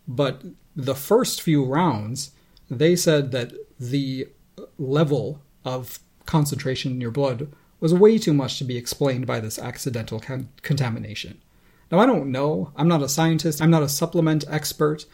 But 0.09 0.43
the 0.75 0.95
first 0.95 1.43
few 1.43 1.65
rounds, 1.65 2.31
they 2.71 2.97
said 2.97 3.33
that 3.33 3.53
the 3.79 4.29
level 4.79 5.43
of 5.65 5.99
concentration 6.25 6.93
in 6.93 7.01
your 7.01 7.11
blood 7.11 7.53
was 7.81 7.93
way 7.93 8.19
too 8.19 8.33
much 8.33 8.59
to 8.59 8.65
be 8.65 8.77
explained 8.77 9.27
by 9.27 9.41
this 9.41 9.59
accidental 9.59 10.21
con- 10.21 10.49
contamination. 10.63 11.43
Now, 11.91 11.99
I 11.99 12.07
don't 12.07 12.33
know. 12.33 12.73
I'm 12.77 12.89
not 12.89 13.03
a 13.03 13.09
scientist, 13.09 13.61
I'm 13.61 13.71
not 13.71 13.83
a 13.83 13.89
supplement 13.89 14.45
expert, 14.49 15.05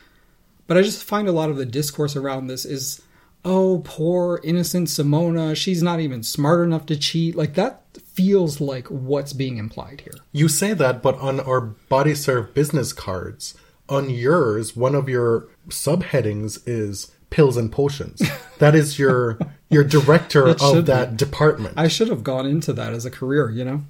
but 0.66 0.76
I 0.76 0.82
just 0.82 1.02
find 1.02 1.26
a 1.26 1.32
lot 1.32 1.50
of 1.50 1.56
the 1.56 1.66
discourse 1.66 2.16
around 2.16 2.46
this 2.46 2.64
is 2.64 3.02
oh, 3.44 3.82
poor 3.84 4.40
innocent 4.44 4.88
Simona, 4.88 5.56
she's 5.56 5.82
not 5.82 6.00
even 6.00 6.22
smart 6.22 6.64
enough 6.64 6.86
to 6.86 6.96
cheat. 6.96 7.34
Like 7.34 7.54
that 7.54 7.82
feels 8.14 8.60
like 8.60 8.86
what's 8.88 9.32
being 9.32 9.56
implied 9.56 10.02
here. 10.02 10.14
You 10.32 10.48
say 10.48 10.74
that, 10.74 11.02
but 11.02 11.16
on 11.16 11.40
our 11.40 11.60
body 11.60 12.14
serve 12.14 12.54
business 12.54 12.92
cards, 12.92 13.54
on 13.88 14.10
yours, 14.10 14.76
one 14.76 14.94
of 14.94 15.08
your 15.08 15.48
subheadings 15.68 16.62
is 16.66 17.10
pills 17.30 17.56
and 17.56 17.72
potions. 17.72 18.22
that 18.58 18.74
is 18.74 18.98
your 18.98 19.38
your 19.70 19.84
director 19.84 20.48
of 20.48 20.86
that 20.86 21.12
be. 21.12 21.16
department. 21.16 21.74
I 21.76 21.88
should 21.88 22.08
have 22.08 22.22
gone 22.22 22.46
into 22.46 22.72
that 22.74 22.92
as 22.92 23.04
a 23.06 23.10
career, 23.10 23.50
you 23.50 23.64
know. 23.64 23.82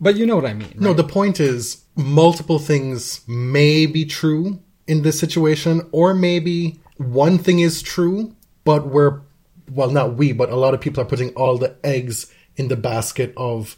But 0.00 0.16
you 0.16 0.24
know 0.24 0.36
what 0.36 0.46
I 0.46 0.54
mean. 0.54 0.68
Right? 0.68 0.80
No, 0.80 0.94
the 0.94 1.04
point 1.04 1.40
is 1.40 1.84
multiple 1.94 2.58
things 2.58 3.20
may 3.28 3.84
be 3.84 4.06
true 4.06 4.60
in 4.86 5.02
this 5.02 5.18
situation, 5.18 5.86
or 5.92 6.14
maybe 6.14 6.80
one 6.96 7.38
thing 7.38 7.58
is 7.60 7.82
true, 7.82 8.34
but 8.64 8.86
we're 8.86 9.20
well, 9.70 9.90
not 9.90 10.14
we, 10.14 10.32
but 10.32 10.50
a 10.50 10.56
lot 10.56 10.74
of 10.74 10.80
people 10.80 11.02
are 11.02 11.06
putting 11.06 11.30
all 11.34 11.56
the 11.56 11.76
eggs 11.84 12.32
in 12.60 12.68
the 12.68 12.76
basket 12.76 13.32
of 13.38 13.74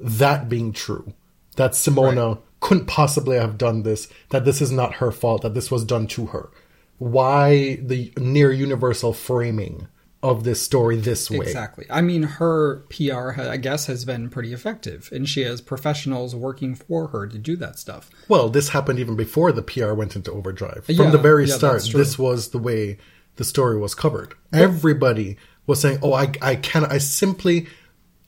that 0.00 0.48
being 0.48 0.72
true. 0.72 1.14
That 1.54 1.70
Simona 1.70 2.34
right. 2.34 2.42
couldn't 2.58 2.86
possibly 2.86 3.36
have 3.36 3.56
done 3.56 3.84
this, 3.84 4.08
that 4.30 4.44
this 4.44 4.60
is 4.60 4.72
not 4.72 4.94
her 4.94 5.12
fault, 5.12 5.42
that 5.42 5.54
this 5.54 5.70
was 5.70 5.84
done 5.84 6.08
to 6.08 6.26
her. 6.26 6.50
Why 6.98 7.76
the 7.76 8.12
near 8.18 8.50
universal 8.50 9.12
framing 9.12 9.86
of 10.20 10.42
this 10.42 10.60
story 10.60 10.96
this 10.96 11.30
way? 11.30 11.46
Exactly. 11.46 11.86
I 11.88 12.00
mean, 12.00 12.24
her 12.24 12.78
PR, 12.90 13.40
I 13.40 13.56
guess, 13.56 13.86
has 13.86 14.04
been 14.04 14.30
pretty 14.30 14.52
effective, 14.52 15.10
and 15.12 15.28
she 15.28 15.42
has 15.42 15.60
professionals 15.60 16.34
working 16.34 16.74
for 16.74 17.06
her 17.08 17.28
to 17.28 17.38
do 17.38 17.54
that 17.58 17.78
stuff. 17.78 18.10
Well, 18.26 18.48
this 18.48 18.70
happened 18.70 18.98
even 18.98 19.14
before 19.14 19.52
the 19.52 19.62
PR 19.62 19.92
went 19.92 20.16
into 20.16 20.32
overdrive. 20.32 20.86
From 20.86 20.96
yeah, 20.96 21.10
the 21.10 21.18
very 21.18 21.46
yeah, 21.46 21.54
start, 21.54 21.88
this 21.92 22.18
was 22.18 22.48
the 22.48 22.58
way 22.58 22.98
the 23.36 23.44
story 23.44 23.78
was 23.78 23.94
covered. 23.94 24.34
Everybody 24.52 25.36
was 25.68 25.80
saying, 25.80 26.00
"Oh, 26.02 26.14
I, 26.14 26.32
I 26.42 26.56
cannot, 26.56 26.90
I 26.90 26.98
simply 26.98 27.68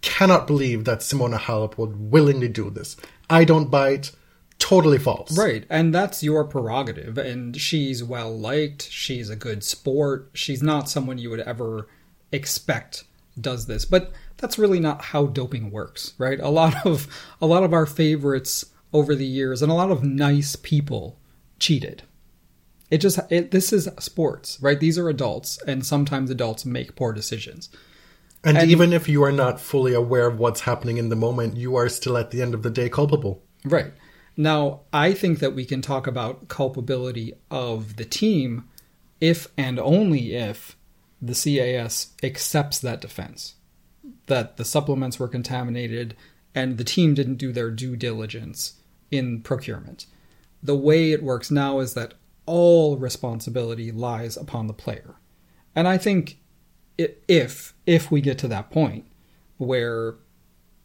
cannot 0.07 0.47
believe 0.47 0.85
that 0.85 1.01
Simona 1.01 1.37
Halep 1.37 1.77
would 1.77 2.13
willingly 2.13 2.47
do 2.47 2.71
this. 2.71 2.97
I 3.29 3.45
don't 3.45 3.73
buy 3.73 3.91
it. 3.91 4.13
Totally 4.61 4.99
false." 4.99 5.37
Right, 5.37 5.67
and 5.69 5.93
that's 5.93 6.23
your 6.23 6.45
prerogative. 6.45 7.19
And 7.19 7.57
she's 7.61 8.05
well 8.05 8.35
liked. 8.39 8.89
She's 8.89 9.29
a 9.29 9.37
good 9.37 9.65
sport. 9.65 10.31
She's 10.33 10.63
not 10.63 10.89
someone 10.89 11.19
you 11.19 11.29
would 11.31 11.41
ever 11.41 11.89
expect 12.31 13.03
does 13.39 13.67
this, 13.67 13.85
but 13.85 14.13
that's 14.37 14.59
really 14.59 14.79
not 14.79 15.07
how 15.07 15.27
doping 15.27 15.73
works, 15.73 16.15
right? 16.19 16.39
A 16.41 16.51
lot 16.51 16.87
of 16.87 17.09
a 17.43 17.47
lot 17.47 17.65
of 17.65 17.75
our 17.75 17.85
favorites 17.85 18.65
over 18.93 19.17
the 19.17 19.27
years 19.27 19.61
and 19.61 19.73
a 19.73 19.75
lot 19.75 19.91
of 19.91 20.05
nice 20.05 20.55
people 20.55 21.19
cheated 21.59 22.05
it 22.91 22.99
just 22.99 23.19
it, 23.31 23.51
this 23.51 23.73
is 23.73 23.89
sports, 23.99 24.59
right? 24.61 24.79
These 24.79 24.99
are 24.99 25.09
adults, 25.09 25.59
and 25.67 25.85
sometimes 25.85 26.31
adults 26.31 26.65
make 26.65 26.97
poor 26.97 27.13
decisions. 27.13 27.69
And, 28.47 28.57
and, 28.57 28.70
even 28.70 28.92
if 28.92 29.09
you 29.09 29.24
are 29.24 29.32
not 29.32 29.61
fully 29.61 29.92
aware 29.92 30.26
of 30.26 30.38
what's 30.38 30.61
happening 30.61 30.99
in 30.99 31.09
the 31.09 31.16
moment, 31.16 31.57
you 31.57 31.76
are 31.76 31.88
still 31.88 32.16
at 32.16 32.30
the 32.30 32.40
end 32.40 32.55
of 32.55 32.62
the 32.62 32.70
day 32.70 32.88
culpable. 32.88 33.42
Right. 33.64 33.92
Now, 34.36 34.82
I 34.92 35.12
think 35.12 35.40
that 35.40 35.55
we 35.55 35.64
can 35.64 35.82
talk 35.82 36.07
about 36.07 36.49
culpability 36.49 37.34
of 37.51 37.97
the 37.97 38.05
team 38.05 38.68
if 39.20 39.49
and 39.57 39.78
only 39.78 40.34
if 40.34 40.76
the 41.20 41.34
CAS 41.34 42.14
accepts 42.22 42.78
that 42.78 43.01
defense 43.01 43.57
that 44.26 44.57
the 44.57 44.64
supplements 44.64 45.18
were 45.18 45.28
contaminated 45.28 46.16
and 46.55 46.78
the 46.78 46.84
team 46.84 47.14
didn't 47.14 47.36
do 47.36 47.53
their 47.53 47.70
due 47.70 47.97
diligence 47.97 48.80
in 49.11 49.40
procurement. 49.40 50.07
The 50.62 50.76
way 50.76 51.12
it 51.12 51.22
works 51.22 51.51
now 51.51 51.80
is 51.80 51.94
that 51.94 52.14
all 52.44 52.97
responsibility 52.97 53.90
lies 53.90 54.36
upon 54.36 54.66
the 54.66 54.72
player. 54.72 55.16
And 55.74 55.86
I 55.86 55.99
think 55.99 56.38
if 56.99 57.74
if 57.86 58.11
we 58.11 58.20
get 58.20 58.36
to 58.38 58.49
that 58.49 58.70
point 58.70 59.07
where 59.59 60.16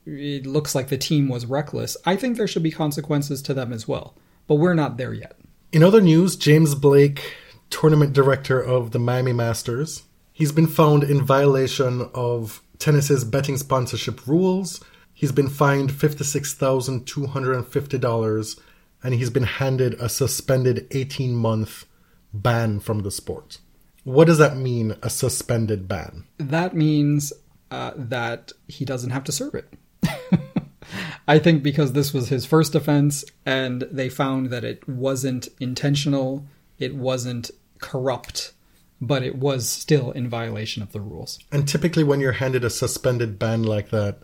it 0.06 0.46
looks 0.46 0.76
like 0.76 0.90
the 0.90 0.98
team 0.98 1.30
was 1.30 1.46
reckless, 1.46 1.96
I 2.06 2.16
think 2.16 2.38
there 2.38 2.48
should 2.48 2.64
be 2.64 2.72
consequences 2.72 3.42
to 3.44 3.54
them 3.54 3.72
as 3.74 3.88
well. 3.88 4.16
But 4.48 4.56
we're 4.56 4.74
not 4.74 4.98
there 4.98 5.14
yet. 5.14 5.38
In 5.72 5.84
other 5.84 6.02
news, 6.02 6.36
James 6.36 6.74
Blake, 6.76 7.36
tournament 7.70 8.14
director 8.14 8.60
of 8.60 8.92
the 8.92 9.00
Miami 9.00 9.34
Masters, 9.34 10.04
he's 10.34 10.52
been 10.52 10.68
found 10.68 11.04
in 11.04 11.24
violation 11.24 12.10
of 12.14 12.62
tennis's 12.78 13.24
betting 13.24 13.58
sponsorship 13.58 14.28
rules. 14.28 14.84
He's 15.14 15.32
been 15.32 15.50
fined 15.50 15.92
$56,250 15.92 18.60
and 19.04 19.14
he's 19.14 19.30
been 19.30 19.44
handed 19.44 19.94
a 19.96 20.10
suspended 20.10 20.88
18 20.92 21.36
month 21.36 21.86
ban 22.34 22.80
from 22.80 23.00
the 23.00 23.12
sport. 23.12 23.60
What 24.04 24.26
does 24.26 24.40
that 24.40 24.58
mean, 24.58 24.96
a 25.04 25.10
suspended 25.10 25.88
ban? 25.88 26.26
That 26.38 26.76
means 26.76 27.34
uh, 27.70 27.92
that 27.96 28.52
he 28.68 28.86
doesn't 28.86 29.12
have 29.12 29.24
to 29.26 29.32
serve 29.32 29.56
it. 29.56 29.74
I 31.28 31.40
think 31.40 31.64
because 31.64 31.94
this 31.94 32.14
was 32.14 32.30
his 32.30 32.46
first 32.46 32.74
offense 32.76 33.24
and 33.46 33.84
they 33.92 34.10
found 34.10 34.48
that 34.48 34.64
it 34.64 34.88
wasn't 34.88 35.48
intentional, 35.60 36.46
it 36.80 36.96
wasn't 36.96 37.52
corrupt, 37.80 38.54
but 39.00 39.24
it 39.24 39.36
was 39.36 39.70
still 39.70 40.12
in 40.12 40.28
violation 40.28 40.82
of 40.82 40.92
the 40.92 41.00
rules. 41.00 41.40
And 41.52 41.68
typically, 41.68 42.04
when 42.04 42.20
you're 42.20 42.34
handed 42.34 42.64
a 42.64 42.70
suspended 42.70 43.38
ban 43.38 43.64
like 43.64 43.90
that, 43.92 44.20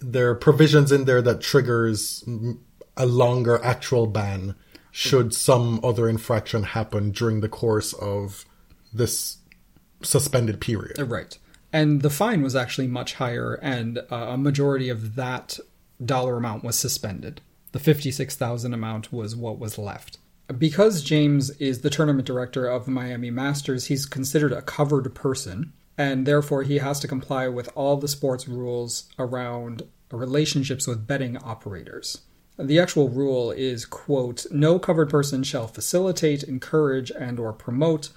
there 0.00 0.28
are 0.30 0.34
provisions 0.34 0.92
in 0.92 1.04
there 1.04 1.22
that 1.22 1.40
triggers 1.40 2.24
a 2.96 3.06
longer 3.06 3.62
actual 3.62 4.06
ban 4.06 4.54
should 4.90 5.32
some 5.32 5.80
other 5.84 6.08
infraction 6.08 6.62
happen 6.62 7.10
during 7.10 7.40
the 7.40 7.48
course 7.48 7.92
of 7.94 8.44
this 8.98 9.38
suspended 10.02 10.60
period. 10.60 10.98
Uh, 10.98 11.06
right. 11.06 11.38
And 11.72 12.02
the 12.02 12.10
fine 12.10 12.42
was 12.42 12.56
actually 12.56 12.86
much 12.86 13.14
higher, 13.14 13.54
and 13.54 13.98
uh, 14.10 14.16
a 14.16 14.38
majority 14.38 14.88
of 14.88 15.16
that 15.16 15.58
dollar 16.04 16.36
amount 16.36 16.64
was 16.64 16.78
suspended. 16.78 17.40
The 17.72 17.78
56,000 17.78 18.72
amount 18.72 19.12
was 19.12 19.36
what 19.36 19.58
was 19.58 19.76
left. 19.78 20.18
Because 20.56 21.02
James 21.02 21.50
is 21.58 21.80
the 21.80 21.90
tournament 21.90 22.26
director 22.26 22.66
of 22.66 22.86
the 22.86 22.90
Miami 22.90 23.30
Masters, 23.30 23.86
he's 23.86 24.06
considered 24.06 24.52
a 24.52 24.62
covered 24.62 25.14
person, 25.14 25.74
and 25.98 26.26
therefore 26.26 26.62
he 26.62 26.78
has 26.78 27.00
to 27.00 27.08
comply 27.08 27.48
with 27.48 27.68
all 27.74 27.98
the 27.98 28.08
sports 28.08 28.48
rules 28.48 29.08
around 29.18 29.82
relationships 30.10 30.86
with 30.86 31.06
betting 31.06 31.36
operators. 31.38 32.22
The 32.58 32.80
actual 32.80 33.10
rule 33.10 33.50
is, 33.50 33.84
quote, 33.84 34.46
no 34.50 34.78
covered 34.78 35.10
person 35.10 35.44
shall 35.44 35.68
facilitate, 35.68 36.42
encourage, 36.42 37.10
and 37.10 37.38
or 37.38 37.52
promote, 37.52 38.08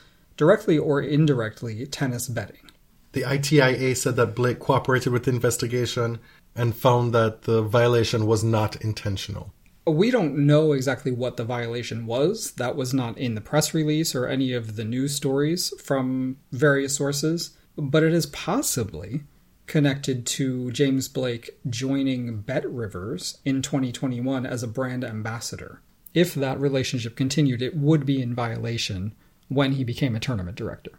directly 0.41 0.75
or 0.75 0.99
indirectly, 0.99 1.85
tennis 1.85 2.27
betting. 2.27 2.71
The 3.11 3.21
ITIA 3.21 3.95
said 3.95 4.15
that 4.15 4.33
Blake 4.33 4.57
cooperated 4.57 5.13
with 5.13 5.25
the 5.25 5.29
investigation 5.29 6.17
and 6.55 6.75
found 6.75 7.13
that 7.13 7.43
the 7.43 7.61
violation 7.61 8.25
was 8.25 8.43
not 8.43 8.75
intentional. 8.77 9.53
We 9.85 10.09
don't 10.09 10.47
know 10.47 10.71
exactly 10.71 11.11
what 11.11 11.37
the 11.37 11.43
violation 11.43 12.07
was. 12.07 12.53
That 12.53 12.75
was 12.75 12.91
not 12.91 13.19
in 13.19 13.35
the 13.35 13.41
press 13.41 13.75
release 13.75 14.15
or 14.15 14.25
any 14.25 14.51
of 14.51 14.77
the 14.77 14.83
news 14.83 15.13
stories 15.13 15.71
from 15.79 16.37
various 16.51 16.95
sources, 16.95 17.51
but 17.77 18.01
it 18.01 18.11
is 18.11 18.25
possibly 18.25 19.21
connected 19.67 20.25
to 20.25 20.71
James 20.71 21.07
Blake 21.07 21.51
joining 21.69 22.41
Bet 22.41 22.67
Rivers 22.67 23.37
in 23.45 23.61
2021 23.61 24.47
as 24.47 24.63
a 24.63 24.67
brand 24.67 25.03
ambassador. 25.03 25.83
if 26.15 26.33
that 26.33 26.59
relationship 26.59 27.15
continued, 27.15 27.61
it 27.61 27.77
would 27.77 28.07
be 28.07 28.23
in 28.23 28.33
violation 28.33 29.13
when 29.51 29.73
he 29.73 29.83
became 29.83 30.15
a 30.15 30.19
tournament 30.19 30.55
director. 30.55 30.91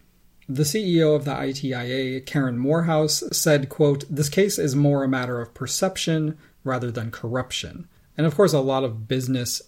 The 0.46 0.64
CEO 0.64 1.16
of 1.16 1.24
the 1.24 1.30
ITIA, 1.30 2.20
Karen 2.20 2.58
Moorhouse, 2.58 3.22
said, 3.32 3.70
quote, 3.70 4.04
This 4.10 4.28
case 4.28 4.58
is 4.58 4.76
more 4.76 5.02
a 5.02 5.08
matter 5.08 5.40
of 5.40 5.54
perception 5.54 6.36
rather 6.62 6.90
than 6.90 7.10
corruption. 7.10 7.88
And 8.18 8.26
of 8.26 8.34
course, 8.34 8.52
a 8.52 8.60
lot 8.60 8.84
of 8.84 9.08
business 9.08 9.62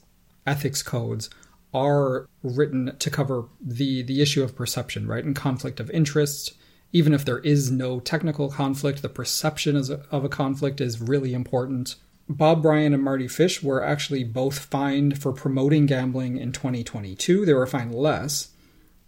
ethics 0.46 0.82
codes 0.82 1.30
are 1.72 2.28
written 2.42 2.94
to 2.98 3.10
cover 3.10 3.46
the, 3.58 4.02
the 4.02 4.20
issue 4.20 4.42
of 4.42 4.54
perception, 4.54 5.06
right? 5.08 5.24
And 5.24 5.34
conflict 5.34 5.80
of 5.80 5.90
interest. 5.90 6.52
Even 6.92 7.14
if 7.14 7.24
there 7.24 7.38
is 7.38 7.70
no 7.70 8.00
technical 8.00 8.50
conflict, 8.50 9.00
the 9.00 9.08
perception 9.08 9.76
of 9.76 10.24
a 10.24 10.28
conflict 10.28 10.82
is 10.82 11.00
really 11.00 11.32
important. 11.32 11.94
Bob 12.28 12.62
Bryan 12.62 12.92
and 12.92 13.02
Mardy 13.02 13.28
Fish 13.28 13.62
were 13.62 13.82
actually 13.82 14.24
both 14.24 14.58
fined 14.58 15.22
for 15.22 15.32
promoting 15.32 15.86
gambling 15.86 16.36
in 16.36 16.52
2022. 16.52 17.46
They 17.46 17.54
were 17.54 17.66
fined 17.66 17.94
less, 17.94 18.50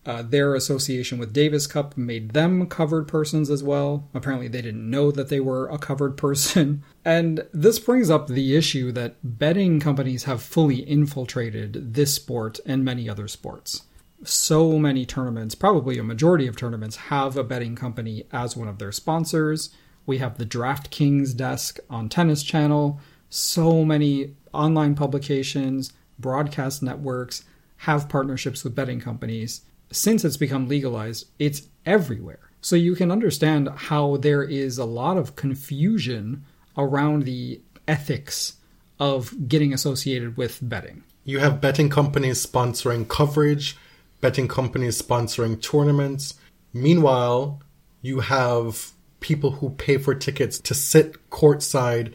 uh, 0.06 0.22
their 0.22 0.54
association 0.54 1.18
with 1.18 1.32
Davis 1.32 1.66
Cup 1.66 1.96
made 1.96 2.30
them 2.30 2.68
covered 2.68 3.08
persons 3.08 3.50
as 3.50 3.62
well. 3.62 4.08
Apparently, 4.14 4.46
they 4.46 4.62
didn't 4.62 4.88
know 4.88 5.10
that 5.10 5.28
they 5.28 5.40
were 5.40 5.68
a 5.68 5.78
covered 5.78 6.16
person. 6.16 6.82
And 7.04 7.46
this 7.52 7.78
brings 7.78 8.10
up 8.10 8.26
the 8.26 8.56
issue 8.56 8.90
that 8.90 9.14
betting 9.22 9.78
companies 9.78 10.24
have 10.24 10.42
fully 10.42 10.78
infiltrated 10.78 11.94
this 11.94 12.12
sport 12.12 12.58
and 12.66 12.84
many 12.84 13.08
other 13.08 13.28
sports. 13.28 13.82
So 14.24 14.76
many 14.76 15.06
tournaments, 15.06 15.54
probably 15.54 15.98
a 15.98 16.02
majority 16.02 16.48
of 16.48 16.56
tournaments, 16.56 16.96
have 16.96 17.36
a 17.36 17.44
betting 17.44 17.76
company 17.76 18.24
as 18.32 18.56
one 18.56 18.66
of 18.66 18.78
their 18.78 18.90
sponsors. 18.90 19.70
We 20.04 20.18
have 20.18 20.36
the 20.36 20.44
DraftKings 20.44 21.36
desk 21.36 21.78
on 21.88 22.08
Tennis 22.08 22.42
Channel. 22.42 22.98
So 23.30 23.84
many 23.84 24.34
online 24.52 24.96
publications, 24.96 25.92
broadcast 26.18 26.82
networks 26.82 27.44
have 27.78 28.08
partnerships 28.08 28.64
with 28.64 28.74
betting 28.74 29.00
companies 29.00 29.60
since 29.90 30.24
it's 30.24 30.36
become 30.36 30.68
legalized, 30.68 31.26
it's 31.38 31.68
everywhere. 31.84 32.40
So 32.60 32.74
you 32.76 32.94
can 32.94 33.10
understand 33.10 33.68
how 33.68 34.16
there 34.16 34.42
is 34.42 34.78
a 34.78 34.84
lot 34.84 35.16
of 35.16 35.36
confusion 35.36 36.44
around 36.76 37.22
the 37.22 37.60
ethics 37.86 38.56
of 38.98 39.48
getting 39.48 39.72
associated 39.72 40.36
with 40.36 40.58
betting. 40.62 41.04
You 41.24 41.38
have 41.38 41.60
betting 41.60 41.88
companies 41.88 42.44
sponsoring 42.44 43.08
coverage, 43.08 43.76
betting 44.20 44.48
companies 44.48 45.00
sponsoring 45.00 45.60
tournaments. 45.60 46.34
Meanwhile, 46.72 47.60
you 48.02 48.20
have 48.20 48.92
people 49.20 49.52
who 49.52 49.70
pay 49.70 49.98
for 49.98 50.14
tickets 50.14 50.58
to 50.60 50.74
sit 50.74 51.30
courtside 51.30 52.12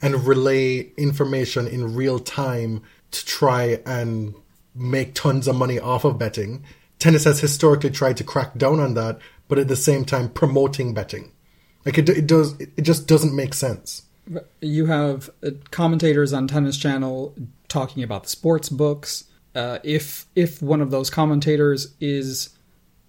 and 0.00 0.26
relay 0.26 0.90
information 0.96 1.66
in 1.66 1.94
real 1.94 2.18
time 2.18 2.82
to 3.12 3.24
try 3.24 3.80
and 3.86 4.34
make 4.74 5.14
tons 5.14 5.46
of 5.46 5.54
money 5.54 5.78
off 5.78 6.04
of 6.04 6.18
betting 6.18 6.64
tennis 7.02 7.24
has 7.24 7.40
historically 7.40 7.90
tried 7.90 8.16
to 8.16 8.24
crack 8.24 8.56
down 8.56 8.78
on 8.78 8.94
that, 8.94 9.18
but 9.48 9.58
at 9.58 9.66
the 9.66 9.74
same 9.76 10.04
time 10.04 10.28
promoting 10.28 10.94
betting. 10.94 11.32
Like 11.84 11.98
it, 11.98 12.08
it 12.08 12.28
does, 12.28 12.58
it 12.60 12.82
just 12.82 13.08
doesn't 13.08 13.34
make 13.34 13.54
sense. 13.54 14.02
You 14.60 14.86
have 14.86 15.28
uh, 15.44 15.50
commentators 15.72 16.32
on 16.32 16.46
Tennis 16.46 16.78
Channel 16.78 17.34
talking 17.66 18.04
about 18.04 18.22
the 18.22 18.28
sports 18.28 18.68
books. 18.68 19.24
Uh, 19.52 19.80
if 19.82 20.26
if 20.36 20.62
one 20.62 20.80
of 20.80 20.92
those 20.92 21.10
commentators 21.10 21.94
is 22.00 22.50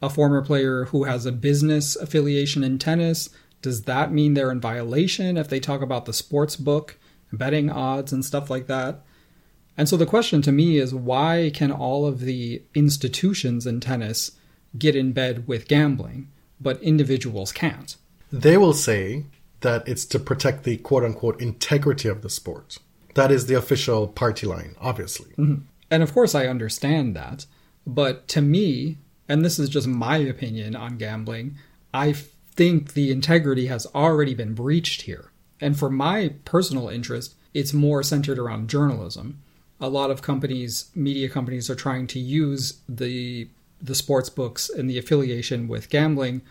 a 0.01 0.09
former 0.09 0.41
player 0.41 0.85
who 0.85 1.03
has 1.03 1.27
a 1.27 1.31
business 1.31 1.95
affiliation 1.95 2.63
in 2.63 2.79
tennis, 2.79 3.29
does 3.61 3.83
that 3.83 4.11
mean 4.11 4.33
they're 4.33 4.51
in 4.51 4.59
violation 4.59 5.37
if 5.37 5.47
they 5.47 5.59
talk 5.59 5.83
about 5.83 6.05
the 6.05 6.13
sports 6.13 6.55
book, 6.55 6.97
betting 7.31 7.69
odds, 7.69 8.11
and 8.11 8.25
stuff 8.25 8.49
like 8.49 8.65
that? 8.65 9.05
And 9.77 9.89
so 9.89 9.97
the 9.97 10.05
question 10.05 10.41
to 10.43 10.51
me 10.51 10.77
is 10.77 10.93
why 10.93 11.51
can 11.53 11.71
all 11.71 12.05
of 12.05 12.21
the 12.21 12.61
institutions 12.75 13.65
in 13.65 13.79
tennis 13.79 14.31
get 14.77 14.95
in 14.95 15.11
bed 15.13 15.47
with 15.47 15.67
gambling, 15.67 16.29
but 16.61 16.81
individuals 16.81 17.51
can't? 17.51 17.95
They 18.31 18.57
will 18.57 18.73
say 18.73 19.25
that 19.61 19.87
it's 19.87 20.05
to 20.05 20.19
protect 20.19 20.63
the 20.63 20.77
quote 20.77 21.03
unquote 21.03 21.41
integrity 21.41 22.07
of 22.07 22.21
the 22.21 22.29
sport. 22.29 22.77
That 23.15 23.31
is 23.31 23.45
the 23.45 23.55
official 23.55 24.07
party 24.07 24.45
line, 24.45 24.75
obviously. 24.79 25.31
Mm-hmm. 25.31 25.63
And 25.89 26.03
of 26.03 26.13
course, 26.13 26.35
I 26.35 26.47
understand 26.47 27.15
that. 27.15 27.45
But 27.85 28.27
to 28.29 28.41
me, 28.41 28.97
and 29.27 29.43
this 29.43 29.59
is 29.59 29.69
just 29.69 29.87
my 29.87 30.17
opinion 30.17 30.75
on 30.75 30.97
gambling, 30.97 31.57
I 31.93 32.13
think 32.13 32.93
the 32.93 33.11
integrity 33.11 33.67
has 33.67 33.85
already 33.93 34.33
been 34.33 34.53
breached 34.53 35.03
here. 35.03 35.31
And 35.61 35.77
for 35.77 35.89
my 35.89 36.33
personal 36.45 36.89
interest, 36.89 37.35
it's 37.53 37.73
more 37.73 38.03
centered 38.03 38.39
around 38.39 38.69
journalism 38.69 39.42
a 39.83 39.89
lot 39.89 40.09
of 40.09 40.21
companies, 40.21 40.89
media 40.95 41.27
companies, 41.27 41.69
are 41.69 41.75
trying 41.75 42.07
to 42.07 42.19
use 42.19 42.81
the 42.87 43.49
the 43.81 43.93
sports 43.93 44.29
books 44.29 44.69
and 44.69 44.89
the 44.89 44.97
affiliation 44.97 45.67
with 45.67 45.89
gambling 45.89 46.41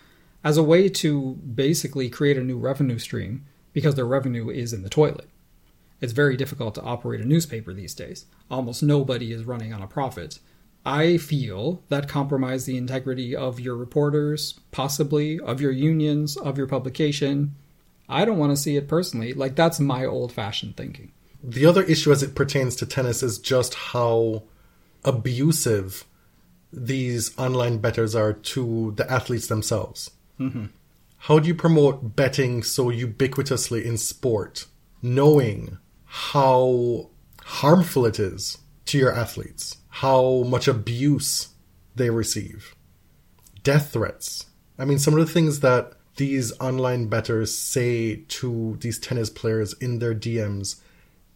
as 0.45 0.59
a 0.59 0.63
way 0.63 0.87
to 0.87 1.33
basically 1.37 2.11
create 2.11 2.37
a 2.37 2.45
new 2.45 2.59
revenue 2.59 2.99
stream 2.99 3.47
because 3.73 3.95
their 3.95 4.05
revenue 4.05 4.51
is 4.51 4.75
in 4.75 4.83
the 4.83 4.91
toilet. 4.91 5.31
It's 5.99 6.13
very 6.13 6.37
difficult 6.37 6.75
to 6.75 6.83
operate 6.83 7.23
a 7.23 7.25
newspaper 7.25 7.73
these 7.73 7.95
days. 7.95 8.27
Almost 8.51 8.83
nobody 8.83 9.33
is 9.33 9.47
running 9.47 9.73
on 9.73 9.81
a 9.81 9.87
profit. 9.87 10.39
I 10.85 11.17
feel 11.17 11.83
that 11.89 12.09
compromise 12.09 12.67
the 12.67 12.77
integrity 12.77 13.35
of 13.35 13.59
your 13.59 13.77
reporters, 13.77 14.61
possibly 14.73 15.41
of 15.41 15.59
your 15.59 15.73
unions, 15.73 16.37
of 16.37 16.59
your 16.59 16.67
publication. 16.67 17.55
I 18.11 18.27
don't 18.27 18.39
want 18.39 18.53
to 18.53 18.63
see 18.63 18.77
it 18.77 18.89
personally. 18.89 19.33
Like 19.33 19.57
that's 19.57 19.81
my 19.81 20.05
old-fashioned 20.05 20.77
thinking 20.77 21.13
the 21.43 21.67
other 21.67 21.83
issue 21.83 22.13
as 22.13 22.23
it 22.23 22.35
pertains 22.35 22.77
to 22.77 22.87
tennis 22.87 23.23
is 23.23 23.39
just 23.39 23.75
how 23.75 24.45
abusive 25.05 26.05
these 26.73 27.37
online 27.39 27.79
bettors 27.79 28.15
are 28.15 28.33
to 28.33 28.93
the 28.97 29.11
athletes 29.11 29.49
themselves. 29.49 30.11
Mm-hmm. 30.39 30.67
How 31.19 31.39
do 31.39 31.49
you 31.49 31.55
promote 31.55 32.17
betting 32.17 32.63
so 32.63 32.87
ubiquitously 32.87 33.85
in 33.85 33.97
sport, 33.99 34.67
knowing 35.03 35.79
how 36.05 37.11
harmful 37.45 38.07
it 38.07 38.19
is 38.19 38.59
to 38.87 38.99
your 38.99 39.13
athletes, 39.13 39.77
how 39.89 40.43
much 40.45 40.67
abuse 40.67 41.49
they 41.95 42.11
receive, 42.11 42.75
death 43.63 43.93
threats? 43.93 44.47
I 44.79 44.85
mean, 44.85 44.99
some 44.99 45.15
of 45.15 45.21
the 45.21 45.33
things 45.33 45.61
that 45.61 45.93
these 46.17 46.53
online 46.59 47.09
bettors 47.09 47.57
say 47.57 48.17
to 48.29 48.77
these 48.81 48.99
tennis 48.99 49.31
players 49.31 49.75
in 49.75 49.99
their 49.99 50.15
DMs 50.15 50.81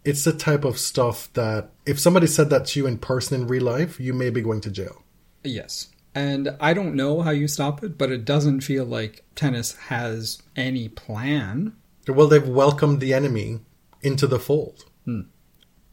it's 0.07 0.23
the 0.23 0.33
type 0.33 0.65
of 0.65 0.79
stuff 0.79 1.33
that 1.33 1.71
if 1.85 1.99
somebody 1.99 2.29
said 2.29 2.49
that 2.51 2.67
to 2.67 2.79
you 2.79 2.87
in 2.87 2.97
person 2.97 3.41
in 3.41 3.49
real 3.49 3.65
life, 3.65 3.99
you 3.99 4.15
may 4.15 4.31
be 4.31 4.41
going 4.41 4.61
to 4.61 4.71
jail. 4.71 5.03
Yes. 5.43 5.89
And 6.15 6.57
I 6.61 6.75
don't 6.75 6.95
know 6.95 7.23
how 7.23 7.33
you 7.33 7.49
stop 7.49 7.83
it, 7.83 7.99
but 7.99 8.13
it 8.13 8.25
doesn't 8.25 8.61
feel 8.61 8.85
like 8.85 9.25
tennis 9.35 9.75
has 9.89 10.41
any 10.55 10.89
plan. 10.89 11.75
Well, 12.07 12.29
they've 12.29 12.49
welcomed 12.49 13.01
the 13.01 13.13
enemy 13.13 13.61
into 14.01 14.29
the 14.29 14.39
fold. 14.39 14.85
Hmm. 15.05 15.23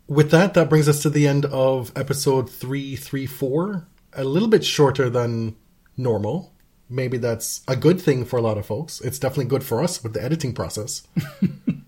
With 0.08 0.30
that, 0.30 0.54
that 0.54 0.70
brings 0.70 0.88
us 0.88 1.02
to 1.02 1.10
the 1.10 1.28
end 1.28 1.46
of 1.46 1.92
episode 1.96 2.50
334. 2.52 3.88
A 4.14 4.24
little 4.24 4.48
bit 4.48 4.64
shorter 4.64 5.10
than 5.10 5.56
normal. 5.98 6.54
Maybe 6.88 7.18
that's 7.18 7.64
a 7.68 7.76
good 7.76 8.00
thing 8.00 8.26
for 8.26 8.38
a 8.38 8.44
lot 8.44 8.60
of 8.60 8.66
folks. 8.68 9.02
It's 9.02 9.18
definitely 9.18 9.46
good 9.46 9.64
for 9.64 9.84
us 9.84 10.04
with 10.04 10.14
the 10.14 10.24
editing 10.24 10.54
process. 10.54 11.08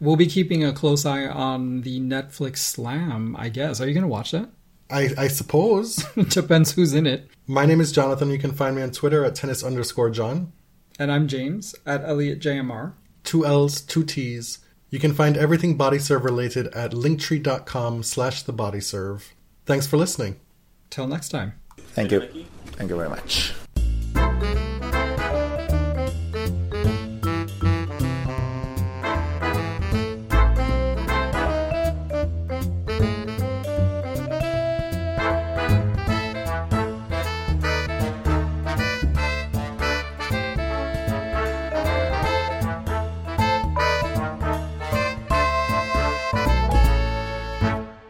We'll 0.00 0.16
be 0.16 0.26
keeping 0.26 0.64
a 0.64 0.72
close 0.72 1.06
eye 1.06 1.26
on 1.26 1.82
the 1.82 2.00
Netflix 2.00 2.58
Slam, 2.58 3.36
I 3.38 3.48
guess. 3.48 3.80
Are 3.80 3.86
you 3.86 3.94
going 3.94 4.02
to 4.02 4.08
watch 4.08 4.32
that? 4.32 4.48
I, 4.90 5.10
I 5.16 5.28
suppose. 5.28 5.96
Depends 6.28 6.72
who's 6.72 6.94
in 6.94 7.06
it. 7.06 7.28
My 7.46 7.66
name 7.66 7.80
is 7.80 7.92
Jonathan. 7.92 8.30
You 8.30 8.38
can 8.38 8.52
find 8.52 8.76
me 8.76 8.82
on 8.82 8.90
Twitter 8.90 9.24
at 9.24 9.34
tennis 9.34 9.62
underscore 9.62 10.10
John. 10.10 10.52
And 10.98 11.10
I'm 11.10 11.26
James 11.26 11.74
at 11.86 12.04
Elliot 12.04 12.40
JMR. 12.40 12.92
Two 13.24 13.44
L's, 13.46 13.80
two 13.80 14.04
T's. 14.04 14.58
You 14.90 15.00
can 15.00 15.12
find 15.12 15.36
everything 15.36 15.76
body 15.76 15.98
serve 15.98 16.24
related 16.24 16.68
at 16.68 16.92
linktree.com 16.92 18.02
slash 18.04 18.42
the 18.42 18.52
body 18.52 18.80
serve. 18.80 19.34
Thanks 19.66 19.86
for 19.86 19.96
listening. 19.96 20.38
Till 20.90 21.08
next 21.08 21.30
time. 21.30 21.54
Thank 21.78 22.12
you. 22.12 22.20
Thank 22.76 22.90
you 22.90 22.96
very 22.96 23.08
much. 23.08 23.54